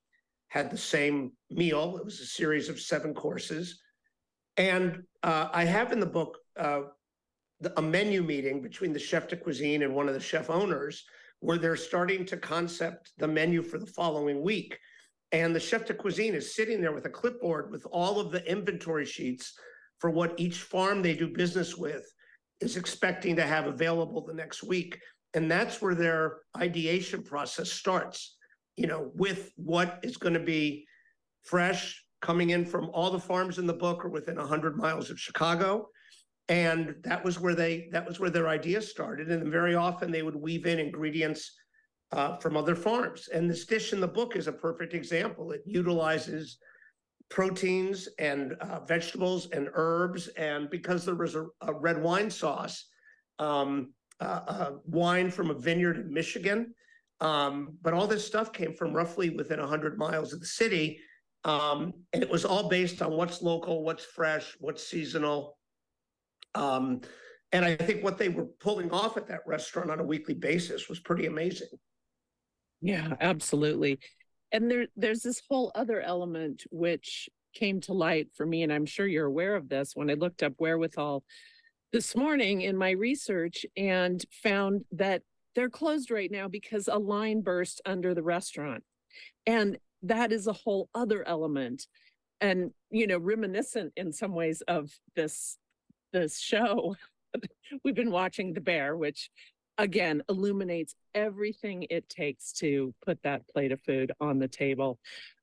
had 0.49 0.71
the 0.71 0.77
same 0.77 1.33
meal. 1.51 1.97
It 1.97 2.05
was 2.05 2.21
a 2.21 2.27
series 2.27 2.69
of 2.69 2.79
seven 2.79 3.15
courses. 3.15 3.81
And 4.59 5.03
uh, 5.23 5.49
I 5.51 5.65
have 5.65 5.93
in 5.93 5.99
the 5.99 6.07
book 6.07 6.37
uh, 6.61 6.83
the, 7.61 7.77
a 7.79 7.83
menu 7.83 8.23
meeting 8.23 8.61
between 8.61 8.93
the 8.93 8.99
chef 8.99 9.29
de 9.29 9.37
cuisine 9.37 9.83
and 9.83 9.95
one 9.95 10.09
of 10.09 10.15
the 10.15 10.21
chef 10.21 10.51
owners 10.51 11.03
where 11.41 11.57
they're 11.57 11.75
starting 11.75 12.27
to 12.27 12.37
concept 12.37 13.13
the 13.17 13.27
menu 13.27 13.63
for 13.63 13.79
the 13.79 13.87
following 13.87 14.43
week. 14.43 14.79
And 15.33 15.57
the 15.57 15.61
chef 15.61 15.87
de 15.87 15.95
cuisine 15.95 16.35
is 16.35 16.55
sitting 16.55 16.83
there 16.83 16.93
with 16.93 17.07
a 17.07 17.11
clipboard 17.11 17.71
with 17.71 17.87
all 17.91 18.21
of 18.21 18.31
the 18.31 18.47
inventory 18.49 19.07
sheets 19.07 19.55
for 19.99 20.11
what 20.11 20.35
each 20.37 20.59
farm 20.59 21.01
they 21.01 21.15
do 21.15 21.29
business 21.29 21.79
with 21.79 22.05
is 22.61 22.77
expecting 22.77 23.37
to 23.37 23.47
have 23.47 23.67
available 23.67 24.25
the 24.25 24.35
next 24.35 24.63
week. 24.63 24.99
And 25.35 25.51
that's 25.51 25.83
where 25.83 25.95
their 25.95 26.39
ideation 26.57 27.23
process 27.23 27.71
starts, 27.71 28.37
you 28.77 28.87
know, 28.87 29.11
with 29.15 29.53
what 29.57 29.99
is 30.03 30.17
going 30.17 30.35
to 30.35 30.41
be 30.41 30.87
fresh 31.43 32.03
coming 32.23 32.51
in 32.51 32.65
from 32.65 32.91
all 32.95 33.11
the 33.11 33.19
farms 33.19 33.59
in 33.59 33.67
the 33.67 33.75
book 33.75 34.05
or 34.05 34.09
within 34.09 34.37
100 34.37 34.77
miles 34.77 35.11
of 35.11 35.21
Chicago. 35.21 35.89
And 36.49 36.95
that 37.03 37.25
was 37.25 37.41
where 37.41 37.55
they 37.55 37.89
that 37.93 38.07
was 38.07 38.21
where 38.21 38.31
their 38.31 38.49
ideas 38.49 38.91
started. 38.91 39.29
And 39.31 39.51
very 39.51 39.75
often 39.75 40.11
they 40.11 40.23
would 40.23 40.37
weave 40.37 40.67
in 40.67 40.79
ingredients 40.79 41.53
uh, 42.13 42.37
from 42.37 42.57
other 42.57 42.75
farms. 42.75 43.29
And 43.29 43.51
this 43.51 43.67
dish 43.67 43.93
in 43.93 44.01
the 44.01 44.09
book 44.09 44.37
is 44.37 44.47
a 44.47 44.53
perfect 44.53 44.95
example. 44.95 45.53
It 45.53 45.63
utilizes 45.67 46.59
proteins 47.31 48.09
and 48.19 48.53
uh, 48.61 48.81
vegetables 48.81 49.49
and 49.51 49.69
herbs 49.75 50.29
and 50.29 50.71
because 50.71 51.05
there 51.05 51.15
was 51.15 51.35
a, 51.35 51.47
a 51.63 51.73
red 51.73 52.01
wine 52.01 52.31
sauce 52.31 52.87
um, 53.39 53.93
uh, 54.21 54.73
wine 54.87 55.31
from 55.31 55.51
a 55.51 55.55
vineyard 55.55 55.97
in 55.97 56.13
michigan 56.13 56.73
um, 57.21 57.77
but 57.83 57.95
all 57.95 58.07
this 58.07 58.27
stuff 58.27 58.53
came 58.53 58.75
from 58.75 58.93
roughly 58.93 59.31
within 59.31 59.59
100 59.59 59.99
miles 59.99 60.33
of 60.33 60.41
the 60.41 60.47
city 60.47 61.01
um, 61.45 61.93
and 62.13 62.23
it 62.23 62.31
was 62.31 62.45
all 62.45 62.69
based 62.69 63.03
on 63.03 63.13
what's 63.13 63.43
local 63.43 63.83
what's 63.83 64.05
fresh 64.05 64.57
what's 64.61 64.87
seasonal 64.87 65.59
um, 66.55 67.01
and 67.55 67.65
I 67.65 67.77
think 67.77 68.03
what 68.03 68.19
they 68.19 68.29
were 68.29 68.47
pulling 68.59 68.91
off 68.91 69.17
at 69.17 69.29
that 69.29 69.41
restaurant 69.47 69.89
on 69.89 70.01
a 70.01 70.05
weekly 70.05 70.35
basis 70.35 70.89
was 70.89 70.99
pretty 70.99 71.27
amazing. 71.27 71.69
Yeah, 72.81 73.15
absolutely. 73.21 74.01
And 74.55 74.71
there, 74.71 74.87
there's 74.97 75.21
this 75.21 75.43
whole 75.51 75.71
other 75.75 76.01
element 76.01 76.65
which 76.71 77.29
came 77.55 77.81
to 77.83 77.93
light 77.93 78.29
for 78.35 78.47
me, 78.47 78.63
and 78.63 78.73
I'm 78.73 78.87
sure 78.87 79.07
you're 79.07 79.27
aware 79.27 79.55
of 79.55 79.69
this 79.69 79.93
when 79.95 80.11
I 80.11 80.15
looked 80.15 80.43
up 80.43 80.55
wherewithal 80.59 81.23
this 81.93 82.17
morning 82.17 82.63
in 82.63 82.77
my 82.77 82.91
research 82.93 83.67
and 83.77 84.25
found 84.31 84.85
that 84.93 85.23
they're 85.55 85.69
closed 85.69 86.11
right 86.11 86.31
now 86.31 86.49
because 86.49 86.89
a 86.89 86.97
line 86.97 87.43
burst 87.43 87.83
under 87.85 88.15
the 88.15 88.23
restaurant. 88.23 88.83
And 89.47 89.77
that 90.03 90.33
is 90.33 90.47
a 90.47 90.53
whole 90.53 90.89
other 90.95 91.27
element 91.29 91.87
and 92.41 92.73
you 92.91 93.07
know 93.07 93.19
reminiscent 93.19 93.93
in 93.97 94.13
some 94.13 94.33
ways 94.33 94.61
of 94.69 94.91
this 95.15 95.59
this 96.15 96.39
show, 96.39 96.97
we've 97.85 97.95
been 97.95 98.11
watching 98.11 98.53
The 98.53 98.61
Bear, 98.61 98.97
which 98.97 99.31
again 99.79 100.23
illuminates 100.29 100.95
everything 101.15 101.87
it 101.91 102.09
takes 102.09 102.53
to 102.53 102.95
put 103.05 103.23
that 103.23 103.47
plate 103.49 103.73
of 103.73 103.81
food 103.83 104.13
on 104.21 104.39
the 104.39 104.49
table. 104.49 104.99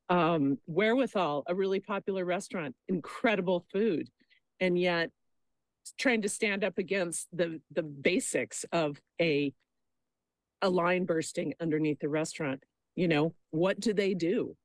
Um, 0.09 0.57
Wherewithal, 0.67 1.43
a 1.47 1.55
really 1.55 1.79
popular 1.79 2.25
restaurant, 2.25 2.75
incredible 2.87 3.65
food, 3.71 4.09
and 4.59 4.77
yet 4.77 5.09
trying 5.97 6.21
to 6.21 6.29
stand 6.29 6.63
up 6.63 6.77
against 6.77 7.27
the 7.33 7.61
the 7.71 7.83
basics 7.83 8.65
of 8.71 8.99
a 9.19 9.53
a 10.61 10.69
line 10.69 11.05
bursting 11.05 11.53
underneath 11.59 11.99
the 11.99 12.09
restaurant. 12.09 12.63
You 12.95 13.07
know, 13.07 13.33
what 13.51 13.79
do 13.79 13.93
they 13.93 14.13
do? 14.13 14.55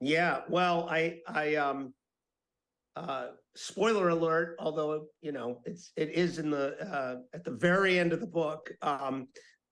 Yeah, 0.00 0.40
well, 0.48 0.88
I 0.90 1.20
I 1.26 1.56
um 1.56 1.94
uh, 2.96 3.28
spoiler 3.56 4.10
alert, 4.10 4.56
although 4.58 5.06
you 5.20 5.32
know 5.32 5.60
it's 5.64 5.92
it 5.96 6.10
is 6.10 6.38
in 6.38 6.50
the 6.50 6.78
uh, 6.86 7.16
at 7.34 7.44
the 7.44 7.52
very 7.52 7.98
end 7.98 8.12
of 8.12 8.20
the 8.20 8.26
book. 8.26 8.70
Um, 8.82 9.28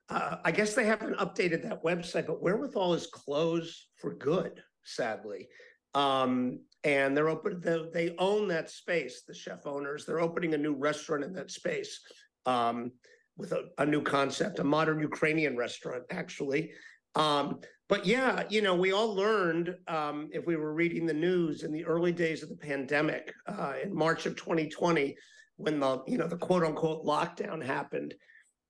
uh, 0.09 0.37
I 0.45 0.53
guess 0.53 0.75
they 0.75 0.85
haven't 0.85 1.17
updated 1.17 1.63
that 1.63 1.83
website, 1.83 2.27
but 2.27 2.43
Wherewithal 2.43 2.95
is 2.95 3.07
closed 3.07 3.87
for 3.97 4.15
good, 4.15 4.63
sadly. 4.85 5.49
Um, 5.95 6.61
and 6.83 7.17
they're 7.17 7.31
open. 7.31 7.61
They, 7.61 7.85
they 7.93 8.15
own 8.19 8.49
that 8.49 8.71
space. 8.71 9.23
The 9.27 9.35
chef 9.35 9.67
owners. 9.67 10.05
They're 10.05 10.21
opening 10.21 10.53
a 10.55 10.59
new 10.59 10.75
restaurant 10.75 11.25
in 11.25 11.33
that 11.35 11.51
space 11.51 12.01
um, 12.45 12.93
with 13.39 13.53
a, 13.53 13.69
a 13.79 13.87
new 13.87 14.03
concept, 14.03 14.59
a 14.59 14.65
modern 14.65 15.01
Ukrainian 15.01 15.57
restaurant, 15.57 16.05
actually. 16.11 16.73
Um, 17.15 17.61
but 17.95 18.05
yeah, 18.05 18.43
you 18.49 18.61
know, 18.61 18.75
we 18.75 18.91
all 18.91 19.15
learned 19.15 19.77
um, 19.87 20.29
if 20.33 20.45
we 20.49 20.57
were 20.57 20.75
reading 20.75 21.07
the 21.07 21.15
news 21.15 21.63
in 21.63 21.71
the 21.71 21.85
early 21.85 22.11
days 22.11 22.43
of 22.43 22.49
the 22.49 22.57
pandemic 22.57 23.33
uh, 23.47 23.75
in 23.85 23.95
March 23.95 24.27
of 24.27 24.35
2020, 24.35 25.17
when 25.59 25.79
the 25.79 26.03
you 26.09 26.19
know 26.19 26.27
the 26.27 26.37
quote 26.37 26.65
unquote 26.65 27.05
lockdown 27.05 27.65
happened, 27.65 28.13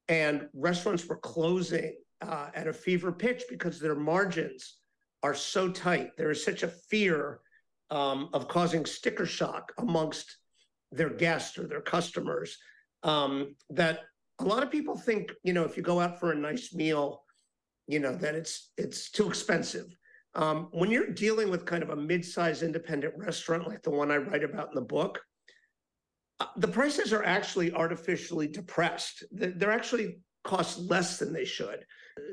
and 0.09 0.47
restaurants 0.53 1.07
were 1.07 1.17
closing 1.17 1.97
uh, 2.21 2.51
at 2.55 2.67
a 2.67 2.73
fever 2.75 3.13
pitch 3.13 3.45
because 3.49 3.81
their 3.81 3.95
margins 3.95 4.77
are 5.23 5.35
so 5.35 5.71
tight. 5.71 6.11
There 6.19 6.31
is 6.31 6.45
such 6.45 6.63
a 6.63 6.69
fear 6.69 7.41
um, 7.89 8.29
of 8.35 8.47
causing 8.47 8.85
sticker 8.85 9.25
shock 9.25 9.73
amongst 9.79 10.37
their 10.93 11.09
guests 11.09 11.57
or 11.57 11.67
their 11.67 11.81
customers 11.81 12.59
um, 13.05 13.57
that 13.71 14.01
a 14.39 14.45
lot 14.45 14.63
of 14.63 14.71
people 14.71 14.99
think 14.99 15.33
you 15.45 15.55
know 15.55 15.65
if 15.65 15.79
you 15.79 15.83
go 15.83 15.99
out 15.99 16.21
for 16.21 16.33
a 16.33 16.37
nice 16.37 16.75
meal 16.75 17.24
you 17.87 18.01
know 18.01 18.15
that 18.15 18.35
it's 18.35 18.73
it's 18.77 19.11
too 19.11 19.29
expensive. 19.29 19.87
Um, 20.35 20.69
when 20.73 20.91
you're 20.91 21.11
dealing 21.11 21.49
with 21.51 21.65
kind 21.65 21.83
of 21.83 21.91
a 21.91 21.97
mid-sized 21.97 22.63
independent 22.63 23.15
restaurant 23.17 23.69
like 23.69 23.83
the 23.83 23.91
one 23.91 24.11
I 24.11 24.17
write 24.17 24.43
about 24.43 24.69
in 24.69 24.75
the 24.75 24.81
book, 24.81 25.21
uh, 26.41 26.47
the 26.57 26.69
prices 26.69 27.13
are 27.13 27.23
actually 27.23 27.73
artificially 27.73 28.49
depressed. 28.49 29.23
They're 29.31 29.71
actually 29.71 30.19
cost 30.43 30.79
less 30.79 31.19
than 31.19 31.33
they 31.33 31.45
should. 31.45 31.85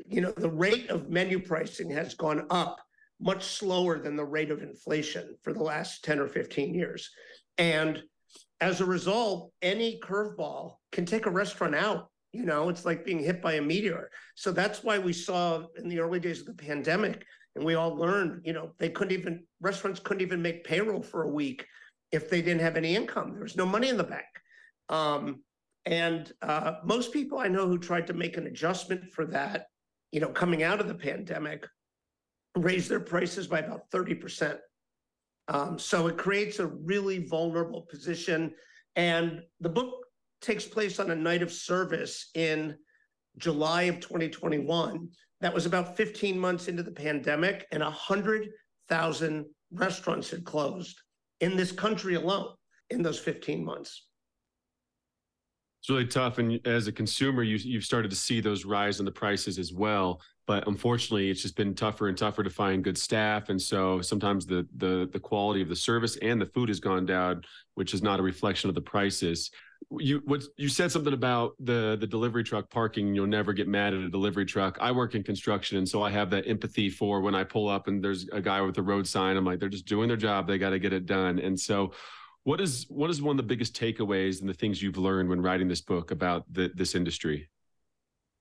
You 0.06 0.20
know, 0.20 0.32
the 0.32 0.50
rate 0.50 0.90
of 0.90 1.10
menu 1.10 1.40
pricing 1.40 1.90
has 1.90 2.14
gone 2.14 2.46
up 2.50 2.80
much 3.20 3.44
slower 3.44 3.98
than 3.98 4.16
the 4.16 4.24
rate 4.24 4.50
of 4.50 4.62
inflation 4.62 5.36
for 5.42 5.52
the 5.52 5.62
last 5.62 6.04
10 6.04 6.18
or 6.18 6.26
15 6.26 6.74
years. 6.74 7.08
And 7.56 8.02
as 8.60 8.80
a 8.80 8.86
result, 8.86 9.52
any 9.62 10.00
curveball 10.00 10.76
can 10.90 11.06
take 11.06 11.26
a 11.26 11.30
restaurant 11.30 11.74
out 11.74 12.08
you 12.32 12.44
know, 12.44 12.68
it's 12.68 12.84
like 12.84 13.04
being 13.04 13.18
hit 13.18 13.42
by 13.42 13.54
a 13.54 13.62
meteor. 13.62 14.10
So 14.34 14.52
that's 14.52 14.82
why 14.82 14.98
we 14.98 15.12
saw 15.12 15.64
in 15.76 15.88
the 15.88 16.00
early 16.00 16.18
days 16.18 16.40
of 16.40 16.46
the 16.46 16.54
pandemic, 16.54 17.24
and 17.54 17.64
we 17.64 17.74
all 17.74 17.94
learned, 17.94 18.42
you 18.44 18.54
know, 18.54 18.72
they 18.78 18.88
couldn't 18.88 19.18
even, 19.18 19.44
restaurants 19.60 20.00
couldn't 20.00 20.22
even 20.22 20.40
make 20.40 20.64
payroll 20.64 21.02
for 21.02 21.24
a 21.24 21.30
week 21.30 21.66
if 22.10 22.30
they 22.30 22.40
didn't 22.40 22.62
have 22.62 22.76
any 22.76 22.96
income. 22.96 23.32
There 23.32 23.42
was 23.42 23.56
no 23.56 23.66
money 23.66 23.90
in 23.90 23.98
the 23.98 24.04
bank. 24.04 24.24
Um, 24.88 25.42
and 25.84 26.32
uh, 26.40 26.74
most 26.84 27.12
people 27.12 27.38
I 27.38 27.48
know 27.48 27.66
who 27.66 27.78
tried 27.78 28.06
to 28.06 28.14
make 28.14 28.36
an 28.36 28.46
adjustment 28.46 29.12
for 29.12 29.26
that, 29.26 29.66
you 30.10 30.20
know, 30.20 30.28
coming 30.28 30.62
out 30.62 30.80
of 30.80 30.88
the 30.88 30.94
pandemic, 30.94 31.66
raised 32.56 32.88
their 32.88 33.00
prices 33.00 33.46
by 33.46 33.60
about 33.60 33.90
30%. 33.90 34.58
Um, 35.48 35.78
so 35.78 36.06
it 36.06 36.16
creates 36.16 36.58
a 36.58 36.66
really 36.66 37.26
vulnerable 37.26 37.82
position. 37.90 38.52
And 38.96 39.42
the 39.60 39.68
book 39.68 40.01
takes 40.42 40.66
place 40.66 40.98
on 40.98 41.10
a 41.10 41.16
night 41.16 41.42
of 41.42 41.50
service 41.50 42.30
in 42.34 42.76
July 43.38 43.82
of 43.82 44.00
2021. 44.00 45.08
That 45.40 45.54
was 45.54 45.66
about 45.66 45.96
15 45.96 46.38
months 46.38 46.68
into 46.68 46.82
the 46.82 46.92
pandemic, 46.92 47.66
and 47.72 47.82
100,000 47.82 49.46
restaurants 49.72 50.30
had 50.30 50.44
closed 50.44 51.00
in 51.40 51.56
this 51.56 51.72
country 51.72 52.14
alone 52.14 52.54
in 52.90 53.02
those 53.02 53.18
15 53.18 53.64
months. 53.64 54.06
It's 55.80 55.90
really 55.90 56.06
tough. 56.06 56.38
And 56.38 56.64
as 56.64 56.86
a 56.86 56.92
consumer, 56.92 57.42
you, 57.42 57.56
you've 57.56 57.82
started 57.82 58.08
to 58.10 58.16
see 58.16 58.40
those 58.40 58.64
rise 58.64 59.00
in 59.00 59.04
the 59.04 59.10
prices 59.10 59.58
as 59.58 59.72
well. 59.72 60.20
But 60.46 60.68
unfortunately, 60.68 61.28
it's 61.28 61.42
just 61.42 61.56
been 61.56 61.74
tougher 61.74 62.06
and 62.06 62.16
tougher 62.16 62.44
to 62.44 62.50
find 62.50 62.84
good 62.84 62.96
staff. 62.96 63.48
And 63.48 63.60
so 63.60 64.00
sometimes 64.00 64.46
the, 64.46 64.64
the, 64.76 65.08
the 65.12 65.18
quality 65.18 65.60
of 65.60 65.68
the 65.68 65.74
service 65.74 66.16
and 66.18 66.40
the 66.40 66.46
food 66.46 66.68
has 66.68 66.78
gone 66.78 67.04
down, 67.04 67.42
which 67.74 67.94
is 67.94 68.02
not 68.02 68.20
a 68.20 68.22
reflection 68.22 68.68
of 68.68 68.76
the 68.76 68.80
prices. 68.80 69.50
You 69.98 70.22
what 70.24 70.42
you 70.56 70.68
said 70.68 70.90
something 70.90 71.12
about 71.12 71.52
the 71.60 71.96
the 72.00 72.06
delivery 72.06 72.44
truck 72.44 72.70
parking 72.70 73.14
you'll 73.14 73.26
never 73.26 73.52
get 73.52 73.68
mad 73.68 73.94
at 73.94 74.00
a 74.00 74.08
delivery 74.08 74.44
truck. 74.44 74.78
I 74.80 74.92
work 74.92 75.14
in 75.14 75.22
construction 75.22 75.78
and 75.78 75.88
so 75.88 76.02
i 76.02 76.10
have 76.10 76.30
that 76.30 76.46
empathy 76.46 76.88
for 76.90 77.20
when 77.20 77.34
i 77.34 77.44
pull 77.44 77.68
up 77.68 77.88
and 77.88 78.02
there's 78.02 78.28
a 78.32 78.40
guy 78.40 78.60
with 78.60 78.78
a 78.78 78.82
road 78.82 79.06
sign 79.06 79.36
i'm 79.36 79.44
like 79.44 79.60
they're 79.60 79.68
just 79.68 79.86
doing 79.86 80.08
their 80.08 80.16
job 80.16 80.46
they 80.46 80.58
got 80.58 80.70
to 80.70 80.78
get 80.78 80.92
it 80.92 81.06
done. 81.06 81.38
And 81.38 81.58
so 81.58 81.92
what 82.44 82.60
is 82.60 82.86
what 82.88 83.10
is 83.10 83.22
one 83.22 83.34
of 83.34 83.36
the 83.36 83.42
biggest 83.42 83.78
takeaways 83.78 84.40
and 84.40 84.48
the 84.48 84.54
things 84.54 84.82
you've 84.82 84.98
learned 84.98 85.28
when 85.28 85.40
writing 85.40 85.68
this 85.68 85.80
book 85.80 86.10
about 86.10 86.44
the, 86.52 86.70
this 86.74 86.94
industry? 86.94 87.48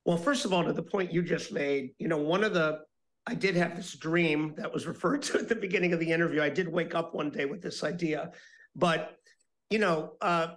Well 0.06 0.18
first 0.18 0.46
of 0.46 0.54
all 0.54 0.64
to 0.64 0.74
the 0.74 0.84
point 0.84 1.14
you 1.14 1.22
just 1.22 1.52
made 1.52 1.92
you 2.00 2.08
know 2.08 2.18
one 2.18 2.44
of 2.44 2.54
the 2.54 2.80
i 3.28 3.36
did 3.36 3.56
have 3.56 3.76
this 3.76 3.94
dream 3.96 4.56
that 4.58 4.72
was 4.74 4.88
referred 4.94 5.22
to 5.24 5.40
at 5.40 5.48
the 5.48 5.56
beginning 5.56 5.94
of 5.94 6.00
the 6.00 6.12
interview. 6.12 6.42
I 6.42 6.50
did 6.50 6.68
wake 6.68 6.96
up 6.96 7.14
one 7.14 7.30
day 7.30 7.46
with 7.46 7.62
this 7.62 7.84
idea 7.84 8.32
but 8.76 9.16
you 9.70 9.80
know 9.80 10.14
uh, 10.22 10.48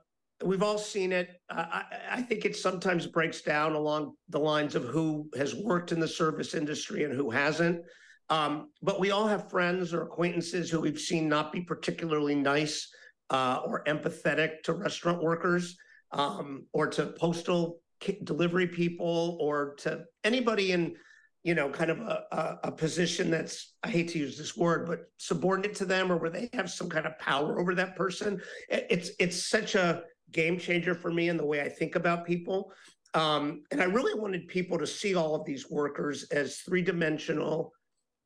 we've 0.43 0.62
all 0.62 0.78
seen 0.78 1.12
it. 1.12 1.41
I, 1.51 1.85
I, 2.11 2.22
think 2.22 2.45
it 2.45 2.57
sometimes 2.57 3.07
breaks 3.07 3.43
down 3.43 3.74
along 3.74 4.14
the 4.30 4.39
lines 4.39 4.74
of 4.74 4.85
who 4.85 5.28
has 5.37 5.55
worked 5.55 5.93
in 5.93 6.01
the 6.01 6.09
service 6.09 6.55
industry 6.55 7.05
and 7.05 7.14
who 7.14 7.30
hasn't. 7.30 7.82
Um, 8.30 8.70
but 8.82 8.99
we 8.99 9.11
all 9.11 9.26
have 9.26 9.51
friends 9.51 9.93
or 9.93 10.03
acquaintances 10.03 10.70
who 10.70 10.80
we've 10.80 10.99
seen 10.99 11.28
not 11.28 11.53
be 11.53 11.61
particularly 11.61 12.35
nice 12.35 12.89
uh, 13.30 13.61
or 13.64 13.85
empathetic 13.85 14.62
to 14.64 14.72
restaurant 14.72 15.22
workers 15.22 15.76
um, 16.12 16.66
or 16.72 16.87
to 16.89 17.07
postal 17.07 17.80
delivery 18.24 18.66
people 18.66 19.39
or 19.41 19.74
to 19.78 20.05
anybody 20.24 20.72
in 20.72 20.95
you 21.43 21.55
know 21.55 21.70
kind 21.70 21.91
of 21.91 22.01
a, 22.01 22.24
a, 22.32 22.59
a 22.64 22.72
position 22.72 23.30
that's 23.30 23.74
i 23.82 23.89
hate 23.89 24.09
to 24.09 24.18
use 24.18 24.37
this 24.37 24.57
word 24.57 24.87
but 24.87 25.05
subordinate 25.16 25.74
to 25.74 25.87
them 25.87 26.12
or 26.12 26.18
where 26.18 26.28
they 26.28 26.51
have 26.53 26.70
some 26.70 26.89
kind 26.89 27.07
of 27.07 27.18
power 27.18 27.59
over 27.59 27.74
that 27.74 27.97
person 27.97 28.41
it's 28.68 29.11
it's 29.18 29.49
such 29.49 29.74
a 29.74 30.03
game 30.35 30.59
changer 30.59 30.95
for 30.95 31.11
me 31.11 31.30
in 31.30 31.39
the 31.39 31.47
way 31.47 31.62
I 31.62 31.68
think 31.68 31.95
about 31.95 32.26
people. 32.26 32.72
Um, 33.14 33.62
and 33.70 33.80
I 33.80 33.85
really 33.85 34.18
wanted 34.20 34.49
people 34.49 34.76
to 34.76 34.87
see 34.87 35.14
all 35.14 35.35
of 35.35 35.47
these 35.47 35.70
workers 35.70 36.24
as 36.24 36.59
three 36.59 36.82
dimensional 36.82 37.72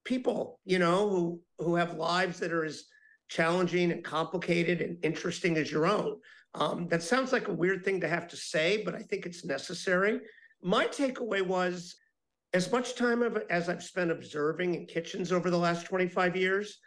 people, 0.05 0.59
you 0.65 0.79
know, 0.79 1.09
who 1.09 1.41
who 1.59 1.77
have 1.77 1.95
lives 1.95 2.41
that 2.41 2.53
are 2.53 2.65
as 2.65 2.85
challenging 3.29 3.93
and 3.93 4.03
complicated 4.03 4.81
and 4.81 4.97
interesting 5.05 5.57
as 5.59 5.71
your 5.71 5.87
own. 5.87 6.17
Um, 6.55 6.89
that 6.89 7.03
sounds 7.03 7.31
like 7.31 7.49
a 7.49 7.53
weird 7.53 7.85
thing 7.85 8.01
to 8.01 8.09
have 8.09 8.27
to 8.29 8.37
say, 8.37 8.83
but 8.83 8.95
I 8.95 9.01
think 9.01 9.27
it's 9.27 9.45
necessary. 9.45 10.21
My 10.63 10.87
takeaway 10.87 11.47
was 11.47 11.95
as 12.55 12.73
much 12.73 12.95
time 12.95 13.23
as 13.51 13.69
I've 13.69 13.83
spent 13.83 14.11
observing 14.11 14.75
in 14.75 14.87
kitchens 14.87 15.31
over 15.31 15.51
the 15.51 15.59
last 15.59 15.85
25 15.85 16.35
years, 16.35 16.79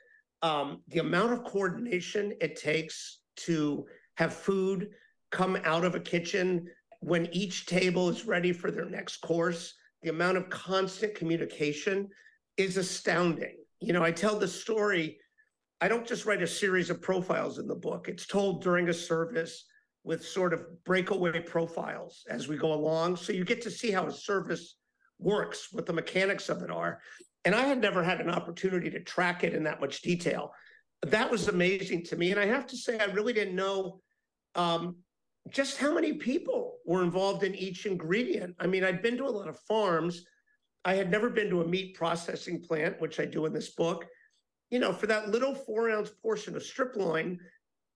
um, 0.41 0.82
the 0.88 0.99
amount 0.99 1.34
of 1.34 1.43
coordination 1.43 2.34
it 2.41 2.55
takes 2.55 3.19
to 3.38 3.86
have 4.15 4.34
food 4.34 4.89
come 5.32 5.57
out 5.63 5.84
of 5.84 5.95
a 5.95 5.99
kitchen 5.99 6.67
when 6.99 7.27
each 7.32 7.65
table 7.65 8.09
is 8.09 8.25
ready 8.25 8.53
for 8.53 8.69
their 8.69 8.86
next 8.86 9.17
course. 9.17 9.73
The 10.03 10.09
amount 10.09 10.38
of 10.38 10.49
constant 10.49 11.15
communication 11.15 12.09
is 12.57 12.77
astounding. 12.77 13.57
You 13.79 13.93
know, 13.93 14.03
I 14.03 14.11
tell 14.11 14.38
the 14.38 14.47
story, 14.47 15.17
I 15.79 15.88
don't 15.88 16.07
just 16.07 16.25
write 16.25 16.43
a 16.43 16.47
series 16.47 16.89
of 16.89 17.01
profiles 17.01 17.57
in 17.57 17.67
the 17.67 17.75
book, 17.75 18.07
it's 18.07 18.27
told 18.27 18.61
during 18.61 18.89
a 18.89 18.93
service 18.93 19.65
with 20.03 20.25
sort 20.25 20.53
of 20.53 20.84
breakaway 20.84 21.39
profiles 21.39 22.23
as 22.29 22.47
we 22.47 22.57
go 22.57 22.73
along. 22.73 23.15
So 23.15 23.34
you 23.34 23.45
get 23.45 23.61
to 23.63 23.71
see 23.71 23.91
how 23.91 24.07
a 24.07 24.11
service 24.11 24.77
works, 25.19 25.67
what 25.71 25.86
the 25.86 25.93
mechanics 25.93 26.49
of 26.49 26.63
it 26.63 26.71
are. 26.71 26.99
And 27.45 27.53
I 27.53 27.65
had 27.65 27.79
never 27.79 28.03
had 28.03 28.19
an 28.19 28.29
opportunity 28.29 28.89
to 28.89 28.99
track 28.99 29.43
it 29.43 29.53
in 29.53 29.63
that 29.63 29.79
much 29.79 30.01
detail. 30.01 30.51
That 31.03 31.29
was 31.29 31.47
amazing 31.47 32.03
to 32.05 32.15
me. 32.15 32.32
And 32.32 32.39
I 32.39 32.45
have 32.45 32.67
to 32.67 32.77
say, 32.77 32.99
I 32.99 33.05
really 33.05 33.34
didn't 33.34 33.55
know 33.55 34.01
um, 34.55 34.97
just 35.49 35.77
how 35.77 35.93
many 35.93 36.13
people 36.13 36.77
were 36.85 37.03
involved 37.03 37.43
in 37.43 37.55
each 37.55 37.85
ingredient. 37.85 38.55
I 38.59 38.67
mean, 38.67 38.83
I'd 38.83 39.01
been 39.01 39.17
to 39.17 39.25
a 39.25 39.29
lot 39.29 39.47
of 39.47 39.59
farms. 39.67 40.23
I 40.85 40.93
had 40.95 41.11
never 41.11 41.29
been 41.29 41.49
to 41.49 41.61
a 41.61 41.67
meat 41.67 41.95
processing 41.95 42.61
plant, 42.61 43.01
which 43.01 43.19
I 43.19 43.25
do 43.25 43.45
in 43.45 43.53
this 43.53 43.71
book. 43.71 44.05
You 44.69 44.79
know, 44.79 44.93
for 44.93 45.07
that 45.07 45.29
little 45.29 45.53
four 45.53 45.89
ounce 45.89 46.09
portion 46.09 46.55
of 46.55 46.63
strip 46.63 46.95
loin, 46.95 47.39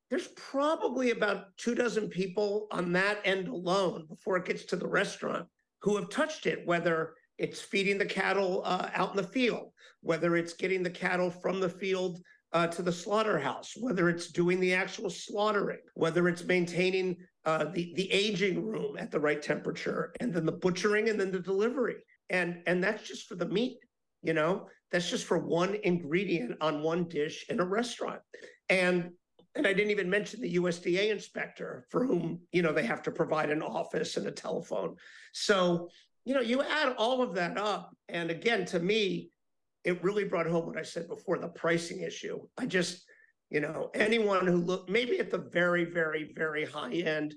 there's 0.10 0.28
probably 0.36 1.12
about 1.12 1.56
two 1.58 1.76
dozen 1.76 2.10
people 2.10 2.68
on 2.72 2.92
that 2.94 3.20
end 3.26 3.48
alone 3.48 4.06
before 4.08 4.38
it 4.38 4.46
gets 4.46 4.66
to 4.66 4.76
the 4.76 4.88
restaurant 4.88 5.48
who 5.82 5.96
have 5.96 6.10
touched 6.10 6.46
it, 6.46 6.66
whether 6.66 7.14
it's 7.38 7.62
feeding 7.62 7.98
the 7.98 8.06
cattle 8.06 8.62
uh, 8.66 8.90
out 8.94 9.12
in 9.12 9.18
the 9.18 9.24
field, 9.24 9.72
whether 10.02 10.36
it's 10.36 10.54
getting 10.54 10.84
the 10.84 10.90
cattle 10.90 11.30
from 11.30 11.60
the 11.60 11.70
field 11.70 12.20
uh, 12.54 12.68
to 12.68 12.82
the 12.82 12.92
slaughterhouse, 12.92 13.74
whether 13.80 14.10
it's 14.10 14.32
doing 14.32 14.60
the 14.60 14.74
actual 14.74 15.10
slaughtering, 15.10 15.80
whether 15.96 16.28
it's 16.28 16.44
maintaining 16.46 17.18
uh, 17.46 17.66
the 17.66 17.94
the 17.96 18.12
aging 18.12 18.66
room 18.66 18.98
at 18.98 19.12
the 19.12 19.20
right 19.20 19.42
temperature, 19.42 20.14
and 20.20 20.34
then 20.34 20.46
the 20.46 20.52
butchering, 20.52 21.10
and 21.10 21.20
then 21.20 21.32
the 21.32 21.40
delivery, 21.40 21.98
and 22.30 22.62
and 22.68 22.84
that's 22.84 23.08
just 23.08 23.28
for 23.28 23.36
the 23.36 23.48
meat. 23.48 23.78
You 24.24 24.34
know, 24.34 24.68
that's 24.92 25.10
just 25.10 25.26
for 25.26 25.38
one 25.38 25.78
ingredient 25.84 26.58
on 26.62 26.82
one 26.82 27.08
dish 27.08 27.46
in 27.50 27.60
a 27.60 27.66
restaurant, 27.66 28.22
and 28.70 29.12
and 29.56 29.66
I 29.66 29.74
didn't 29.74 29.92
even 29.92 30.10
mention 30.10 30.42
the 30.42 30.56
USDA 30.56 31.12
inspector 31.12 31.86
for 31.90 32.06
whom 32.06 32.42
you 32.52 32.62
know 32.62 32.74
they 32.74 32.86
have 32.86 33.04
to 33.04 33.12
provide 33.12 33.50
an 33.50 33.62
office 33.62 34.18
and 34.18 34.28
a 34.28 34.32
telephone. 34.32 34.96
So 35.34 35.90
you 36.26 36.34
know, 36.34 36.42
you 36.42 36.64
add 36.64 36.96
all 36.98 37.22
of 37.22 37.36
that 37.36 37.58
up, 37.58 37.96
and 38.10 38.32
again, 38.32 38.66
to 38.66 38.80
me, 38.80 39.30
it 39.84 40.04
really 40.04 40.24
brought 40.24 40.48
home 40.48 40.66
what 40.66 40.78
I 40.78 40.82
said 40.82 41.08
before 41.08 41.38
the 41.38 41.48
pricing 41.48 42.02
issue. 42.02 42.40
I 42.58 42.66
just, 42.66 43.06
you 43.56 43.62
know, 43.62 43.90
anyone 43.94 44.46
who 44.46 44.58
look 44.58 44.90
maybe 44.90 45.18
at 45.18 45.32
the 45.32 45.38
very, 45.38 45.86
very, 45.86 46.34
very 46.36 46.66
high 46.66 46.92
end 46.92 47.34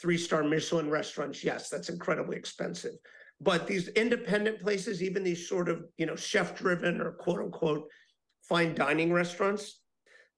three 0.00 0.16
star 0.16 0.42
Michelin 0.42 0.88
restaurants, 0.88 1.44
yes, 1.44 1.68
that's 1.68 1.90
incredibly 1.90 2.38
expensive. 2.38 2.94
But 3.42 3.66
these 3.66 3.88
independent 3.88 4.60
places, 4.60 5.02
even 5.02 5.22
these 5.22 5.46
sort 5.46 5.68
of, 5.68 5.84
you 5.98 6.06
know, 6.06 6.16
chef 6.16 6.56
driven 6.56 7.02
or 7.02 7.12
quote 7.12 7.40
unquote 7.40 7.86
fine 8.48 8.74
dining 8.74 9.12
restaurants, 9.12 9.82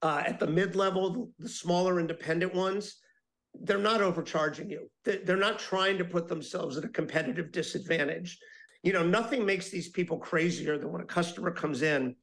uh, 0.02 0.24
at 0.26 0.40
the 0.40 0.48
mid 0.48 0.74
level, 0.74 1.30
the 1.38 1.48
smaller 1.48 2.00
independent 2.00 2.52
ones, 2.52 2.96
they're 3.54 3.78
not 3.78 4.00
overcharging 4.00 4.68
you. 4.68 4.90
They're 5.04 5.36
not 5.36 5.60
trying 5.60 5.96
to 5.98 6.04
put 6.04 6.26
themselves 6.26 6.76
at 6.76 6.84
a 6.84 6.88
competitive 6.88 7.52
disadvantage 7.52 8.36
you 8.82 8.92
know, 8.92 9.04
nothing 9.04 9.44
makes 9.44 9.68
these 9.68 9.88
people 9.88 10.18
crazier 10.18 10.78
than 10.78 10.90
when 10.90 11.02
a 11.02 11.06
customer 11.06 11.50
comes 11.50 11.82
in 11.82 12.16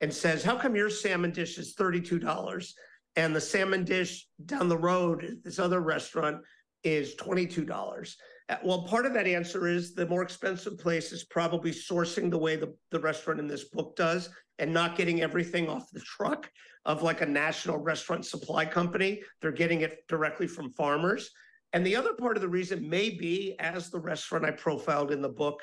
and 0.00 0.12
says, 0.12 0.42
How 0.42 0.56
come 0.56 0.76
your 0.76 0.90
salmon 0.90 1.30
dish 1.30 1.58
is 1.58 1.74
$32 1.74 2.72
and 3.16 3.34
the 3.34 3.40
salmon 3.40 3.84
dish 3.84 4.26
down 4.46 4.68
the 4.68 4.78
road, 4.78 5.38
this 5.44 5.58
other 5.58 5.80
restaurant, 5.80 6.38
is 6.84 7.14
$22? 7.16 8.14
Uh, 8.48 8.56
well, 8.64 8.82
part 8.82 9.06
of 9.06 9.14
that 9.14 9.26
answer 9.26 9.66
is 9.66 9.94
the 9.94 10.06
more 10.06 10.22
expensive 10.22 10.78
place 10.78 11.12
is 11.12 11.24
probably 11.24 11.70
sourcing 11.70 12.30
the 12.30 12.38
way 12.38 12.56
the, 12.56 12.74
the 12.90 13.00
restaurant 13.00 13.38
in 13.38 13.46
this 13.46 13.64
book 13.64 13.94
does 13.96 14.28
and 14.58 14.72
not 14.72 14.96
getting 14.96 15.22
everything 15.22 15.68
off 15.68 15.90
the 15.92 16.00
truck 16.00 16.50
of 16.84 17.02
like 17.02 17.20
a 17.20 17.26
national 17.26 17.78
restaurant 17.78 18.24
supply 18.24 18.64
company. 18.64 19.22
They're 19.40 19.52
getting 19.52 19.82
it 19.82 20.04
directly 20.08 20.46
from 20.46 20.72
farmers. 20.72 21.30
And 21.72 21.86
the 21.86 21.94
other 21.94 22.14
part 22.14 22.36
of 22.36 22.40
the 22.40 22.48
reason 22.48 22.88
may 22.88 23.10
be, 23.10 23.54
as 23.60 23.90
the 23.90 24.00
restaurant 24.00 24.44
I 24.44 24.50
profiled 24.50 25.12
in 25.12 25.22
the 25.22 25.28
book 25.28 25.62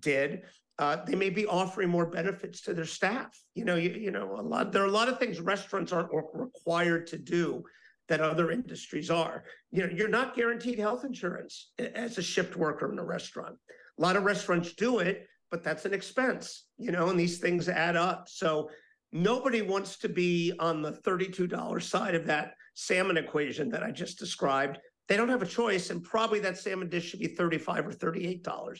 did, 0.00 0.42
uh, 0.78 0.96
they 1.04 1.14
may 1.14 1.30
be 1.30 1.46
offering 1.46 1.88
more 1.88 2.06
benefits 2.06 2.60
to 2.62 2.74
their 2.74 2.84
staff. 2.84 3.38
You 3.54 3.64
know, 3.64 3.76
you, 3.76 3.90
you 3.90 4.10
know, 4.10 4.34
a 4.38 4.42
lot 4.42 4.72
there 4.72 4.82
are 4.82 4.86
a 4.86 4.90
lot 4.90 5.08
of 5.08 5.18
things 5.18 5.40
restaurants 5.40 5.92
aren't 5.92 6.10
required 6.12 7.06
to 7.08 7.18
do 7.18 7.64
that 8.08 8.20
other 8.20 8.50
industries 8.50 9.10
are. 9.10 9.44
You 9.70 9.86
know, 9.86 9.92
you're 9.94 10.08
not 10.08 10.34
guaranteed 10.34 10.78
health 10.78 11.04
insurance 11.04 11.72
as 11.78 12.18
a 12.18 12.22
shift 12.22 12.56
worker 12.56 12.92
in 12.92 12.98
a 12.98 13.04
restaurant. 13.04 13.56
A 13.98 14.02
lot 14.02 14.16
of 14.16 14.24
restaurants 14.24 14.74
do 14.74 14.98
it, 14.98 15.26
but 15.50 15.62
that's 15.62 15.84
an 15.84 15.94
expense, 15.94 16.64
you 16.76 16.90
know, 16.90 17.08
and 17.08 17.18
these 17.18 17.38
things 17.38 17.68
add 17.68 17.96
up. 17.96 18.28
So 18.28 18.68
nobody 19.12 19.62
wants 19.62 19.96
to 19.98 20.08
be 20.08 20.52
on 20.58 20.82
the 20.82 20.92
$32 20.92 21.82
side 21.82 22.14
of 22.14 22.26
that 22.26 22.54
salmon 22.74 23.16
equation 23.16 23.70
that 23.70 23.82
I 23.82 23.90
just 23.90 24.18
described. 24.18 24.78
They 25.08 25.16
don't 25.16 25.28
have 25.28 25.42
a 25.42 25.46
choice, 25.46 25.90
and 25.90 26.02
probably 26.02 26.40
that 26.40 26.58
salmon 26.58 26.88
dish 26.88 27.08
should 27.08 27.20
be 27.20 27.28
35 27.28 27.86
or 27.86 27.92
$38. 27.92 28.78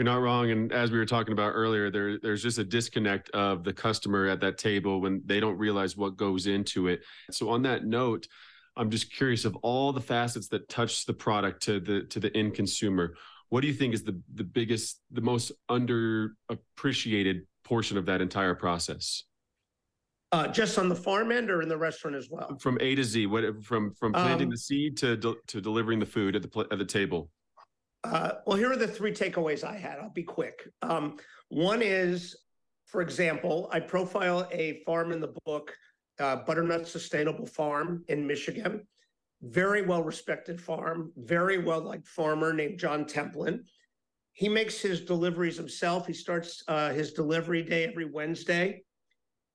You're 0.00 0.06
not 0.06 0.22
wrong. 0.22 0.50
And 0.50 0.72
as 0.72 0.90
we 0.90 0.96
were 0.96 1.04
talking 1.04 1.34
about 1.34 1.50
earlier, 1.50 1.90
there 1.90 2.18
there's 2.18 2.42
just 2.42 2.56
a 2.56 2.64
disconnect 2.64 3.28
of 3.30 3.64
the 3.64 3.72
customer 3.74 4.28
at 4.28 4.40
that 4.40 4.56
table 4.56 4.98
when 4.98 5.20
they 5.26 5.40
don't 5.40 5.58
realize 5.58 5.94
what 5.94 6.16
goes 6.16 6.46
into 6.46 6.88
it. 6.88 7.02
So 7.30 7.50
on 7.50 7.60
that 7.64 7.84
note, 7.84 8.26
I'm 8.78 8.88
just 8.88 9.12
curious 9.12 9.44
of 9.44 9.56
all 9.56 9.92
the 9.92 10.00
facets 10.00 10.48
that 10.48 10.70
touch 10.70 11.04
the 11.04 11.12
product 11.12 11.62
to 11.64 11.80
the 11.80 12.04
to 12.04 12.18
the 12.18 12.34
end 12.34 12.54
consumer. 12.54 13.14
What 13.50 13.60
do 13.60 13.66
you 13.66 13.74
think 13.74 13.92
is 13.92 14.02
the 14.02 14.18
the 14.36 14.42
biggest, 14.42 15.02
the 15.10 15.20
most 15.20 15.52
underappreciated 15.70 17.42
portion 17.64 17.98
of 17.98 18.06
that 18.06 18.22
entire 18.22 18.54
process? 18.54 19.24
Uh, 20.32 20.48
just 20.48 20.78
on 20.78 20.88
the 20.88 20.96
farm 20.96 21.30
end 21.30 21.50
or 21.50 21.60
in 21.60 21.68
the 21.68 21.76
restaurant 21.76 22.16
as 22.16 22.30
well? 22.30 22.56
From 22.58 22.78
A 22.80 22.94
to 22.94 23.04
Z, 23.04 23.26
what 23.26 23.62
from 23.62 23.92
from 23.92 24.14
planting 24.14 24.46
um, 24.46 24.50
the 24.50 24.56
seed 24.56 24.96
to 24.96 25.18
de- 25.18 25.34
to 25.48 25.60
delivering 25.60 25.98
the 25.98 26.06
food 26.06 26.36
at 26.36 26.40
the 26.40 26.66
at 26.72 26.78
the 26.78 26.86
table. 26.86 27.28
Uh, 28.02 28.32
well, 28.46 28.56
here 28.56 28.72
are 28.72 28.76
the 28.76 28.88
three 28.88 29.12
takeaways 29.12 29.62
I 29.62 29.76
had. 29.76 29.98
I'll 29.98 30.10
be 30.10 30.22
quick. 30.22 30.68
Um, 30.82 31.16
one 31.48 31.82
is, 31.82 32.36
for 32.86 33.02
example, 33.02 33.68
I 33.72 33.80
profile 33.80 34.48
a 34.50 34.82
farm 34.84 35.12
in 35.12 35.20
the 35.20 35.34
book, 35.44 35.74
uh, 36.18 36.36
Butternut 36.36 36.86
Sustainable 36.86 37.46
Farm 37.46 38.04
in 38.08 38.26
Michigan. 38.26 38.86
very 39.42 39.80
well 39.82 40.02
respected 40.02 40.60
farm, 40.60 41.12
very 41.16 41.56
well 41.58 41.80
liked 41.80 42.06
farmer 42.06 42.52
named 42.52 42.78
John 42.78 43.06
Templin. 43.06 43.60
He 44.32 44.48
makes 44.48 44.80
his 44.80 45.00
deliveries 45.00 45.56
himself. 45.56 46.06
He 46.06 46.12
starts 46.12 46.62
uh, 46.68 46.90
his 46.92 47.12
delivery 47.12 47.62
day 47.62 47.84
every 47.84 48.04
Wednesday 48.04 48.82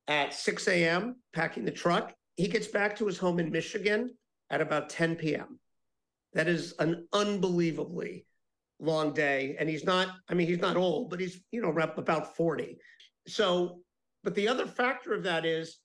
at 0.08 0.34
6 0.34 0.68
a.m., 0.68 1.18
packing 1.34 1.66
the 1.66 1.72
truck. 1.72 2.14
He 2.36 2.48
gets 2.48 2.68
back 2.68 2.96
to 2.98 3.06
his 3.06 3.18
home 3.18 3.40
in 3.40 3.52
Michigan 3.52 4.16
at 4.50 4.62
about 4.62 4.90
10 4.90 5.16
p.m. 5.16 5.60
That 6.34 6.48
is 6.48 6.74
an 6.80 7.08
unbelievably 7.14 8.26
long 8.80 9.14
day. 9.14 9.56
And 9.60 9.70
he's 9.70 9.84
not, 9.84 10.10
I 10.30 10.34
mean, 10.34 10.48
he's 10.48 10.60
not 10.60 10.78
old, 10.78 11.10
but 11.10 11.20
he's, 11.20 11.42
you 11.52 11.62
know, 11.62 11.70
about 11.70 12.36
40. 12.36 12.78
So, 13.28 13.80
but 14.24 14.36
the 14.36 14.48
other 14.48 14.66
factor 14.66 15.14
of 15.14 15.24
that 15.24 15.46
is 15.46 15.80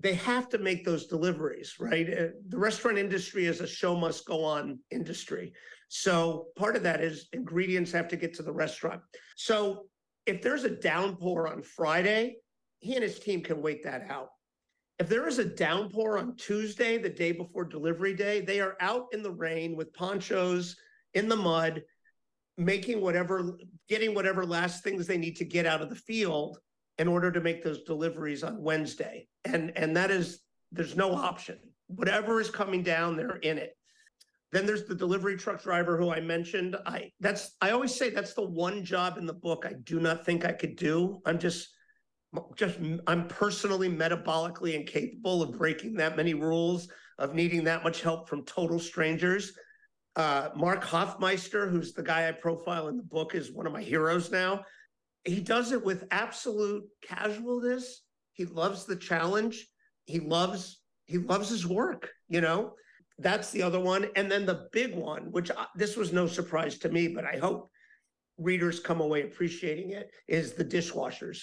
they 0.00 0.14
have 0.14 0.48
to 0.50 0.58
make 0.58 0.84
those 0.84 1.06
deliveries, 1.06 1.74
right? 1.80 2.08
Uh, 2.08 2.26
the 2.48 2.58
restaurant 2.58 2.98
industry 2.98 3.46
is 3.46 3.60
a 3.60 3.66
show 3.66 3.96
must 3.96 4.26
go 4.26 4.44
on 4.44 4.78
industry. 4.90 5.52
So 5.88 6.46
part 6.56 6.76
of 6.76 6.82
that 6.84 7.00
is 7.00 7.28
ingredients 7.32 7.92
have 7.92 8.08
to 8.08 8.16
get 8.16 8.34
to 8.34 8.42
the 8.42 8.52
restaurant. 8.52 9.00
So 9.36 9.86
if 10.26 10.40
there's 10.42 10.64
a 10.64 10.70
downpour 10.70 11.48
on 11.48 11.62
Friday, 11.62 12.36
he 12.80 12.94
and 12.94 13.02
his 13.02 13.18
team 13.18 13.42
can 13.42 13.60
wait 13.60 13.82
that 13.84 14.08
out. 14.10 14.28
If 14.98 15.08
there 15.08 15.26
is 15.26 15.38
a 15.38 15.44
downpour 15.44 16.18
on 16.18 16.36
Tuesday, 16.36 16.98
the 16.98 17.08
day 17.08 17.32
before 17.32 17.64
delivery 17.64 18.14
day, 18.14 18.40
they 18.40 18.60
are 18.60 18.76
out 18.80 19.06
in 19.12 19.22
the 19.22 19.30
rain 19.30 19.76
with 19.76 19.92
ponchos 19.94 20.76
in 21.14 21.28
the 21.28 21.36
mud, 21.36 21.82
making 22.58 23.00
whatever, 23.00 23.56
getting 23.88 24.14
whatever 24.14 24.44
last 24.44 24.82
things 24.82 25.06
they 25.06 25.16
need 25.16 25.36
to 25.36 25.44
get 25.44 25.64
out 25.64 25.80
of 25.80 25.88
the 25.88 25.96
field 25.96 26.58
in 26.98 27.08
order 27.08 27.30
to 27.30 27.40
make 27.40 27.62
those 27.62 27.82
deliveries 27.84 28.42
on 28.42 28.62
Wednesday. 28.62 29.28
And 29.44 29.72
and 29.76 29.96
that 29.96 30.10
is 30.10 30.40
there's 30.72 30.96
no 30.96 31.14
option. 31.14 31.58
Whatever 31.86 32.40
is 32.40 32.50
coming 32.50 32.82
down, 32.82 33.16
they're 33.16 33.36
in 33.36 33.56
it. 33.56 33.74
Then 34.50 34.66
there's 34.66 34.84
the 34.84 34.94
delivery 34.94 35.36
truck 35.36 35.62
driver 35.62 35.96
who 35.96 36.10
I 36.10 36.20
mentioned. 36.20 36.76
I 36.84 37.12
that's 37.20 37.56
I 37.60 37.70
always 37.70 37.94
say 37.94 38.10
that's 38.10 38.34
the 38.34 38.46
one 38.46 38.84
job 38.84 39.16
in 39.16 39.26
the 39.26 39.32
book 39.32 39.64
I 39.66 39.74
do 39.84 40.00
not 40.00 40.26
think 40.26 40.44
I 40.44 40.52
could 40.52 40.76
do. 40.76 41.20
I'm 41.24 41.38
just 41.38 41.68
just 42.56 42.78
I'm 43.06 43.28
personally 43.28 43.88
metabolically 43.88 44.74
incapable 44.74 45.42
of 45.42 45.56
breaking 45.56 45.94
that 45.94 46.16
many 46.16 46.34
rules, 46.34 46.88
of 47.18 47.34
needing 47.34 47.64
that 47.64 47.84
much 47.84 48.02
help 48.02 48.28
from 48.28 48.44
total 48.44 48.78
strangers. 48.78 49.52
Uh, 50.18 50.50
Mark 50.56 50.82
Hoffmeister, 50.82 51.68
who's 51.68 51.92
the 51.92 52.02
guy 52.02 52.28
I 52.28 52.32
profile 52.32 52.88
in 52.88 52.96
the 52.96 53.04
book, 53.04 53.36
is 53.36 53.52
one 53.52 53.68
of 53.68 53.72
my 53.72 53.82
heroes 53.82 54.32
now. 54.32 54.64
He 55.24 55.38
does 55.38 55.70
it 55.70 55.84
with 55.84 56.08
absolute 56.10 56.82
casualness. 57.02 58.02
He 58.32 58.44
loves 58.44 58.84
the 58.84 58.96
challenge. 58.96 59.64
He 60.06 60.18
loves 60.18 60.80
he 61.06 61.18
loves 61.18 61.48
his 61.48 61.66
work. 61.66 62.10
You 62.28 62.40
know, 62.40 62.74
that's 63.18 63.52
the 63.52 63.62
other 63.62 63.78
one. 63.78 64.08
And 64.16 64.30
then 64.30 64.44
the 64.44 64.66
big 64.72 64.94
one, 64.94 65.30
which 65.30 65.52
I, 65.52 65.66
this 65.76 65.96
was 65.96 66.12
no 66.12 66.26
surprise 66.26 66.78
to 66.78 66.88
me, 66.88 67.06
but 67.08 67.24
I 67.24 67.36
hope 67.36 67.70
readers 68.38 68.80
come 68.80 69.00
away 69.00 69.22
appreciating 69.22 69.92
it, 69.92 70.10
is 70.26 70.52
the 70.52 70.64
dishwashers. 70.64 71.38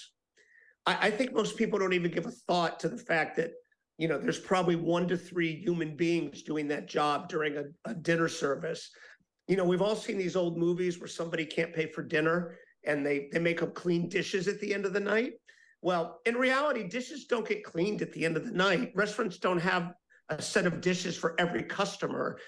I, 0.85 1.07
I 1.07 1.11
think 1.11 1.33
most 1.33 1.57
people 1.57 1.79
don't 1.79 1.93
even 1.93 2.11
give 2.11 2.25
a 2.25 2.31
thought 2.31 2.81
to 2.81 2.89
the 2.89 2.97
fact 2.97 3.37
that 3.37 3.51
you 3.97 4.07
know 4.07 4.17
there's 4.17 4.39
probably 4.39 4.75
one 4.75 5.07
to 5.07 5.17
three 5.17 5.55
human 5.55 5.95
beings 5.95 6.41
doing 6.41 6.67
that 6.67 6.87
job 6.87 7.29
during 7.29 7.57
a, 7.57 7.63
a 7.89 7.93
dinner 7.93 8.27
service. 8.27 8.91
You 9.47 9.55
know, 9.55 9.65
we've 9.65 9.81
all 9.81 9.95
seen 9.95 10.17
these 10.17 10.35
old 10.35 10.57
movies 10.57 10.99
where 10.99 11.07
somebody 11.07 11.45
can't 11.45 11.73
pay 11.73 11.85
for 11.87 12.03
dinner 12.03 12.57
and 12.85 13.05
they 13.05 13.29
they 13.31 13.39
make 13.39 13.61
up 13.61 13.73
clean 13.73 14.09
dishes 14.09 14.47
at 14.47 14.59
the 14.59 14.73
end 14.73 14.85
of 14.85 14.93
the 14.93 14.99
night. 14.99 15.33
Well, 15.81 16.19
in 16.25 16.35
reality, 16.35 16.87
dishes 16.87 17.25
don't 17.25 17.47
get 17.47 17.63
cleaned 17.63 18.01
at 18.01 18.11
the 18.11 18.25
end 18.25 18.37
of 18.37 18.45
the 18.45 18.51
night. 18.51 18.91
Restaurants 18.95 19.37
don't 19.37 19.59
have 19.59 19.93
a 20.29 20.41
set 20.41 20.65
of 20.65 20.81
dishes 20.81 21.15
for 21.15 21.35
every 21.39 21.63
customer. 21.63 22.39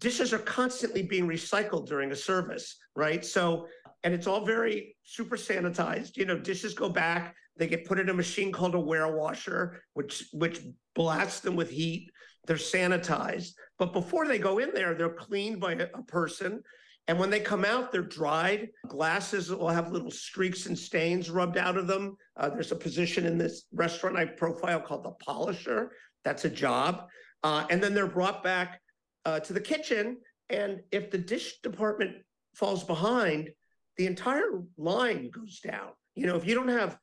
Dishes 0.00 0.32
are 0.32 0.38
constantly 0.38 1.02
being 1.02 1.28
recycled 1.28 1.86
during 1.86 2.10
a 2.10 2.16
service, 2.16 2.76
right? 2.96 3.24
So, 3.24 3.68
and 4.04 4.14
it's 4.14 4.26
all 4.26 4.44
very 4.44 4.96
super 5.04 5.36
sanitized. 5.36 6.16
You 6.16 6.26
know, 6.26 6.38
dishes 6.38 6.74
go 6.74 6.88
back, 6.88 7.34
they 7.56 7.66
get 7.66 7.84
put 7.84 8.00
in 8.00 8.08
a 8.08 8.14
machine 8.14 8.52
called 8.52 8.74
a 8.74 8.80
ware 8.80 9.14
washer, 9.14 9.82
which 9.94 10.24
which 10.32 10.60
blasts 10.94 11.40
them 11.40 11.56
with 11.56 11.70
heat. 11.70 12.10
They're 12.46 12.56
sanitized, 12.56 13.50
but 13.78 13.92
before 13.92 14.26
they 14.26 14.38
go 14.38 14.58
in 14.58 14.72
there, 14.74 14.94
they're 14.94 15.10
cleaned 15.10 15.60
by 15.60 15.74
a, 15.74 15.86
a 15.94 16.02
person. 16.02 16.62
And 17.08 17.18
when 17.18 17.30
they 17.30 17.40
come 17.40 17.64
out, 17.64 17.90
they're 17.90 18.02
dried. 18.02 18.68
Glasses 18.86 19.50
will 19.50 19.68
have 19.68 19.90
little 19.90 20.10
streaks 20.10 20.66
and 20.66 20.78
stains 20.78 21.30
rubbed 21.30 21.56
out 21.56 21.76
of 21.76 21.88
them. 21.88 22.16
Uh, 22.36 22.48
there's 22.48 22.70
a 22.70 22.76
position 22.76 23.26
in 23.26 23.36
this 23.36 23.64
restaurant 23.72 24.16
I 24.16 24.24
profile 24.24 24.80
called 24.80 25.04
the 25.04 25.12
polisher. 25.24 25.90
That's 26.24 26.44
a 26.44 26.50
job. 26.50 27.08
Uh, 27.42 27.66
and 27.70 27.82
then 27.82 27.92
they're 27.92 28.06
brought 28.06 28.44
back 28.44 28.80
uh, 29.24 29.40
to 29.40 29.52
the 29.52 29.60
kitchen. 29.60 30.18
And 30.48 30.80
if 30.92 31.10
the 31.10 31.18
dish 31.18 31.60
department 31.60 32.18
falls 32.54 32.84
behind, 32.84 33.50
the 33.96 34.06
entire 34.06 34.62
line 34.76 35.30
goes 35.30 35.60
down. 35.60 35.90
You 36.14 36.26
know, 36.26 36.36
if 36.36 36.46
you 36.46 36.54
don't 36.54 36.68
have 36.68 36.98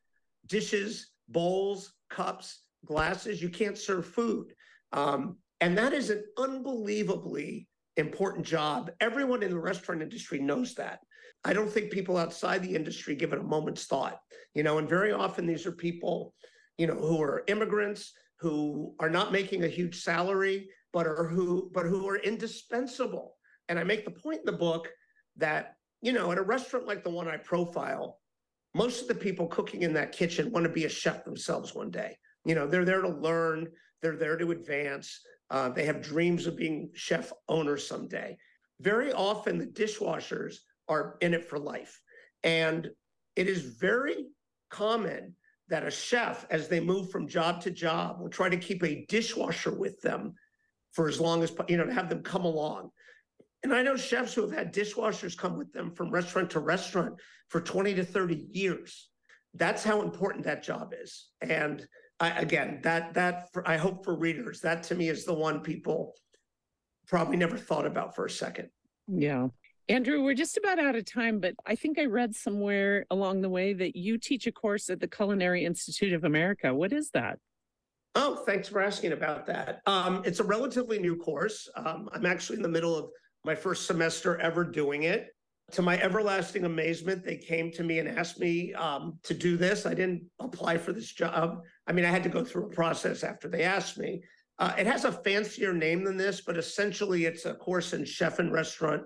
dishes, 0.46 1.12
bowls, 1.28 1.94
cups, 2.10 2.64
glasses, 2.86 3.42
you 3.42 3.50
can't 3.50 3.78
serve 3.78 4.06
food. 4.06 4.54
Um, 4.92 5.38
and 5.62 5.78
that 5.78 5.94
is 5.94 6.10
an 6.10 6.24
unbelievably 6.38 7.68
important 7.98 8.46
job. 8.46 8.92
Everyone 9.00 9.44
in 9.44 9.52
the 9.52 9.60
restaurant 9.60 10.02
industry 10.02 10.40
knows 10.40 10.76
that. 10.76 11.00
I 11.44 11.54
don't 11.54 11.70
think 11.70 11.92
people 11.92 12.18
outside 12.18 12.64
the 12.64 12.76
industry 12.76 13.16
give 13.16 13.34
it 13.34 13.40
a 13.40 13.44
moment's 13.44 13.86
thought. 13.86 14.20
You 14.54 14.64
know, 14.64 14.78
and 14.78 14.90
very 14.90 15.12
often 15.12 15.46
these 15.46 15.66
are 15.66 15.72
people, 15.72 16.34
you 16.78 16.88
know, 16.88 16.96
who 16.96 17.22
are 17.22 17.44
immigrants 17.48 18.14
who 18.40 18.96
are 19.00 19.10
not 19.10 19.32
making 19.32 19.64
a 19.64 19.68
huge 19.68 20.02
salary, 20.02 20.70
but 20.94 21.06
are 21.06 21.28
who 21.28 21.70
but 21.74 21.86
who 21.86 22.08
are 22.08 22.18
indispensable. 22.18 23.36
And 23.68 23.78
I 23.78 23.84
make 23.84 24.06
the 24.06 24.12
point 24.12 24.40
in 24.40 24.46
the 24.46 24.54
book 24.54 24.90
that, 25.38 25.76
you 26.02 26.14
know, 26.14 26.32
at 26.32 26.38
a 26.38 26.44
restaurant 26.44 26.88
like 26.88 27.04
the 27.04 27.10
one 27.10 27.28
I 27.28 27.38
profile, 27.38 28.20
most 28.76 29.02
of 29.02 29.08
the 29.08 29.16
people 29.16 29.48
cooking 29.48 29.82
in 29.82 29.94
that 29.94 30.12
kitchen 30.12 30.52
want 30.52 30.66
to 30.66 30.72
be 30.72 30.86
a 30.86 30.90
chef 30.90 31.26
themselves 31.26 31.74
one 31.74 31.90
day. 31.90 32.18
You 32.46 32.56
know, 32.56 32.68
they're 32.68 32.86
there 32.86 33.02
to 33.02 33.10
learn, 33.10 33.68
they're 34.02 34.16
there 34.16 34.38
to 34.38 34.52
advance. 34.52 35.20
Uh, 35.50 35.70
they 35.70 35.86
have 35.86 36.02
dreams 36.02 36.46
of 36.46 36.56
being 36.56 36.90
chef 36.94 37.34
owners 37.48 37.88
someday. 37.88 38.38
Very 38.80 39.12
often, 39.12 39.58
the 39.58 39.66
dishwashers 39.66 40.58
are 40.88 41.18
in 41.22 41.34
it 41.34 41.46
for 41.46 41.58
life. 41.60 42.00
And 42.44 42.90
it 43.36 43.48
is 43.48 43.62
very 43.62 44.28
common 44.70 45.36
that 45.68 45.86
a 45.86 45.92
chef, 45.92 46.46
as 46.50 46.68
they 46.68 46.80
move 46.80 47.12
from 47.12 47.28
job 47.28 47.62
to 47.62 47.72
job, 47.72 48.22
will 48.22 48.30
try 48.30 48.50
to 48.50 48.58
keep 48.58 48.84
a 48.84 49.06
dishwasher 49.10 49.74
with 49.74 50.00
them 50.02 50.34
for 50.92 51.08
as 51.08 51.20
long 51.20 51.44
as, 51.44 51.52
you 51.68 51.78
know, 51.78 51.86
to 51.86 51.94
have 51.94 52.10
them 52.10 52.24
come 52.24 52.46
along. 52.46 52.90
And 53.64 53.74
I 53.74 53.82
know 53.82 53.96
chefs 53.96 54.34
who 54.34 54.42
have 54.42 54.52
had 54.52 54.74
dishwashers 54.74 55.38
come 55.38 55.58
with 55.58 55.72
them 55.74 55.92
from 55.92 56.12
restaurant 56.12 56.50
to 56.52 56.60
restaurant 56.60 57.16
for 57.50 57.60
20 57.60 57.94
to 57.96 58.06
30 58.06 58.48
years. 58.52 59.10
That's 59.54 59.84
how 59.84 60.02
important 60.02 60.46
that 60.46 60.64
job 60.64 60.94
is. 61.00 61.30
And 61.42 61.86
I, 62.20 62.30
again, 62.32 62.80
that 62.84 63.14
that 63.16 63.50
for, 63.52 63.68
I 63.68 63.78
hope 63.78 64.06
for 64.06 64.16
readers, 64.16 64.62
that 64.62 64.84
to 64.84 64.96
me 64.96 65.10
is 65.10 65.26
the 65.26 65.34
one 65.34 65.62
people 65.62 66.16
probably 67.08 67.38
never 67.38 67.58
thought 67.58 67.86
about 67.86 68.16
for 68.16 68.26
a 68.26 68.30
second. 68.30 68.70
Yeah. 69.08 69.48
Andrew, 69.90 70.24
we're 70.24 70.36
just 70.36 70.56
about 70.56 70.78
out 70.78 70.96
of 70.96 71.04
time, 71.06 71.40
but 71.40 71.56
I 71.66 71.74
think 71.74 71.98
I 71.98 72.06
read 72.06 72.36
somewhere 72.36 73.06
along 73.10 73.42
the 73.42 73.50
way 73.50 73.74
that 73.74 73.96
you 73.96 74.20
teach 74.20 74.46
a 74.46 74.52
course 74.52 74.90
at 74.90 75.00
the 75.00 75.08
Culinary 75.08 75.66
Institute 75.66 76.14
of 76.14 76.24
America. 76.24 76.74
What 76.74 76.94
is 76.94 77.10
that? 77.12 77.40
Oh, 78.14 78.36
thanks 78.46 78.68
for 78.68 78.82
asking 78.82 79.14
about 79.14 79.48
that. 79.48 79.82
Um, 79.88 80.22
it's 80.26 80.40
a 80.40 80.44
relatively 80.44 81.00
new 81.00 81.16
course. 81.16 81.68
Um, 81.76 82.08
I'm 82.14 82.28
actually 82.28 82.58
in 82.58 82.62
the 82.62 82.70
middle 82.70 82.96
of 82.96 83.10
my 83.44 83.56
first 83.56 83.86
semester 83.86 84.40
ever 84.40 84.64
doing 84.64 85.04
it. 85.04 85.28
To 85.74 85.82
my 85.82 86.02
everlasting 86.02 86.66
amazement, 86.66 87.24
they 87.24 87.38
came 87.38 87.72
to 87.74 87.84
me 87.84 88.00
and 88.00 88.10
asked 88.10 88.40
me 88.40 88.74
um, 88.74 89.20
to 89.24 89.34
do 89.34 89.56
this. 89.56 89.86
I 89.86 89.94
didn't 89.94 90.24
apply 90.40 90.78
for 90.78 90.94
this 90.94 91.12
job. 91.12 91.62
I 91.86 91.94
mean, 91.94 92.06
I 92.06 92.10
had 92.10 92.24
to 92.24 92.30
go 92.30 92.44
through 92.44 92.66
a 92.66 92.76
process 92.76 93.24
after 93.24 93.48
they 93.48 93.64
asked 93.64 93.98
me. 93.98 94.22
Uh, 94.58 94.74
it 94.78 94.88
has 94.88 95.06
a 95.06 95.12
fancier 95.12 95.74
name 95.74 96.04
than 96.04 96.18
this, 96.18 96.42
but 96.42 96.58
essentially 96.58 97.26
it's 97.26 97.46
a 97.46 97.54
course 97.54 97.94
in 97.94 98.04
chef 98.04 98.40
and 98.40 98.52
restaurant 98.52 99.04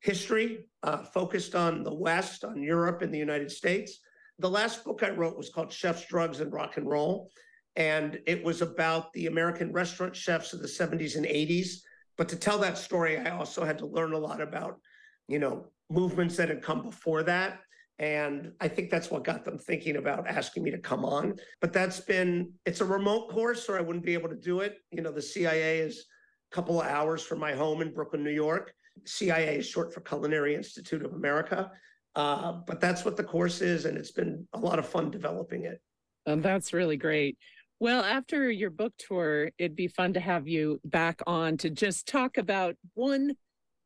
history 0.00 0.66
uh, 0.82 0.98
focused 0.98 1.54
on 1.54 1.82
the 1.82 1.94
West, 1.94 2.42
on 2.44 2.62
Europe 2.62 3.02
and 3.02 3.12
the 3.12 3.18
United 3.18 3.50
States. 3.50 4.00
The 4.38 4.50
last 4.50 4.84
book 4.84 5.02
I 5.02 5.10
wrote 5.10 5.36
was 5.36 5.50
called 5.50 5.72
Chefs, 5.72 6.06
Drugs, 6.06 6.40
and 6.40 6.52
Rock 6.52 6.76
and 6.76 6.88
Roll. 6.88 7.30
And 7.76 8.18
it 8.26 8.42
was 8.42 8.62
about 8.62 9.12
the 9.12 9.26
American 9.26 9.72
restaurant 9.72 10.14
chefs 10.14 10.52
of 10.52 10.60
the 10.60 10.68
70s 10.68 11.16
and 11.16 11.26
80s. 11.26 11.80
But 12.18 12.28
to 12.30 12.36
tell 12.36 12.58
that 12.58 12.76
story, 12.76 13.16
I 13.16 13.30
also 13.30 13.64
had 13.64 13.78
to 13.78 13.86
learn 13.86 14.12
a 14.12 14.18
lot 14.18 14.40
about, 14.40 14.80
you 15.28 15.38
know, 15.38 15.68
movements 15.88 16.36
that 16.36 16.48
had 16.48 16.62
come 16.62 16.82
before 16.82 17.22
that. 17.22 17.60
And 18.00 18.52
I 18.60 18.68
think 18.68 18.90
that's 18.90 19.10
what 19.10 19.24
got 19.24 19.44
them 19.44 19.58
thinking 19.58 19.96
about 19.96 20.28
asking 20.28 20.64
me 20.64 20.70
to 20.72 20.78
come 20.78 21.04
on. 21.04 21.36
But 21.60 21.72
that's 21.72 22.00
been, 22.00 22.52
it's 22.66 22.80
a 22.80 22.84
remote 22.84 23.30
course, 23.30 23.68
or 23.68 23.78
I 23.78 23.80
wouldn't 23.80 24.04
be 24.04 24.14
able 24.14 24.28
to 24.28 24.36
do 24.36 24.60
it. 24.60 24.76
You 24.90 25.02
know, 25.02 25.10
the 25.10 25.22
CIA 25.22 25.78
is 25.78 26.04
a 26.52 26.54
couple 26.54 26.80
of 26.80 26.86
hours 26.86 27.22
from 27.22 27.38
my 27.38 27.54
home 27.54 27.80
in 27.80 27.94
Brooklyn, 27.94 28.22
New 28.22 28.30
York. 28.30 28.72
CIA 29.04 29.58
is 29.58 29.66
short 29.66 29.94
for 29.94 30.00
Culinary 30.00 30.54
Institute 30.54 31.04
of 31.04 31.12
America. 31.12 31.70
Uh, 32.14 32.52
but 32.66 32.80
that's 32.80 33.04
what 33.04 33.16
the 33.16 33.22
course 33.22 33.60
is, 33.60 33.84
and 33.84 33.96
it's 33.96 34.10
been 34.10 34.46
a 34.52 34.58
lot 34.58 34.78
of 34.78 34.88
fun 34.88 35.10
developing 35.10 35.64
it. 35.64 35.80
And 36.26 36.42
that's 36.42 36.72
really 36.72 36.96
great. 36.96 37.38
Well, 37.80 38.02
after 38.02 38.50
your 38.50 38.70
book 38.70 38.92
tour, 38.98 39.50
it'd 39.58 39.76
be 39.76 39.86
fun 39.86 40.12
to 40.14 40.20
have 40.20 40.48
you 40.48 40.80
back 40.84 41.20
on 41.26 41.56
to 41.58 41.70
just 41.70 42.08
talk 42.08 42.36
about 42.36 42.74
one 42.94 43.36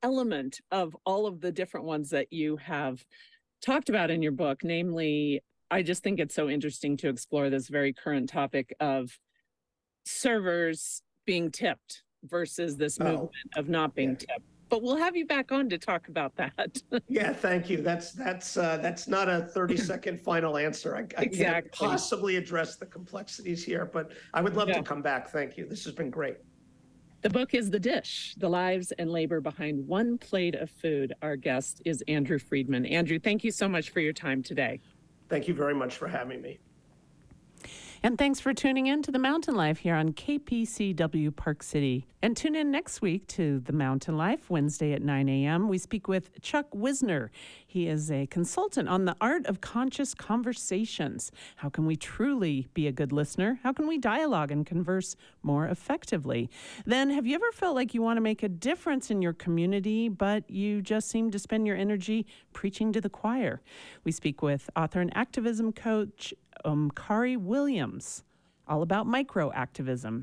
element 0.02 0.60
of 0.70 0.96
all 1.04 1.26
of 1.26 1.40
the 1.40 1.52
different 1.52 1.84
ones 1.86 2.10
that 2.10 2.32
you 2.32 2.56
have 2.56 3.04
talked 3.60 3.90
about 3.90 4.10
in 4.10 4.22
your 4.22 4.32
book. 4.32 4.60
Namely, 4.64 5.42
I 5.70 5.82
just 5.82 6.02
think 6.02 6.20
it's 6.20 6.34
so 6.34 6.48
interesting 6.48 6.96
to 6.98 7.08
explore 7.08 7.50
this 7.50 7.68
very 7.68 7.92
current 7.92 8.30
topic 8.30 8.74
of 8.80 9.10
servers 10.06 11.02
being 11.26 11.50
tipped 11.50 12.02
versus 12.24 12.76
this 12.76 12.98
Oh, 13.00 13.04
movement 13.04 13.32
of 13.56 13.68
not 13.68 13.94
being 13.94 14.10
yeah. 14.10 14.16
tipped. 14.34 14.46
But 14.72 14.80
we'll 14.82 14.96
have 14.96 15.14
you 15.14 15.26
back 15.26 15.52
on 15.52 15.68
to 15.68 15.76
talk 15.76 16.08
about 16.08 16.34
that. 16.36 16.80
Yeah, 17.06 17.34
thank 17.34 17.68
you. 17.68 17.82
That's, 17.82 18.12
that's, 18.12 18.56
uh, 18.56 18.78
that's 18.78 19.06
not 19.06 19.28
a 19.28 19.42
thirty 19.42 19.76
second 19.92 20.18
final 20.18 20.56
answer. 20.56 20.96
I, 20.96 21.00
I 21.20 21.26
can't 21.26 21.70
possibly 21.72 22.36
address 22.36 22.76
the 22.76 22.86
complexities 22.86 23.62
here, 23.62 23.84
but 23.84 24.12
I 24.32 24.40
would 24.40 24.56
love 24.56 24.68
Yeah. 24.70 24.78
to 24.78 24.82
come 24.82 25.02
back. 25.02 25.28
Thank 25.28 25.58
you. 25.58 25.66
This 25.66 25.84
has 25.84 25.92
been 25.92 26.08
great. 26.08 26.38
The 27.20 27.28
book 27.28 27.52
is 27.52 27.68
The 27.70 27.78
Dish 27.78 28.34
The 28.38 28.48
Lives 28.48 28.92
and 28.92 29.10
Labor 29.12 29.42
Behind 29.42 29.86
One 29.86 30.16
Plate 30.16 30.54
of 30.54 30.70
Food. 30.70 31.12
Our 31.20 31.36
guest 31.36 31.82
is 31.84 32.02
Andrew 32.08 32.38
Friedman. 32.38 32.86
Andrew, 32.86 33.18
thank 33.18 33.44
you 33.44 33.50
so 33.50 33.68
much 33.68 33.90
for 33.90 34.00
your 34.00 34.14
time 34.14 34.42
today. 34.42 34.80
Thank 35.28 35.48
you 35.48 35.52
very 35.54 35.74
much 35.74 35.96
for 35.98 36.08
having 36.08 36.40
me. 36.40 36.60
And 38.04 38.18
thanks 38.18 38.40
for 38.40 38.52
tuning 38.52 38.88
in 38.88 39.00
to 39.04 39.12
The 39.12 39.18
Mountain 39.20 39.54
Life 39.54 39.78
here 39.78 39.94
on 39.94 40.12
KPCW 40.12 41.36
Park 41.36 41.62
City. 41.62 42.08
And 42.20 42.36
tune 42.36 42.56
in 42.56 42.68
next 42.68 43.00
week 43.00 43.28
to 43.28 43.60
The 43.60 43.72
Mountain 43.72 44.16
Life, 44.16 44.50
Wednesday 44.50 44.92
at 44.92 45.02
9 45.02 45.28
a.m. 45.28 45.68
We 45.68 45.78
speak 45.78 46.08
with 46.08 46.40
Chuck 46.42 46.66
Wisner. 46.74 47.30
He 47.64 47.86
is 47.86 48.10
a 48.10 48.26
consultant 48.26 48.88
on 48.88 49.04
the 49.04 49.16
art 49.20 49.46
of 49.46 49.60
conscious 49.60 50.14
conversations. 50.14 51.30
How 51.56 51.68
can 51.68 51.86
we 51.86 51.94
truly 51.94 52.66
be 52.74 52.88
a 52.88 52.92
good 52.92 53.12
listener? 53.12 53.60
How 53.62 53.72
can 53.72 53.86
we 53.86 53.98
dialogue 53.98 54.50
and 54.50 54.66
converse 54.66 55.14
more 55.44 55.68
effectively? 55.68 56.50
Then, 56.84 57.10
have 57.10 57.24
you 57.24 57.36
ever 57.36 57.52
felt 57.52 57.76
like 57.76 57.94
you 57.94 58.02
want 58.02 58.16
to 58.16 58.20
make 58.20 58.42
a 58.42 58.48
difference 58.48 59.12
in 59.12 59.22
your 59.22 59.32
community, 59.32 60.08
but 60.08 60.50
you 60.50 60.82
just 60.82 61.08
seem 61.08 61.30
to 61.30 61.38
spend 61.38 61.68
your 61.68 61.76
energy 61.76 62.26
preaching 62.52 62.92
to 62.92 63.00
the 63.00 63.10
choir? 63.10 63.62
We 64.02 64.10
speak 64.10 64.42
with 64.42 64.68
author 64.74 65.00
and 65.00 65.16
activism 65.16 65.72
coach 65.72 66.34
um, 66.64 66.90
Kari 66.90 67.36
Williams, 67.36 68.24
all 68.68 68.82
about 68.82 69.06
micro 69.06 69.52
activism. 69.52 70.20